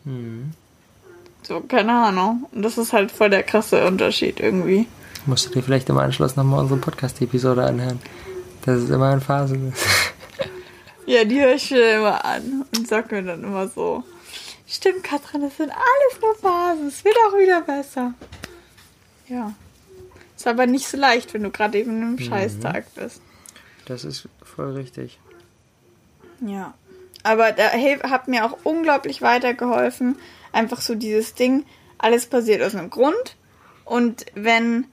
Mhm. 0.04 0.52
So, 1.42 1.60
keine 1.60 1.92
Ahnung. 1.92 2.46
Und 2.52 2.62
das 2.62 2.78
ist 2.78 2.92
halt 2.92 3.12
voll 3.12 3.30
der 3.30 3.42
krasse 3.42 3.86
Unterschied 3.86 4.40
irgendwie. 4.40 4.86
Musst 5.26 5.46
du 5.46 5.50
dir 5.50 5.62
vielleicht 5.62 5.88
im 5.90 5.98
Anschluss 5.98 6.34
nochmal 6.36 6.60
unsere 6.60 6.80
Podcast-Episode 6.80 7.62
anhören. 7.64 8.00
Das 8.64 8.82
ist 8.82 8.90
immer 8.90 9.12
in 9.12 9.20
Phasen. 9.20 9.72
Ja, 11.10 11.24
die 11.24 11.40
höre 11.40 11.54
ich 11.54 11.72
mir 11.72 11.96
immer 11.96 12.24
an 12.24 12.64
und 12.76 12.86
sag 12.86 13.10
mir 13.10 13.24
dann 13.24 13.42
immer 13.42 13.66
so, 13.66 14.04
stimmt, 14.68 15.02
Katrin, 15.02 15.40
das 15.40 15.56
sind 15.56 15.72
alles 15.72 16.22
nur 16.22 16.36
Phasen, 16.36 16.86
es 16.86 17.04
wird 17.04 17.16
auch 17.26 17.36
wieder 17.36 17.62
besser. 17.62 18.14
Ja. 19.26 19.52
Ist 20.36 20.46
aber 20.46 20.66
nicht 20.66 20.86
so 20.86 20.96
leicht, 20.96 21.34
wenn 21.34 21.42
du 21.42 21.50
gerade 21.50 21.80
eben 21.80 21.90
in 21.90 22.02
einem 22.02 22.18
Scheißtag 22.20 22.94
bist. 22.94 23.22
Das 23.86 24.04
ist 24.04 24.28
voll 24.44 24.74
richtig. 24.74 25.18
Ja. 26.46 26.74
Aber 27.24 27.50
da 27.50 27.72
hat 28.08 28.28
mir 28.28 28.44
auch 28.44 28.58
unglaublich 28.62 29.20
weitergeholfen. 29.20 30.16
Einfach 30.52 30.80
so 30.80 30.94
dieses 30.94 31.34
Ding, 31.34 31.66
alles 31.98 32.26
passiert 32.26 32.62
aus 32.62 32.76
einem 32.76 32.88
Grund. 32.88 33.36
Und 33.84 34.26
wenn 34.34 34.86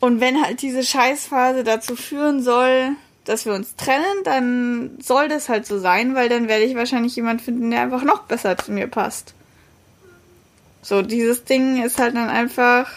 und 0.00 0.20
wenn 0.20 0.42
halt 0.42 0.62
diese 0.62 0.82
Scheißphase 0.82 1.62
dazu 1.62 1.94
führen 1.94 2.42
soll, 2.42 2.96
dass 3.26 3.44
wir 3.44 3.52
uns 3.52 3.74
trennen, 3.76 4.22
dann 4.24 4.90
soll 5.02 5.28
das 5.28 5.48
halt 5.48 5.66
so 5.66 5.78
sein, 5.78 6.14
weil 6.14 6.28
dann 6.28 6.48
werde 6.48 6.64
ich 6.64 6.76
wahrscheinlich 6.76 7.14
jemand 7.16 7.42
finden, 7.42 7.70
der 7.70 7.82
einfach 7.82 8.04
noch 8.04 8.22
besser 8.22 8.56
zu 8.56 8.72
mir 8.72 8.86
passt. 8.86 9.34
So, 10.80 11.02
dieses 11.02 11.44
Ding 11.44 11.82
ist 11.84 11.98
halt 11.98 12.14
dann 12.14 12.28
einfach. 12.28 12.88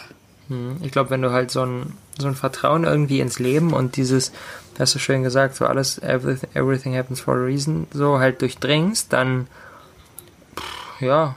Mhm. 0.48 0.78
Ich 0.84 0.92
glaube, 0.92 1.10
wenn 1.10 1.24
du 1.24 1.32
halt 1.32 1.50
so 1.50 1.66
ein, 1.66 1.94
so 2.20 2.28
ein 2.28 2.36
Vertrauen 2.36 2.84
irgendwie 2.84 3.20
ins 3.20 3.40
Leben 3.40 3.74
und 3.74 3.98
dieses, 3.98 4.32
hast 4.78 4.94
du 4.94 5.00
schön 5.00 5.24
gesagt, 5.24 5.56
so 5.56 5.66
alles, 5.66 5.98
everything, 5.98 6.50
everything 6.54 6.96
happens 6.96 7.20
for 7.20 7.34
a 7.34 7.44
reason, 7.44 7.88
so 7.92 8.20
halt 8.20 8.42
durchdringst, 8.44 9.12
dann, 9.12 9.48
pff, 10.56 11.02
ja, 11.02 11.36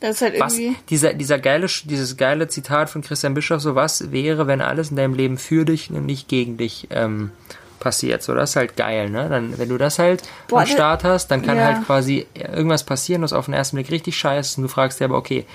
Das 0.00 0.16
ist 0.16 0.22
halt 0.22 0.40
was, 0.40 0.58
irgendwie. 0.58 0.76
dieser, 0.90 1.14
dieser 1.14 1.38
geile, 1.38 1.68
dieses 1.84 2.16
geile 2.16 2.48
Zitat 2.48 2.90
von 2.90 3.02
Christian 3.02 3.34
Bischof, 3.34 3.60
so 3.62 3.76
was 3.76 4.10
wäre, 4.10 4.48
wenn 4.48 4.60
alles 4.60 4.90
in 4.90 4.96
deinem 4.96 5.14
Leben 5.14 5.38
für 5.38 5.64
dich 5.64 5.90
und 5.92 6.04
nicht 6.04 6.26
gegen 6.26 6.56
dich 6.56 6.88
ähm, 6.90 7.30
passiert. 7.80 8.22
So, 8.22 8.34
das 8.34 8.50
ist 8.50 8.56
halt 8.56 8.76
geil, 8.76 9.10
ne? 9.10 9.28
Dann, 9.28 9.58
wenn 9.58 9.68
du 9.68 9.78
das 9.78 9.98
halt 9.98 10.22
Boah, 10.48 10.60
am 10.60 10.66
Start 10.66 11.04
hast, 11.04 11.28
dann 11.28 11.42
kann 11.42 11.56
ja. 11.56 11.64
halt 11.64 11.86
quasi 11.86 12.26
irgendwas 12.34 12.84
passieren, 12.84 13.22
was 13.22 13.32
auf 13.32 13.46
den 13.46 13.54
ersten 13.54 13.76
Blick 13.76 13.90
richtig 13.90 14.16
scheiße 14.16 14.52
ist 14.52 14.58
und 14.58 14.62
du 14.64 14.68
fragst 14.68 15.00
dir 15.00 15.04
aber, 15.04 15.16
okay, 15.16 15.46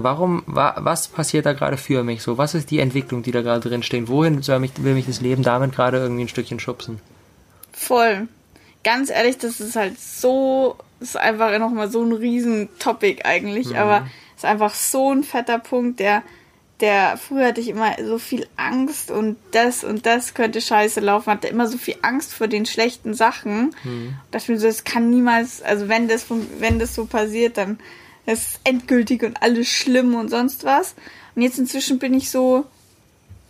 Warum, 0.00 0.44
wa, 0.46 0.76
was 0.78 1.08
passiert 1.08 1.44
da 1.44 1.52
gerade 1.54 1.76
für 1.76 2.04
mich 2.04 2.22
so? 2.22 2.38
Was 2.38 2.54
ist 2.54 2.70
die 2.70 2.78
Entwicklung, 2.78 3.24
die 3.24 3.32
da 3.32 3.42
gerade 3.42 3.68
drin 3.68 3.82
steht? 3.82 4.06
Wohin 4.06 4.42
soll 4.42 4.60
mich, 4.60 4.70
will 4.82 4.94
mich 4.94 5.06
das 5.06 5.20
Leben 5.20 5.42
damit 5.42 5.74
gerade 5.74 5.98
irgendwie 5.98 6.22
ein 6.22 6.28
Stückchen 6.28 6.60
schubsen? 6.60 7.00
Voll. 7.72 8.28
Ganz 8.84 9.10
ehrlich, 9.10 9.38
das 9.38 9.60
ist 9.60 9.74
halt 9.74 9.98
so, 9.98 10.76
das 11.00 11.10
ist 11.10 11.16
einfach 11.16 11.58
nochmal 11.58 11.90
so 11.90 12.00
ein 12.00 12.12
Riesen-Topic 12.12 13.24
eigentlich, 13.24 13.70
mhm. 13.70 13.76
aber 13.76 14.06
ist 14.36 14.44
einfach 14.44 14.72
so 14.72 15.12
ein 15.12 15.24
fetter 15.24 15.58
Punkt, 15.58 15.98
der, 15.98 16.22
der, 16.80 17.16
früher 17.16 17.48
hatte 17.48 17.60
ich 17.60 17.68
immer 17.68 17.96
so 18.04 18.18
viel 18.18 18.46
Angst 18.56 19.10
und 19.10 19.36
das 19.50 19.82
und 19.82 20.06
das 20.06 20.34
könnte 20.34 20.60
scheiße 20.60 21.00
laufen, 21.00 21.30
hatte 21.30 21.48
immer 21.48 21.66
so 21.66 21.76
viel 21.76 21.96
Angst 22.02 22.32
vor 22.32 22.46
den 22.46 22.66
schlechten 22.66 23.14
Sachen. 23.14 23.74
Mhm. 23.82 24.14
Dachte 24.30 24.52
mir 24.52 24.58
so, 24.60 24.68
es 24.68 24.84
kann 24.84 25.10
niemals, 25.10 25.60
also 25.60 25.88
wenn 25.88 26.06
das, 26.06 26.26
wenn 26.58 26.78
das 26.78 26.94
so 26.94 27.06
passiert, 27.06 27.56
dann 27.56 27.78
ist 28.26 28.46
es 28.46 28.60
endgültig 28.64 29.24
und 29.24 29.42
alles 29.42 29.68
schlimm 29.68 30.14
und 30.14 30.28
sonst 30.28 30.64
was. 30.64 30.94
Und 31.34 31.42
jetzt 31.42 31.58
inzwischen 31.58 31.98
bin 31.98 32.14
ich 32.14 32.30
so, 32.30 32.64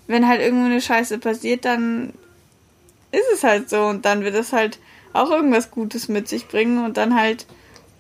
wenn 0.07 0.27
halt 0.27 0.41
irgendwo 0.41 0.67
eine 0.67 0.81
Scheiße 0.81 1.19
passiert, 1.19 1.65
dann 1.65 2.15
ist 3.13 3.27
es 3.35 3.45
halt 3.45 3.69
so 3.69 3.87
und 3.87 4.05
dann 4.05 4.25
wird 4.25 4.35
es 4.35 4.53
halt 4.53 4.79
auch 5.13 5.31
irgendwas 5.31 5.71
Gutes 5.71 6.09
mit 6.09 6.29
sich 6.29 6.49
bringen 6.49 6.85
und 6.85 6.97
dann 6.97 7.15
halt 7.15 7.47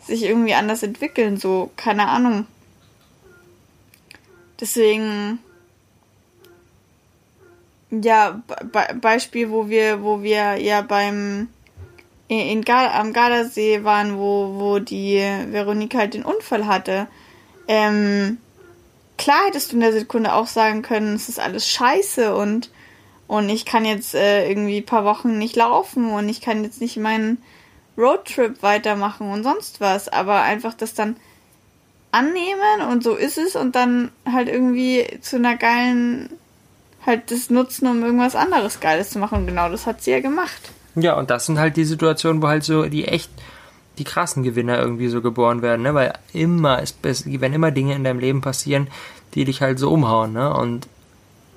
sich 0.06 0.22
irgendwie 0.22 0.54
anders 0.54 0.82
entwickeln, 0.82 1.36
so, 1.36 1.70
keine 1.76 2.08
Ahnung. 2.08 2.46
Deswegen, 4.60 5.38
ja, 7.90 8.42
Be 8.46 8.98
Beispiel, 9.00 9.50
wo 9.50 9.68
wir, 9.68 10.02
wo 10.02 10.22
wir 10.22 10.56
ja 10.56 10.82
beim 10.82 11.48
in, 12.28 12.62
Gar 12.62 12.94
am 12.94 13.12
Gardasee 13.12 13.84
waren, 13.84 14.18
wo, 14.18 14.54
wo 14.58 14.78
die 14.78 15.16
Veronika 15.16 15.98
halt 15.98 16.14
den 16.14 16.24
Unfall 16.24 16.66
hatte. 16.66 17.08
Ähm, 17.66 18.38
klar 19.16 19.46
hättest 19.46 19.72
du 19.72 19.76
in 19.76 19.80
der 19.80 19.92
Sekunde 19.92 20.34
auch 20.34 20.46
sagen 20.46 20.82
können, 20.82 21.14
es 21.14 21.28
ist 21.28 21.40
alles 21.40 21.68
scheiße 21.68 22.34
und, 22.34 22.70
und 23.26 23.48
ich 23.48 23.64
kann 23.64 23.84
jetzt 23.84 24.14
äh, 24.14 24.48
irgendwie 24.48 24.82
paar 24.82 25.04
Wochen 25.04 25.38
nicht 25.38 25.56
laufen 25.56 26.12
und 26.12 26.28
ich 26.28 26.40
kann 26.40 26.64
jetzt 26.64 26.80
nicht 26.80 26.98
meinen 26.98 27.42
Roadtrip 27.96 28.62
weitermachen 28.62 29.30
und 29.30 29.42
sonst 29.42 29.80
was, 29.80 30.08
aber 30.08 30.42
einfach 30.42 30.74
das 30.74 30.94
dann 30.94 31.16
annehmen 32.10 32.88
und 32.90 33.02
so 33.02 33.14
ist 33.14 33.38
es 33.38 33.54
und 33.56 33.74
dann 33.74 34.10
halt 34.30 34.48
irgendwie 34.48 35.06
zu 35.20 35.36
einer 35.36 35.56
geilen, 35.56 36.30
halt 37.04 37.30
das 37.30 37.50
nutzen, 37.50 37.86
um 37.86 38.02
irgendwas 38.02 38.34
anderes 38.34 38.80
Geiles 38.80 39.10
zu 39.10 39.18
machen. 39.18 39.40
Und 39.40 39.46
genau 39.46 39.68
das 39.68 39.86
hat 39.86 40.02
sie 40.02 40.12
ja 40.12 40.20
gemacht. 40.20 40.70
Ja, 40.94 41.18
und 41.18 41.30
das 41.30 41.46
sind 41.46 41.58
halt 41.58 41.76
die 41.76 41.84
Situationen, 41.84 42.42
wo 42.42 42.48
halt 42.48 42.64
so 42.64 42.84
die 42.84 43.06
echt 43.06 43.30
die 43.98 44.04
krassen 44.04 44.42
Gewinner 44.42 44.78
irgendwie 44.78 45.08
so 45.08 45.20
geboren 45.20 45.60
werden, 45.60 45.82
ne? 45.82 45.94
Weil 45.94 46.12
immer 46.32 46.80
es, 46.80 46.94
wenn 47.02 47.52
immer 47.52 47.70
Dinge 47.70 47.94
in 47.94 48.04
deinem 48.04 48.20
Leben 48.20 48.40
passieren, 48.40 48.88
die 49.34 49.44
dich 49.44 49.60
halt 49.60 49.78
so 49.78 49.90
umhauen, 49.90 50.32
ne? 50.32 50.54
Und 50.54 50.88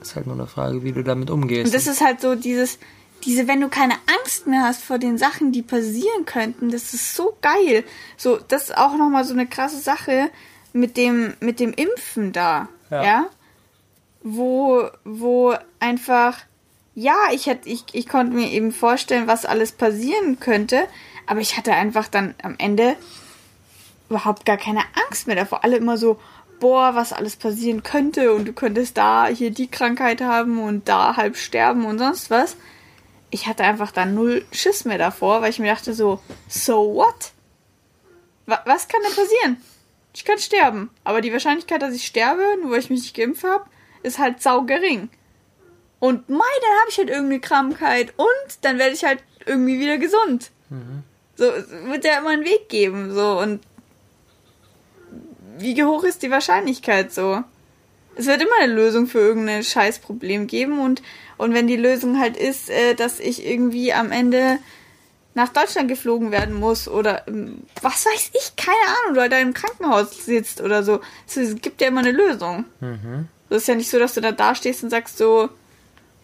es 0.02 0.10
ist 0.10 0.16
halt 0.16 0.26
nur 0.26 0.36
eine 0.36 0.48
Frage, 0.48 0.84
wie 0.84 0.92
du 0.92 1.04
damit 1.04 1.30
umgehst. 1.30 1.68
Und 1.68 1.76
das 1.76 1.88
ist 1.88 2.02
halt 2.02 2.20
so 2.20 2.36
dieses, 2.36 2.80
diese, 3.26 3.48
wenn 3.48 3.62
du 3.62 3.70
keine 3.70 3.96
Angst 4.20 4.48
mehr 4.48 4.64
hast 4.64 4.84
vor 4.84 4.98
den 4.98 5.18
Sachen, 5.18 5.52
die 5.52 5.62
passieren 5.62 6.26
könnten, 6.26 6.72
das 6.72 6.94
ist 6.94 7.16
so 7.16 7.38
geil. 7.42 7.84
So, 8.18 8.40
das 8.48 8.64
ist 8.66 8.78
auch 8.78 8.98
nochmal 8.98 9.24
so 9.24 9.34
eine 9.34 9.48
krasse 9.48 9.80
Sache 9.80 10.30
mit 10.74 10.98
dem, 10.98 11.34
mit 11.40 11.60
dem 11.60 11.74
Impfen 11.74 12.32
da, 12.32 12.70
ja. 12.90 13.04
ja? 13.04 13.26
Wo, 14.24 14.88
wo 15.04 15.56
einfach, 15.80 16.38
ja, 16.94 17.16
ich 17.32 17.48
hätte, 17.48 17.70
ich, 17.70 17.86
ich 17.94 18.08
konnte 18.08 18.36
mir 18.36 18.50
eben 18.50 18.72
vorstellen, 18.72 19.28
was 19.28 19.46
alles 19.46 19.72
passieren 19.72 20.40
könnte, 20.40 20.88
aber 21.26 21.40
ich 21.40 21.58
hatte 21.58 21.74
einfach 21.74 22.08
dann 22.08 22.36
am 22.44 22.56
Ende 22.58 22.96
überhaupt 24.10 24.46
gar 24.46 24.58
keine 24.58 24.82
Angst 25.08 25.26
mehr 25.26 25.36
davor. 25.36 25.64
Alle 25.64 25.78
immer 25.78 25.98
so, 25.98 26.20
boah, 26.60 26.94
was 26.94 27.14
alles 27.14 27.36
passieren 27.36 27.82
könnte 27.82 28.34
und 28.34 28.48
du 28.48 28.54
könntest 28.54 28.98
da 28.98 29.28
hier 29.28 29.52
die 29.52 29.68
Krankheit 29.68 30.22
haben 30.22 30.60
und 30.60 30.88
da 30.88 31.18
halb 31.18 31.36
sterben 31.36 31.86
und 31.86 31.98
sonst 31.98 32.30
was 32.30 32.56
ich 33.32 33.48
hatte 33.48 33.63
einfach 33.63 33.91
dann 33.91 34.13
null 34.13 34.46
Schiss 34.52 34.86
mehr 34.86 34.98
davor, 34.98 35.41
weil 35.41 35.50
ich 35.50 35.60
mir 35.60 35.74
dachte 35.74 35.94
so, 35.94 36.22
so 36.48 36.94
what? 36.94 37.32
was 38.46 38.88
kann 38.88 39.02
denn 39.02 39.15
passieren? 39.15 39.58
Ich 40.13 40.26
kann 40.26 40.38
sterben. 40.38 40.89
Aber 41.04 41.22
die 41.22 41.32
Wahrscheinlichkeit, 41.32 41.82
dass 41.82 41.96
ich 41.96 42.06
sterbe, 42.06 42.44
nur 42.62 42.72
weil 42.72 42.80
ich 42.80 42.89
mich 42.89 43.02
nicht 43.02 43.15
geimpft 43.15 43.46
habe, 43.46 43.65
ist 44.04 44.20
halt 44.20 44.41
sau 44.41 44.63
gering. 44.63 45.10
Und 46.00 46.30
mei, 46.30 46.38
dann 46.38 46.80
habe 46.80 46.89
ich 46.89 46.98
halt 46.98 47.10
irgendeine 47.10 47.39
Krankheit 47.39 48.13
und 48.17 48.58
dann 48.62 48.78
werde 48.78 48.94
ich 48.94 49.06
halt 49.06 49.24
irgendwie 49.46 49.80
wieder 49.80 49.98
gesund. 49.98 50.52
Mhm. 50.70 51.04
So, 51.36 51.46
wird 51.46 52.04
ja 52.04 52.20
immer 52.20 52.32
einen 52.32 52.44
Weg 52.44 52.70
geben, 52.70 53.13
so, 53.13 53.39
und 53.39 53.62
wie 55.58 55.82
hoch 55.84 56.04
ist 56.04 56.24
die 56.24 56.32
Wahrscheinlichkeit 56.32 57.12
so? 57.12 57.44
Es 58.15 58.28
wird 58.28 58.41
immer 58.41 58.56
eine 58.62 58.74
Lösung 58.74 59.08
für 59.08 59.19
irgendein 59.19 59.63
Scheißproblem 59.63 60.47
geben 60.47 60.80
und 60.80 61.02
und 61.41 61.56
wenn 61.56 61.65
die 61.65 61.76
Lösung 61.76 62.19
halt 62.19 62.38
ist, 62.38 62.69
äh, 62.69 62.93
dass 62.93 63.19
ich 63.19 63.43
irgendwie 63.47 63.93
am 63.93 64.12
Ende 64.12 64.60
nach 65.34 65.50
Deutschland 65.50 65.88
geflogen 65.88 66.32
werden 66.32 66.54
muss 66.54 66.88
oder 66.88 67.28
ähm, 67.28 67.63
was 67.82 68.06
weiß 68.06 68.30
ich, 68.34 68.56
keine 68.56 68.78
Ahnung, 68.78 69.13
oder 69.13 69.28
da 69.28 69.39
im 69.39 69.56
Krankenhaus 69.56 70.24
sitzt 70.26 70.62
oder 70.62 70.84
so. 70.84 71.02
Es 71.26 71.56
gibt 71.56 71.82
ja 71.82 71.88
immer 71.88 72.02
eine 72.02 72.12
Lösung. 72.12 72.65
Mhm. 72.80 73.28
ist 73.50 73.67
ja 73.67 73.74
nicht 73.74 73.89
so, 73.89 73.97
dass 73.97 74.13
du 74.13 74.21
da 74.21 74.32
dastehst 74.32 74.84
und 74.84 74.91
sagst 74.91 75.17
so, 75.17 75.50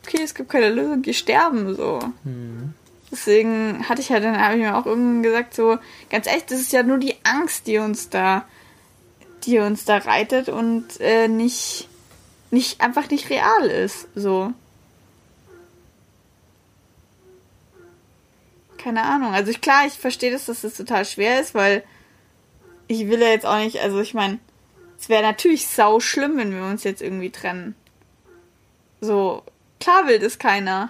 okay, 0.06 0.22
es 0.24 0.36
gibt 0.36 0.50
keine 0.50 0.70
Lösung, 0.70 1.02
geh 1.02 1.14
sterben, 1.14 1.76
so. 1.76 2.00
Mhm. 2.24 2.76
Deswegen 3.12 3.88
hatte 3.90 4.02
ich 4.02 4.10
ja 4.10 4.20
dann, 4.20 4.40
habe 4.40 4.56
ich 4.56 4.62
mir 4.62 4.76
auch 4.76 4.86
irgendwann 4.86 5.24
gesagt, 5.24 5.56
so, 5.56 5.80
ganz 6.12 6.28
echt, 6.28 6.52
das 6.52 6.60
ist 6.60 6.74
ja 6.74 6.84
nur 6.84 7.00
die 7.00 7.16
Angst, 7.24 7.66
die 7.66 7.80
uns 7.80 8.10
da, 8.10 8.46
die 9.46 9.60
uns 9.60 9.86
da 9.86 9.98
reitet 9.98 10.50
und 10.50 11.00
äh, 11.00 11.28
nicht, 11.28 11.88
nicht, 12.52 12.82
einfach 12.82 13.10
nicht 13.10 13.30
real 13.30 13.68
ist, 13.68 14.08
so. 14.16 14.54
keine 18.88 19.04
Ahnung. 19.04 19.34
Also 19.34 19.52
ich, 19.52 19.60
klar, 19.60 19.86
ich 19.86 19.94
verstehe 19.94 20.32
das, 20.32 20.46
dass 20.46 20.62
das 20.62 20.76
total 20.76 21.04
schwer 21.04 21.42
ist, 21.42 21.54
weil 21.54 21.84
ich 22.88 23.10
will 23.10 23.20
ja 23.20 23.28
jetzt 23.28 23.46
auch 23.46 23.58
nicht, 23.58 23.80
also 23.82 24.00
ich 24.00 24.14
meine, 24.14 24.40
es 24.98 25.10
wäre 25.10 25.24
natürlich 25.24 25.68
sau 25.68 26.00
schlimm, 26.00 26.38
wenn 26.38 26.54
wir 26.54 26.64
uns 26.64 26.86
jetzt 26.86 27.02
irgendwie 27.02 27.30
trennen. 27.30 27.76
So, 29.02 29.44
klar 29.82 30.08
will 30.08 30.20
das 30.20 30.40
keiner. 30.40 30.90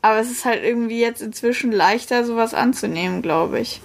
Aber 0.00 0.20
es 0.20 0.30
ist 0.30 0.46
halt 0.46 0.64
irgendwie 0.64 1.00
jetzt 1.00 1.20
inzwischen 1.20 1.70
leichter, 1.70 2.24
sowas 2.24 2.54
anzunehmen, 2.54 3.20
glaube 3.20 3.60
ich. 3.60 3.82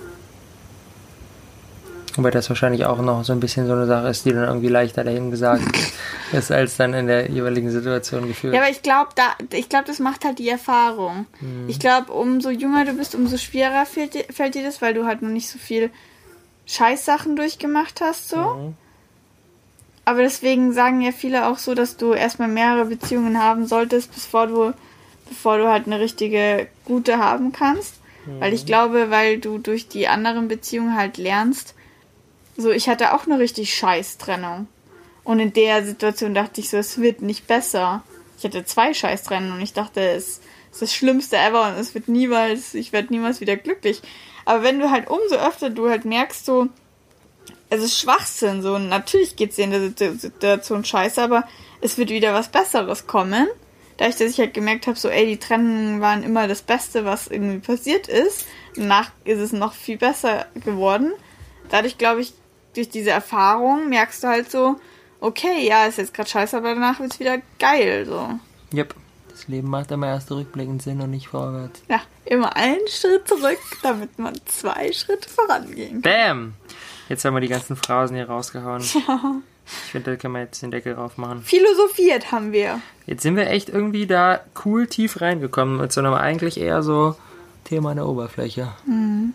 Wobei 2.18 2.32
das 2.32 2.50
wahrscheinlich 2.50 2.86
auch 2.86 3.00
noch 3.00 3.24
so 3.24 3.32
ein 3.32 3.40
bisschen 3.40 3.68
so 3.68 3.74
eine 3.74 3.86
Sache 3.86 4.08
ist, 4.08 4.26
die 4.26 4.34
dann 4.34 4.44
irgendwie 4.44 4.70
leichter 4.70 5.04
dahin 5.04 5.30
gesagt 5.30 5.64
ist, 6.34 6.52
als 6.52 6.76
dann 6.76 6.96
in 6.96 7.06
der 7.06 7.30
jeweiligen 7.30 7.70
Situation 7.70 8.28
gefühlt. 8.28 8.56
Ja, 8.56 8.62
aber 8.62 8.72
ich 8.72 8.82
glaube, 8.82 9.12
da, 9.14 9.36
ich 9.56 9.70
glaube, 9.70 9.86
das 9.86 10.00
macht 10.00 10.26
halt 10.26 10.40
die 10.40 10.50
Erfahrung. 10.50 11.28
Mhm. 11.40 11.70
Ich 11.70 11.80
glaube, 11.80 12.12
umso 12.12 12.50
jünger 12.50 12.86
du 12.86 12.94
bist, 12.94 13.14
umso 13.14 13.38
schwerer 13.38 13.86
fällt 13.86 14.16
dir, 14.16 14.26
fällt 14.32 14.56
dir 14.56 14.64
das, 14.64 14.82
weil 14.82 14.96
du 14.96 15.06
halt 15.06 15.22
noch 15.22 15.30
nicht 15.30 15.48
so 15.48 15.60
viel 15.60 15.92
Scheißsachen 16.66 17.36
durchgemacht 17.36 18.02
hast, 18.02 18.30
so. 18.30 18.38
Mhm. 18.38 18.74
Aber 20.04 20.24
deswegen 20.24 20.74
sagen 20.74 21.02
ja 21.02 21.12
viele 21.12 21.48
auch 21.48 21.60
so, 21.60 21.76
dass 21.76 21.98
du 21.98 22.14
erstmal 22.14 22.48
mehrere 22.48 22.86
Beziehungen 22.86 23.44
haben 23.44 23.68
solltest, 23.68 24.12
bevor 24.12 24.48
du, 24.48 24.74
bevor 25.30 25.60
du 25.60 25.70
halt 25.70 25.86
eine 25.86 26.00
richtige 26.00 26.68
gute 26.86 27.20
haben 27.20 27.52
kannst. 27.52 27.96
Mhm. 28.26 28.40
Weil 28.40 28.54
ich 28.54 28.64
mhm. 28.64 28.68
glaube, 28.68 29.12
weil 29.12 29.38
du 29.38 29.60
durch 29.60 29.88
die 29.88 30.08
anderen 30.08 30.48
Beziehungen 30.48 30.96
halt 30.96 31.18
lernst, 31.18 31.76
so, 32.58 32.72
ich 32.72 32.90
hatte 32.90 33.14
auch 33.14 33.26
eine 33.26 33.40
richtig 33.40 33.74
scheiß 33.76 34.18
Trennung. 34.18 34.68
Und 35.24 35.40
in 35.40 35.54
der 35.54 35.86
Situation 35.86 36.34
dachte 36.34 36.62
ich 36.62 36.70
so, 36.70 36.78
es 36.78 37.00
wird 37.00 37.22
nicht 37.22 37.48
besser. 37.48 38.04
Ich 38.38 38.44
hatte 38.44 38.66
zwei 38.66 38.94
scheiß 38.94 39.24
Trennungen 39.24 39.54
und 39.54 39.62
ich 39.62 39.74
dachte, 39.74 40.02
es 40.02 40.40
ist 40.72 40.82
das 40.82 40.94
Schlimmste 40.94 41.38
ever 41.38 41.68
und 41.68 41.74
es 41.74 41.94
wird 41.94 42.08
niemals, 42.08 42.74
ich 42.74 42.94
werde 42.94 43.14
niemals 43.14 43.42
wieder 43.42 43.58
glücklich. 43.58 44.02
Aber 44.46 44.64
wenn 44.64 44.80
du 44.80 44.90
halt 44.90 45.10
umso 45.10 45.36
öfter 45.36 45.70
du 45.70 45.90
halt 45.90 46.06
merkst, 46.06 46.46
so, 46.46 46.70
es 47.70 47.84
ist 47.84 48.00
Schwachsinn, 48.00 48.62
so, 48.62 48.76
und 48.76 48.88
natürlich 48.88 49.36
geht's 49.36 49.58
dir 49.58 49.66
in 49.66 49.96
der 49.96 50.14
Situation 50.14 50.86
scheiße, 50.86 51.22
aber 51.22 51.48
es 51.82 51.98
wird 51.98 52.10
wieder 52.10 52.34
was 52.34 52.50
Besseres 52.50 53.08
kommen. 53.08 53.48
Dadurch, 53.98 54.18
dass 54.18 54.32
ich 54.32 54.40
halt 54.40 54.54
gemerkt 54.54 54.88
habe, 54.88 54.98
so, 54.98 55.10
ey, 55.10 55.26
die 55.26 55.38
Trennungen 55.38 56.02
waren 56.02 56.24
immer 56.24 56.48
das 56.48 56.62
Beste, 56.62 57.04
was 57.04 57.28
irgendwie 57.28 57.60
passiert 57.60 58.08
ist. 58.08 58.46
Danach 58.76 59.12
ist 59.26 59.40
es 59.40 59.52
noch 59.52 59.74
viel 59.74 59.98
besser 59.98 60.46
geworden. 60.64 61.12
Dadurch, 61.70 61.98
glaube 61.98 62.22
ich, 62.22 62.34
durch 62.78 62.90
diese 62.90 63.10
Erfahrung 63.10 63.90
merkst 63.90 64.24
du 64.24 64.28
halt 64.28 64.52
so, 64.52 64.80
okay, 65.20 65.68
ja, 65.68 65.86
ist 65.86 65.98
jetzt 65.98 66.14
gerade 66.14 66.30
scheiße, 66.30 66.58
aber 66.58 66.74
danach 66.76 67.00
wird 67.00 67.14
es 67.14 67.20
wieder 67.20 67.40
geil, 67.60 68.06
so. 68.06 68.30
Yep. 68.74 68.96
Das 69.30 69.48
Leben 69.48 69.70
macht 69.70 69.92
immer 69.92 70.08
erst 70.08 70.32
rückblickend 70.32 70.82
Sinn 70.82 71.00
und 71.00 71.12
nicht 71.12 71.28
vorwärts. 71.28 71.82
Ja, 71.90 72.02
immer 72.26 72.56
einen 72.56 72.88
Schritt 72.88 73.28
zurück, 73.28 73.60
damit 73.84 74.18
man 74.18 74.34
zwei 74.46 74.92
Schritte 74.92 75.30
vorangehen 75.30 76.02
kann. 76.02 76.02
Bam! 76.02 76.54
Jetzt 77.08 77.24
haben 77.24 77.36
wir 77.36 77.42
die 77.42 77.48
ganzen 77.48 77.76
Phrasen 77.76 78.16
hier 78.16 78.28
rausgehauen. 78.28 78.84
Ja. 79.08 79.36
Ich 79.84 79.92
finde, 79.92 80.12
da 80.12 80.16
kann 80.18 80.32
man 80.32 80.44
jetzt 80.44 80.62
den 80.62 80.72
Deckel 80.72 80.96
drauf 80.96 81.18
machen. 81.18 81.44
Philosophiert 81.44 82.32
haben 82.32 82.54
wir. 82.54 82.80
Jetzt 83.06 83.24
sind 83.24 83.36
wir 83.36 83.50
echt 83.50 83.68
irgendwie 83.68 84.08
da 84.08 84.40
cool 84.64 84.88
tief 84.88 85.20
reingekommen 85.20 85.76
mit 85.76 85.92
so 85.92 86.00
einem 86.00 86.14
eigentlich 86.14 86.58
eher 86.58 86.82
so 86.82 87.18
Thema 87.66 87.90
an 87.90 87.98
der 87.98 88.08
Oberfläche. 88.08 88.70
Mhm. 88.86 89.34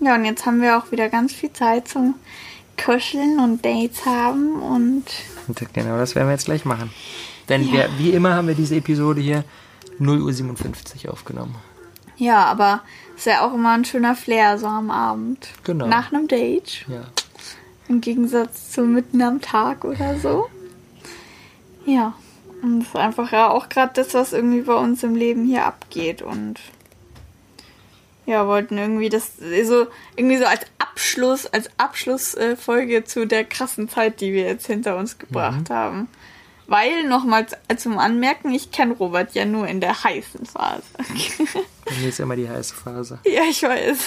Ja, 0.00 0.14
und 0.14 0.24
jetzt 0.24 0.46
haben 0.46 0.62
wir 0.62 0.78
auch 0.78 0.90
wieder 0.92 1.08
ganz 1.08 1.32
viel 1.32 1.52
Zeit 1.52 1.88
zum 1.88 2.14
kuscheln 2.82 3.38
und 3.38 3.64
Dates 3.64 4.06
haben 4.06 4.62
und 4.62 5.04
genau 5.74 5.98
das 5.98 6.14
werden 6.14 6.28
wir 6.28 6.32
jetzt 6.32 6.46
gleich 6.46 6.64
machen. 6.64 6.90
Denn 7.48 7.70
wir, 7.70 7.90
wie 7.98 8.10
immer 8.10 8.34
haben 8.34 8.48
wir 8.48 8.54
diese 8.54 8.76
Episode 8.76 9.20
hier 9.20 9.44
0.57 10.00 11.04
Uhr 11.06 11.12
aufgenommen. 11.12 11.56
ja, 12.16 12.44
aber 12.44 12.80
ist 13.16 13.26
ja 13.26 13.46
auch 13.46 13.52
immer 13.52 13.72
ein 13.72 13.84
schöner 13.84 14.14
Flair 14.16 14.56
so 14.58 14.66
am 14.66 14.90
Abend. 14.90 15.48
Genau. 15.64 15.86
Nach 15.86 16.10
einem 16.10 16.26
Date. 16.26 16.86
Ja. 16.88 17.02
Im 17.86 18.00
Gegensatz 18.00 18.70
zu 18.70 18.82
mitten 18.82 19.20
am 19.20 19.42
Tag 19.42 19.84
oder 19.84 20.18
so. 20.18 20.48
Ja. 21.84 22.14
Und 22.62 22.80
das 22.80 22.88
ist 22.88 22.96
einfach 22.96 23.30
ja 23.32 23.50
auch 23.50 23.68
gerade 23.68 23.92
das, 23.94 24.14
was 24.14 24.32
irgendwie 24.32 24.62
bei 24.62 24.74
uns 24.74 25.02
im 25.02 25.14
Leben 25.14 25.44
hier 25.44 25.66
abgeht. 25.66 26.22
Und 26.22 26.60
ja, 28.30 28.46
wollten 28.46 28.78
irgendwie 28.78 29.08
das 29.08 29.32
so 29.64 29.86
irgendwie 30.16 30.38
so 30.38 30.46
als 30.46 30.62
Abschluss, 30.78 31.46
als 31.46 31.68
Abschlussfolge 31.76 32.96
äh, 32.96 33.04
zu 33.04 33.26
der 33.26 33.44
krassen 33.44 33.88
Zeit, 33.88 34.20
die 34.20 34.32
wir 34.32 34.44
jetzt 34.44 34.66
hinter 34.66 34.96
uns 34.96 35.18
gebracht 35.18 35.68
haben. 35.70 36.08
Weil, 36.66 37.02
nochmal 37.08 37.46
zum 37.76 37.98
Anmerken, 37.98 38.54
ich 38.54 38.70
kenne 38.70 38.94
Robert 38.94 39.34
ja 39.34 39.44
nur 39.44 39.66
in 39.66 39.80
der 39.80 40.04
heißen 40.04 40.46
Phase. 40.46 40.84
Bei 41.84 41.94
mir 42.00 42.08
ist 42.08 42.20
immer 42.20 42.36
die 42.36 42.48
heiße 42.48 42.74
Phase. 42.76 43.18
Ja, 43.26 43.42
ich 43.50 43.60
weiß. 43.60 43.98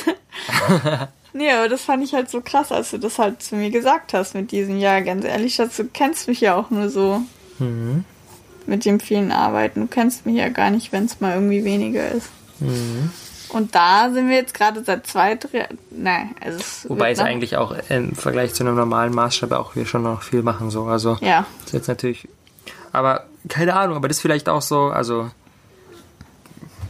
nee, 1.33 1.51
aber 1.51 1.67
das 1.67 1.81
fand 1.81 2.05
ich 2.05 2.13
halt 2.13 2.29
so 2.29 2.39
krass, 2.39 2.71
als 2.71 2.91
du 2.91 2.99
das 2.99 3.19
halt 3.19 3.43
zu 3.43 3.55
mir 3.57 3.69
gesagt 3.69 4.13
hast 4.13 4.33
mit 4.33 4.51
diesem, 4.51 4.79
ja, 4.79 5.01
ganz 5.01 5.25
ehrlich, 5.25 5.55
Schatz, 5.55 5.75
du 5.75 5.83
kennst 5.85 6.29
mich 6.29 6.39
ja 6.39 6.55
auch 6.55 6.69
nur 6.69 6.89
so 6.89 7.21
Mhm. 7.59 8.05
mit 8.65 8.85
dem 8.85 9.01
vielen 9.01 9.33
Arbeiten. 9.33 9.81
Du 9.81 9.87
kennst 9.87 10.25
mich 10.25 10.37
ja 10.37 10.47
gar 10.47 10.69
nicht, 10.69 10.93
wenn 10.93 11.03
es 11.05 11.19
mal 11.19 11.33
irgendwie 11.35 11.65
weniger 11.65 12.09
ist. 12.11 12.29
Und 13.53 13.75
da 13.75 14.09
sind 14.11 14.29
wir 14.29 14.35
jetzt 14.35 14.55
gerade 14.55 14.83
seit 14.83 15.05
zwei, 15.05 15.35
drei, 15.35 15.69
nein, 15.91 16.31
also 16.43 16.57
es 16.57 16.89
Wobei 16.89 17.11
es 17.11 17.19
eigentlich 17.19 17.55
auch 17.55 17.75
im 17.89 18.15
Vergleich 18.15 18.53
zu 18.55 18.63
einem 18.63 18.75
normalen 18.75 19.13
Maßstab 19.13 19.51
auch 19.51 19.75
wir 19.75 19.85
schon 19.85 20.03
noch 20.03 20.23
viel 20.23 20.41
machen 20.41 20.71
so. 20.71 20.85
Also 20.85 21.17
Ja, 21.21 21.45
ist 21.65 21.73
jetzt 21.73 21.87
natürlich. 21.87 22.27
Aber 22.91 23.25
keine 23.49 23.75
Ahnung, 23.75 23.95
aber 23.95 24.07
das 24.07 24.17
ist 24.17 24.21
vielleicht 24.21 24.49
auch 24.49 24.61
so, 24.61 24.85
also 24.85 25.29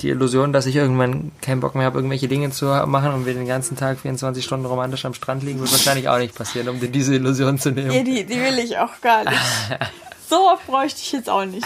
die 0.01 0.09
Illusion, 0.09 0.53
dass 0.53 0.65
ich 0.65 0.75
irgendwann 0.75 1.31
keinen 1.41 1.59
Bock 1.59 1.75
mehr 1.75 1.85
habe, 1.85 1.97
irgendwelche 1.97 2.27
Dinge 2.27 2.51
zu 2.51 2.65
machen 2.65 3.13
und 3.13 3.25
wir 3.25 3.33
den 3.33 3.47
ganzen 3.47 3.77
Tag 3.77 3.99
24 3.99 4.43
Stunden 4.43 4.65
romantisch 4.65 5.05
am 5.05 5.13
Strand 5.13 5.43
liegen, 5.43 5.59
wird 5.59 5.71
wahrscheinlich 5.71 6.09
auch 6.09 6.17
nicht 6.17 6.35
passieren, 6.35 6.69
um 6.69 6.79
dir 6.79 6.89
diese 6.89 7.15
Illusion 7.15 7.57
zu 7.57 7.71
nehmen. 7.71 7.91
ja 7.91 8.03
die, 8.03 8.25
die 8.25 8.41
will 8.41 8.59
ich 8.59 8.77
auch 8.77 9.01
gar 9.01 9.23
nicht. 9.23 9.39
so 10.29 10.49
oft 10.49 10.65
bräuchte 10.67 10.99
ich 11.01 11.11
jetzt 11.11 11.29
auch 11.29 11.45
nicht. 11.45 11.65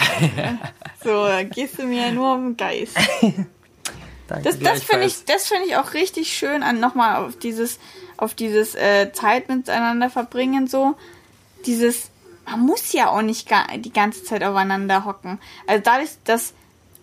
so, 1.04 1.26
gehst 1.50 1.78
du 1.78 1.84
mir 1.84 2.10
nur 2.12 2.34
um 2.34 2.54
den 2.54 2.56
Geist. 2.56 2.96
Danke, 4.28 4.44
Das, 4.44 4.58
das 4.60 4.84
finde 4.84 5.06
ich, 5.06 5.24
das 5.24 5.48
finde 5.48 5.66
ich 5.66 5.76
auch 5.76 5.94
richtig 5.94 6.32
schön 6.32 6.62
an 6.62 6.78
nochmal 6.80 7.24
auf 7.24 7.36
dieses, 7.38 7.78
auf 8.16 8.34
dieses 8.34 8.74
äh, 8.74 9.10
Zeit 9.12 9.48
miteinander 9.48 10.10
verbringen 10.10 10.68
so. 10.68 10.94
Dieses, 11.66 12.10
man 12.46 12.60
muss 12.60 12.92
ja 12.92 13.08
auch 13.08 13.22
nicht 13.22 13.48
ga, 13.48 13.66
die 13.76 13.92
ganze 13.92 14.22
Zeit 14.24 14.44
aufeinander 14.44 15.04
hocken. 15.04 15.38
Also 15.66 15.82
dadurch, 15.82 16.10
dass 16.24 16.52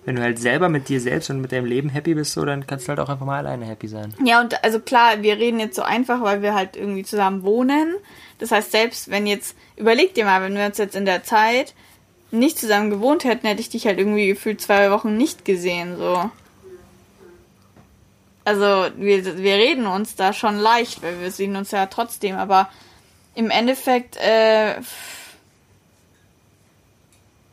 Wenn 0.05 0.15
du 0.15 0.21
halt 0.21 0.39
selber 0.39 0.69
mit 0.69 0.87
dir 0.87 1.01
selbst 1.01 1.29
und 1.31 1.41
mit 1.41 1.51
deinem 1.51 1.65
Leben 1.65 1.89
happy 1.89 2.13
bist, 2.13 2.33
so, 2.33 2.45
dann 2.45 2.67
kannst 2.67 2.85
du 2.85 2.89
halt 2.89 2.99
auch 2.99 3.09
einfach 3.09 3.25
mal 3.25 3.39
alleine 3.39 3.65
happy 3.65 3.87
sein. 3.87 4.13
ja 4.23 4.39
und 4.39 4.63
also 4.63 4.79
klar, 4.79 5.21
wir 5.23 5.37
reden 5.37 5.59
jetzt 5.59 5.75
so 5.75 5.81
einfach, 5.81 6.21
weil 6.21 6.41
wir 6.43 6.53
halt 6.53 6.75
irgendwie 6.75 7.03
zusammen 7.03 7.43
wohnen. 7.43 7.95
Das 8.37 8.51
heißt, 8.51 8.71
selbst 8.71 9.09
wenn 9.09 9.25
jetzt, 9.25 9.55
überleg 9.77 10.13
dir 10.13 10.25
mal, 10.25 10.41
wenn 10.41 10.55
wir 10.55 10.65
uns 10.65 10.77
jetzt 10.77 10.95
in 10.95 11.05
der 11.05 11.23
Zeit 11.23 11.73
nicht 12.31 12.59
zusammen 12.59 12.89
gewohnt 12.89 13.23
hätten, 13.23 13.47
hätte 13.47 13.61
ich 13.61 13.69
dich 13.69 13.87
halt 13.87 13.97
irgendwie 13.97 14.27
gefühlt 14.27 14.61
zwei 14.61 14.91
Wochen 14.91 15.17
nicht 15.17 15.43
gesehen, 15.45 15.97
so. 15.97 16.29
Also, 18.45 18.87
wir, 18.95 19.37
wir 19.37 19.55
reden 19.55 19.87
uns 19.87 20.15
da 20.15 20.31
schon 20.31 20.57
leicht, 20.57 21.01
weil 21.01 21.19
wir 21.19 21.31
sehen 21.31 21.55
uns 21.55 21.71
ja 21.71 21.87
trotzdem, 21.87 22.35
aber 22.35 22.69
im 23.33 23.49
Endeffekt, 23.49 24.17
äh, 24.17 24.75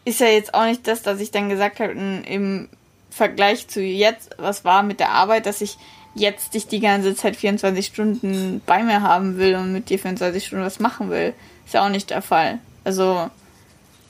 ist 0.04 0.20
ja 0.20 0.26
jetzt 0.26 0.54
auch 0.54 0.64
nicht 0.64 0.86
das, 0.86 1.02
dass 1.02 1.20
ich 1.20 1.30
dann 1.30 1.48
gesagt 1.48 1.80
habe, 1.80 1.92
im 1.92 2.68
Vergleich 3.10 3.68
zu 3.68 3.80
jetzt, 3.80 4.30
was 4.38 4.64
war 4.64 4.82
mit 4.82 5.00
der 5.00 5.10
Arbeit, 5.10 5.46
dass 5.46 5.60
ich 5.60 5.76
jetzt 6.14 6.54
dich 6.54 6.66
die 6.66 6.80
ganze 6.80 7.14
Zeit 7.14 7.36
24 7.36 7.86
Stunden 7.86 8.60
bei 8.66 8.82
mir 8.82 9.02
haben 9.02 9.38
will 9.38 9.54
und 9.54 9.72
mit 9.72 9.88
dir 9.88 9.98
24 9.98 10.46
Stunden 10.46 10.64
was 10.64 10.80
machen 10.80 11.10
will. 11.10 11.34
Ist 11.64 11.74
ja 11.74 11.84
auch 11.84 11.90
nicht 11.90 12.10
der 12.10 12.22
Fall. 12.22 12.58
Also, 12.84 13.30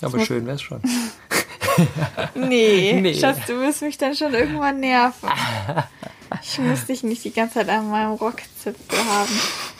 Aber 0.01 0.24
schön 0.24 0.47
wär's 0.47 0.62
schon. 0.62 0.80
nee, 2.35 2.93
Nee. 3.01 3.14
Schatz, 3.14 3.47
du 3.47 3.61
wirst 3.61 3.83
mich 3.83 3.99
dann 3.99 4.14
schon 4.16 4.35
irgendwann 4.35 4.80
nerven. 4.80 5.28
Ich 6.43 6.59
muss 6.59 6.87
dich 6.87 7.03
nicht 7.03 7.24
die 7.24 7.33
ganze 7.33 7.55
Zeit 7.55 7.68
an 7.68 7.91
meinem 7.91 8.12
Rockzipfel 8.12 8.99
haben. 9.05 9.30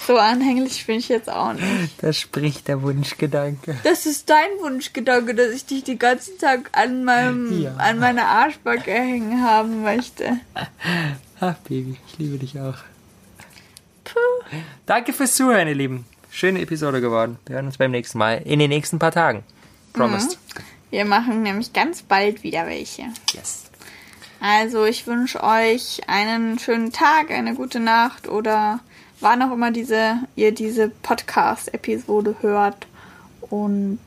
So 0.07 0.17
anhänglich 0.19 0.85
bin 0.87 0.99
ich 0.99 1.09
jetzt 1.09 1.31
auch 1.31 1.53
nicht. 1.53 1.63
Da 2.03 2.13
spricht 2.13 2.67
der 2.69 2.83
Wunschgedanke. 2.83 3.79
Das 3.85 4.05
ist 4.07 4.29
dein 4.29 4.51
Wunschgedanke, 4.61 5.35
dass 5.35 5.51
ich 5.53 5.65
dich 5.65 5.85
den 5.85 5.99
ganzen 5.99 6.37
Tag 6.39 6.69
an 6.73 7.05
meinem, 7.05 7.63
Ja. 7.63 7.75
an 7.77 7.99
meiner 8.01 8.27
Arschbacke 8.27 8.91
hängen 8.93 9.43
haben 9.45 9.83
möchte. 9.83 10.41
Ach, 11.41 11.55
Baby, 11.69 11.97
ich 12.09 12.19
liebe 12.19 12.39
dich 12.39 12.59
auch. 12.61 12.77
Danke 14.87 15.13
fürs 15.13 15.35
Zuhören, 15.37 15.69
ihr 15.69 15.75
Lieben. 15.75 16.05
Schöne 16.31 16.61
Episode 16.61 17.01
geworden. 17.01 17.39
Wir 17.47 17.57
hören 17.57 17.67
uns 17.67 17.79
beim 17.79 17.91
nächsten 17.91 18.19
Mal. 18.19 18.43
In 18.45 18.59
den 18.59 18.71
nächsten 18.71 18.99
paar 18.99 19.13
Tagen. 19.13 19.45
Promised. 19.93 20.39
Wir 20.91 21.05
machen 21.05 21.43
nämlich 21.43 21.73
ganz 21.73 22.03
bald 22.03 22.43
wieder 22.43 22.67
welche. 22.67 23.05
Yes. 23.33 23.65
Also 24.45 24.85
ich 24.87 25.07
wünsche 25.07 25.41
euch 25.41 26.01
einen 26.09 26.59
schönen 26.59 26.91
Tag, 26.91 27.31
eine 27.31 27.55
gute 27.55 27.79
Nacht 27.79 28.27
oder 28.27 28.81
wann 29.21 29.41
auch 29.41 29.53
immer 29.53 29.71
diese, 29.71 30.17
ihr 30.35 30.53
diese 30.53 30.89
Podcast-Episode 30.89 32.35
hört. 32.41 32.89
Und 33.43 34.01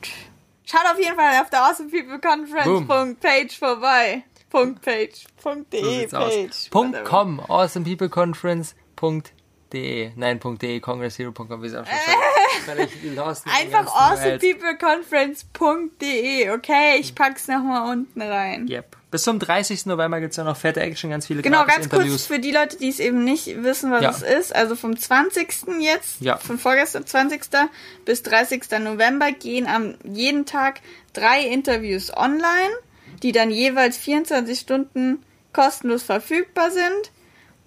schaut 0.66 0.84
auf 0.92 0.98
jeden 0.98 1.16
Fall 1.16 1.40
auf 1.40 1.48
der 1.48 1.64
Awesome 1.64 1.88
People 1.88 2.18
Conference 2.18 2.86
Punkt 2.86 3.20
Page 3.20 3.58
vorbei. 3.58 4.24
Punkt 4.50 4.82
Page. 4.82 5.24
Punkt 5.42 5.72
So 5.72 5.80
de. 5.80 6.06
Page. 6.06 6.70
Punkt 6.70 7.04
com, 7.06 7.40
awesomepeopleconference.de. 7.40 8.74
Nein, 8.74 8.82
Punkt 8.94 9.32
.de, 9.76 10.80
congresshero.com, 10.80 11.62
wie 11.62 11.66
es 11.66 11.74
auch 11.74 11.84
schon 11.86 12.76
mit 12.76 12.90
den 13.04 13.18
Einfach 13.18 13.86
awesomepeopleconference.de, 13.94 16.50
okay? 16.50 16.96
Ich 17.00 17.14
pack's 17.14 17.48
nochmal 17.48 17.90
unten 17.92 18.22
rein. 18.22 18.68
Yep. 18.68 18.96
Bis 19.10 19.22
zum 19.22 19.38
30. 19.38 19.86
November 19.86 20.20
gibt's 20.20 20.36
ja 20.36 20.44
noch 20.44 20.56
fette 20.56 20.80
Action, 20.80 21.10
ganz 21.10 21.26
viele 21.26 21.42
Genau, 21.42 21.64
ganz 21.64 21.88
kurz 21.88 22.26
für 22.26 22.38
die 22.40 22.50
Leute, 22.50 22.76
die 22.76 22.88
es 22.88 22.98
eben 22.98 23.24
nicht 23.24 23.62
wissen, 23.62 23.90
was 23.90 24.02
Ja. 24.02 24.10
es 24.10 24.22
ist. 24.22 24.54
Also 24.54 24.74
vom 24.76 24.96
20. 24.98 25.80
jetzt, 25.80 26.20
Ja. 26.20 26.36
von 26.36 26.58
vorgestern 26.58 27.06
20. 27.06 27.42
bis 28.04 28.22
30. 28.24 28.80
November 28.80 29.32
gehen 29.32 29.66
am 29.68 29.94
jeden 30.04 30.44
Tag 30.44 30.80
drei 31.12 31.40
Interviews 31.42 32.14
online, 32.14 32.74
die 33.22 33.32
dann 33.32 33.50
jeweils 33.50 33.96
24 33.96 34.58
Stunden 34.58 35.22
kostenlos 35.52 36.02
verfügbar 36.02 36.70
sind. 36.70 37.12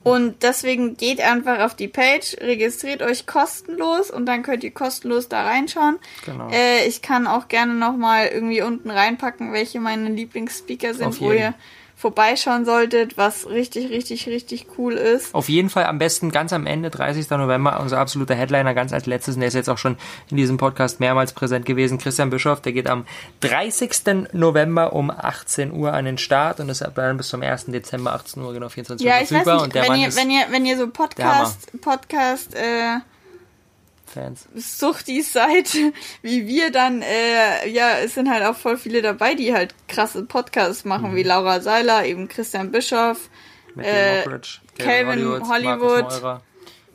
Und 0.03 0.43
deswegen 0.43 0.95
geht 0.95 1.19
einfach 1.19 1.59
auf 1.59 1.75
die 1.75 1.89
Page, 1.89 2.37
registriert 2.39 3.01
euch 3.01 3.25
kostenlos 3.25 4.09
und 4.09 4.25
dann 4.25 4.43
könnt 4.43 4.63
ihr 4.63 4.71
kostenlos 4.71 5.27
da 5.27 5.43
reinschauen. 5.43 5.99
Genau. 6.25 6.49
Äh, 6.49 6.87
ich 6.87 7.01
kann 7.01 7.27
auch 7.27 7.49
gerne 7.49 7.73
nochmal 7.73 8.27
irgendwie 8.27 8.61
unten 8.61 8.89
reinpacken, 8.89 9.51
welche 9.51 9.79
meine 9.79 10.09
Lieblingsspeaker 10.09 10.93
sind, 10.93 11.19
wo 11.19 11.31
ihr 11.31 11.53
vorbeischauen 11.99 12.63
solltet, 12.63 13.17
was 13.17 13.49
richtig, 13.49 13.89
richtig, 13.89 14.25
richtig 14.27 14.67
cool 14.77 14.93
ist. 14.93 15.35
Auf 15.35 15.49
jeden 15.49 15.69
Fall 15.69 15.85
am 15.85 15.99
besten 15.99 16.31
ganz 16.31 16.53
am 16.53 16.65
Ende, 16.65 16.89
30. 16.89 17.29
November, 17.31 17.77
unser 17.81 17.99
absoluter 17.99 18.35
Headliner, 18.35 18.73
ganz 18.73 18.93
als 18.93 19.05
letztes, 19.05 19.35
und 19.35 19.41
der 19.41 19.49
ist 19.49 19.53
jetzt 19.53 19.69
auch 19.69 19.77
schon 19.77 19.97
in 20.31 20.37
diesem 20.37 20.55
Podcast 20.55 21.01
mehrmals 21.01 21.33
präsent 21.33 21.65
gewesen, 21.65 21.97
Christian 21.97 22.29
Bischoff, 22.29 22.61
der 22.61 22.71
geht 22.71 22.87
am 22.87 23.05
30. 23.41 24.29
November 24.31 24.93
um 24.93 25.11
18 25.11 25.73
Uhr 25.73 25.93
an 25.93 26.05
den 26.05 26.17
Start 26.17 26.61
und 26.61 26.69
ist 26.69 26.87
dann 26.95 27.17
bis 27.17 27.27
zum 27.27 27.41
1. 27.41 27.65
Dezember 27.65 28.13
18 28.13 28.43
Uhr, 28.43 28.53
genau 28.53 28.69
24 28.69 29.05
Uhr 29.05 29.11
Ja, 29.11 29.17
ich 29.21 29.23
weiß 29.23 29.43
verfügbar 29.43 29.55
nicht, 29.55 29.63
und 29.65 29.75
der 29.75 29.81
wenn 29.81 29.89
Mann 29.89 29.99
ihr, 29.99 30.07
ist 30.07 30.17
wenn 30.17 30.31
ihr, 30.31 30.45
wenn 30.51 30.65
ihr 30.65 30.77
so 30.77 30.87
Podcast, 30.87 31.81
Podcast, 31.81 32.55
äh, 32.55 32.99
Fans. 34.09 34.47
Suchtis 34.55 35.31
seid, 35.33 35.73
wie 36.21 36.47
wir, 36.47 36.71
dann, 36.71 37.01
äh, 37.01 37.67
ja, 37.69 37.99
es 37.99 38.15
sind 38.15 38.29
halt 38.29 38.43
auch 38.43 38.55
voll 38.55 38.77
viele 38.77 39.01
dabei, 39.01 39.35
die 39.35 39.53
halt 39.53 39.75
krasse 39.87 40.23
Podcasts 40.25 40.85
machen, 40.85 41.11
Mhm. 41.11 41.15
wie 41.15 41.23
Laura 41.23 41.61
Seiler, 41.61 42.05
eben 42.05 42.27
Christian 42.27 42.71
Bischoff, 42.71 43.29
Äh, 43.77 44.23
Calvin 44.77 45.19
Hollywood, 45.47 45.47
Markus 45.63 46.21
Meurer, 46.21 46.41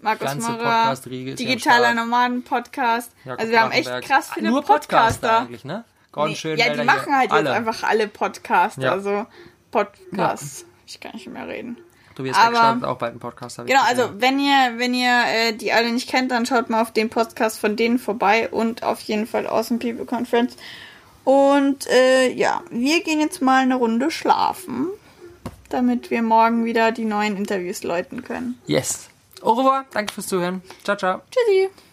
Markus 0.03 0.35
Maurer, 0.37 0.95
Digitaler. 1.07 1.95
Nomaden-Podcast. 1.95 3.13
Also 3.25 3.51
wir 3.51 3.61
haben 3.61 3.71
echt 3.73 3.91
krass 4.03 4.31
viele 4.35 4.51
Nur 4.51 4.63
Podcaster 4.63 4.89
Podcaster. 5.29 5.39
eigentlich, 5.41 5.65
ne? 5.65 5.85
Gordon 6.13 6.37
Nee, 6.45 6.55
ja, 6.57 6.75
die 6.75 6.85
machen 6.85 7.17
halt 7.17 7.31
alle. 7.33 7.49
jetzt 7.49 7.57
einfach 7.57 7.83
alle 7.89 8.07
Podcasts, 8.09 8.83
Ja. 8.83 8.93
also 8.93 9.27
Podcasts. 9.71 10.67
Ich 10.87 11.01
kann 11.01 11.13
nicht 11.15 11.27
mehr 11.29 11.49
reden. 11.49 11.77
Tobias 12.15 12.37
aber- 12.37 12.51
Beck 12.51 12.59
startet 12.59 12.85
auch 12.85 12.99
bald 12.99 13.11
einen 13.13 13.21
Podcast. 13.21 13.57
Genau, 13.65 13.83
also 13.87 14.11
wenn 14.19 14.39
ihr, 14.39 14.75
wenn 14.79 14.95
ihr 14.95 15.23
äh, 15.27 15.53
die 15.53 15.73
alle 15.73 15.93
nicht 15.93 16.09
kennt, 16.09 16.31
dann 16.31 16.47
schaut 16.47 16.71
mal 16.71 16.81
auf 16.83 16.93
den 16.93 17.11
Podcast 17.11 17.59
von 17.59 17.77
denen 17.77 17.99
vorbei 17.99 18.49
und 18.49 18.83
auf 18.83 19.01
jeden 19.01 19.27
Fall 19.27 19.47
Awesome 19.47 19.79
People 19.81 20.05
Conference. 20.05 20.57
Und 21.25 21.87
äh, 21.89 22.31
ja, 22.33 22.63
wir 22.71 23.03
gehen 23.03 23.21
jetzt 23.21 23.41
mal 23.41 23.63
eine 23.63 23.77
Runde 23.77 24.11
schlafen, 24.11 24.89
damit 25.71 26.11
wir 26.11 26.23
morgen 26.23 26.65
wieder 26.65 26.93
die 26.93 27.05
neuen 27.07 27.37
Interviews 27.37 27.83
läuten 27.83 28.23
können. 28.23 28.61
Yes. 28.67 29.09
Au 29.41 29.53
revoir, 29.53 29.85
danke 29.93 30.13
fürs 30.13 30.27
Zuhören. 30.27 30.63
Ciao, 30.85 30.97
ciao. 30.97 31.21
Tschüssi. 31.31 31.84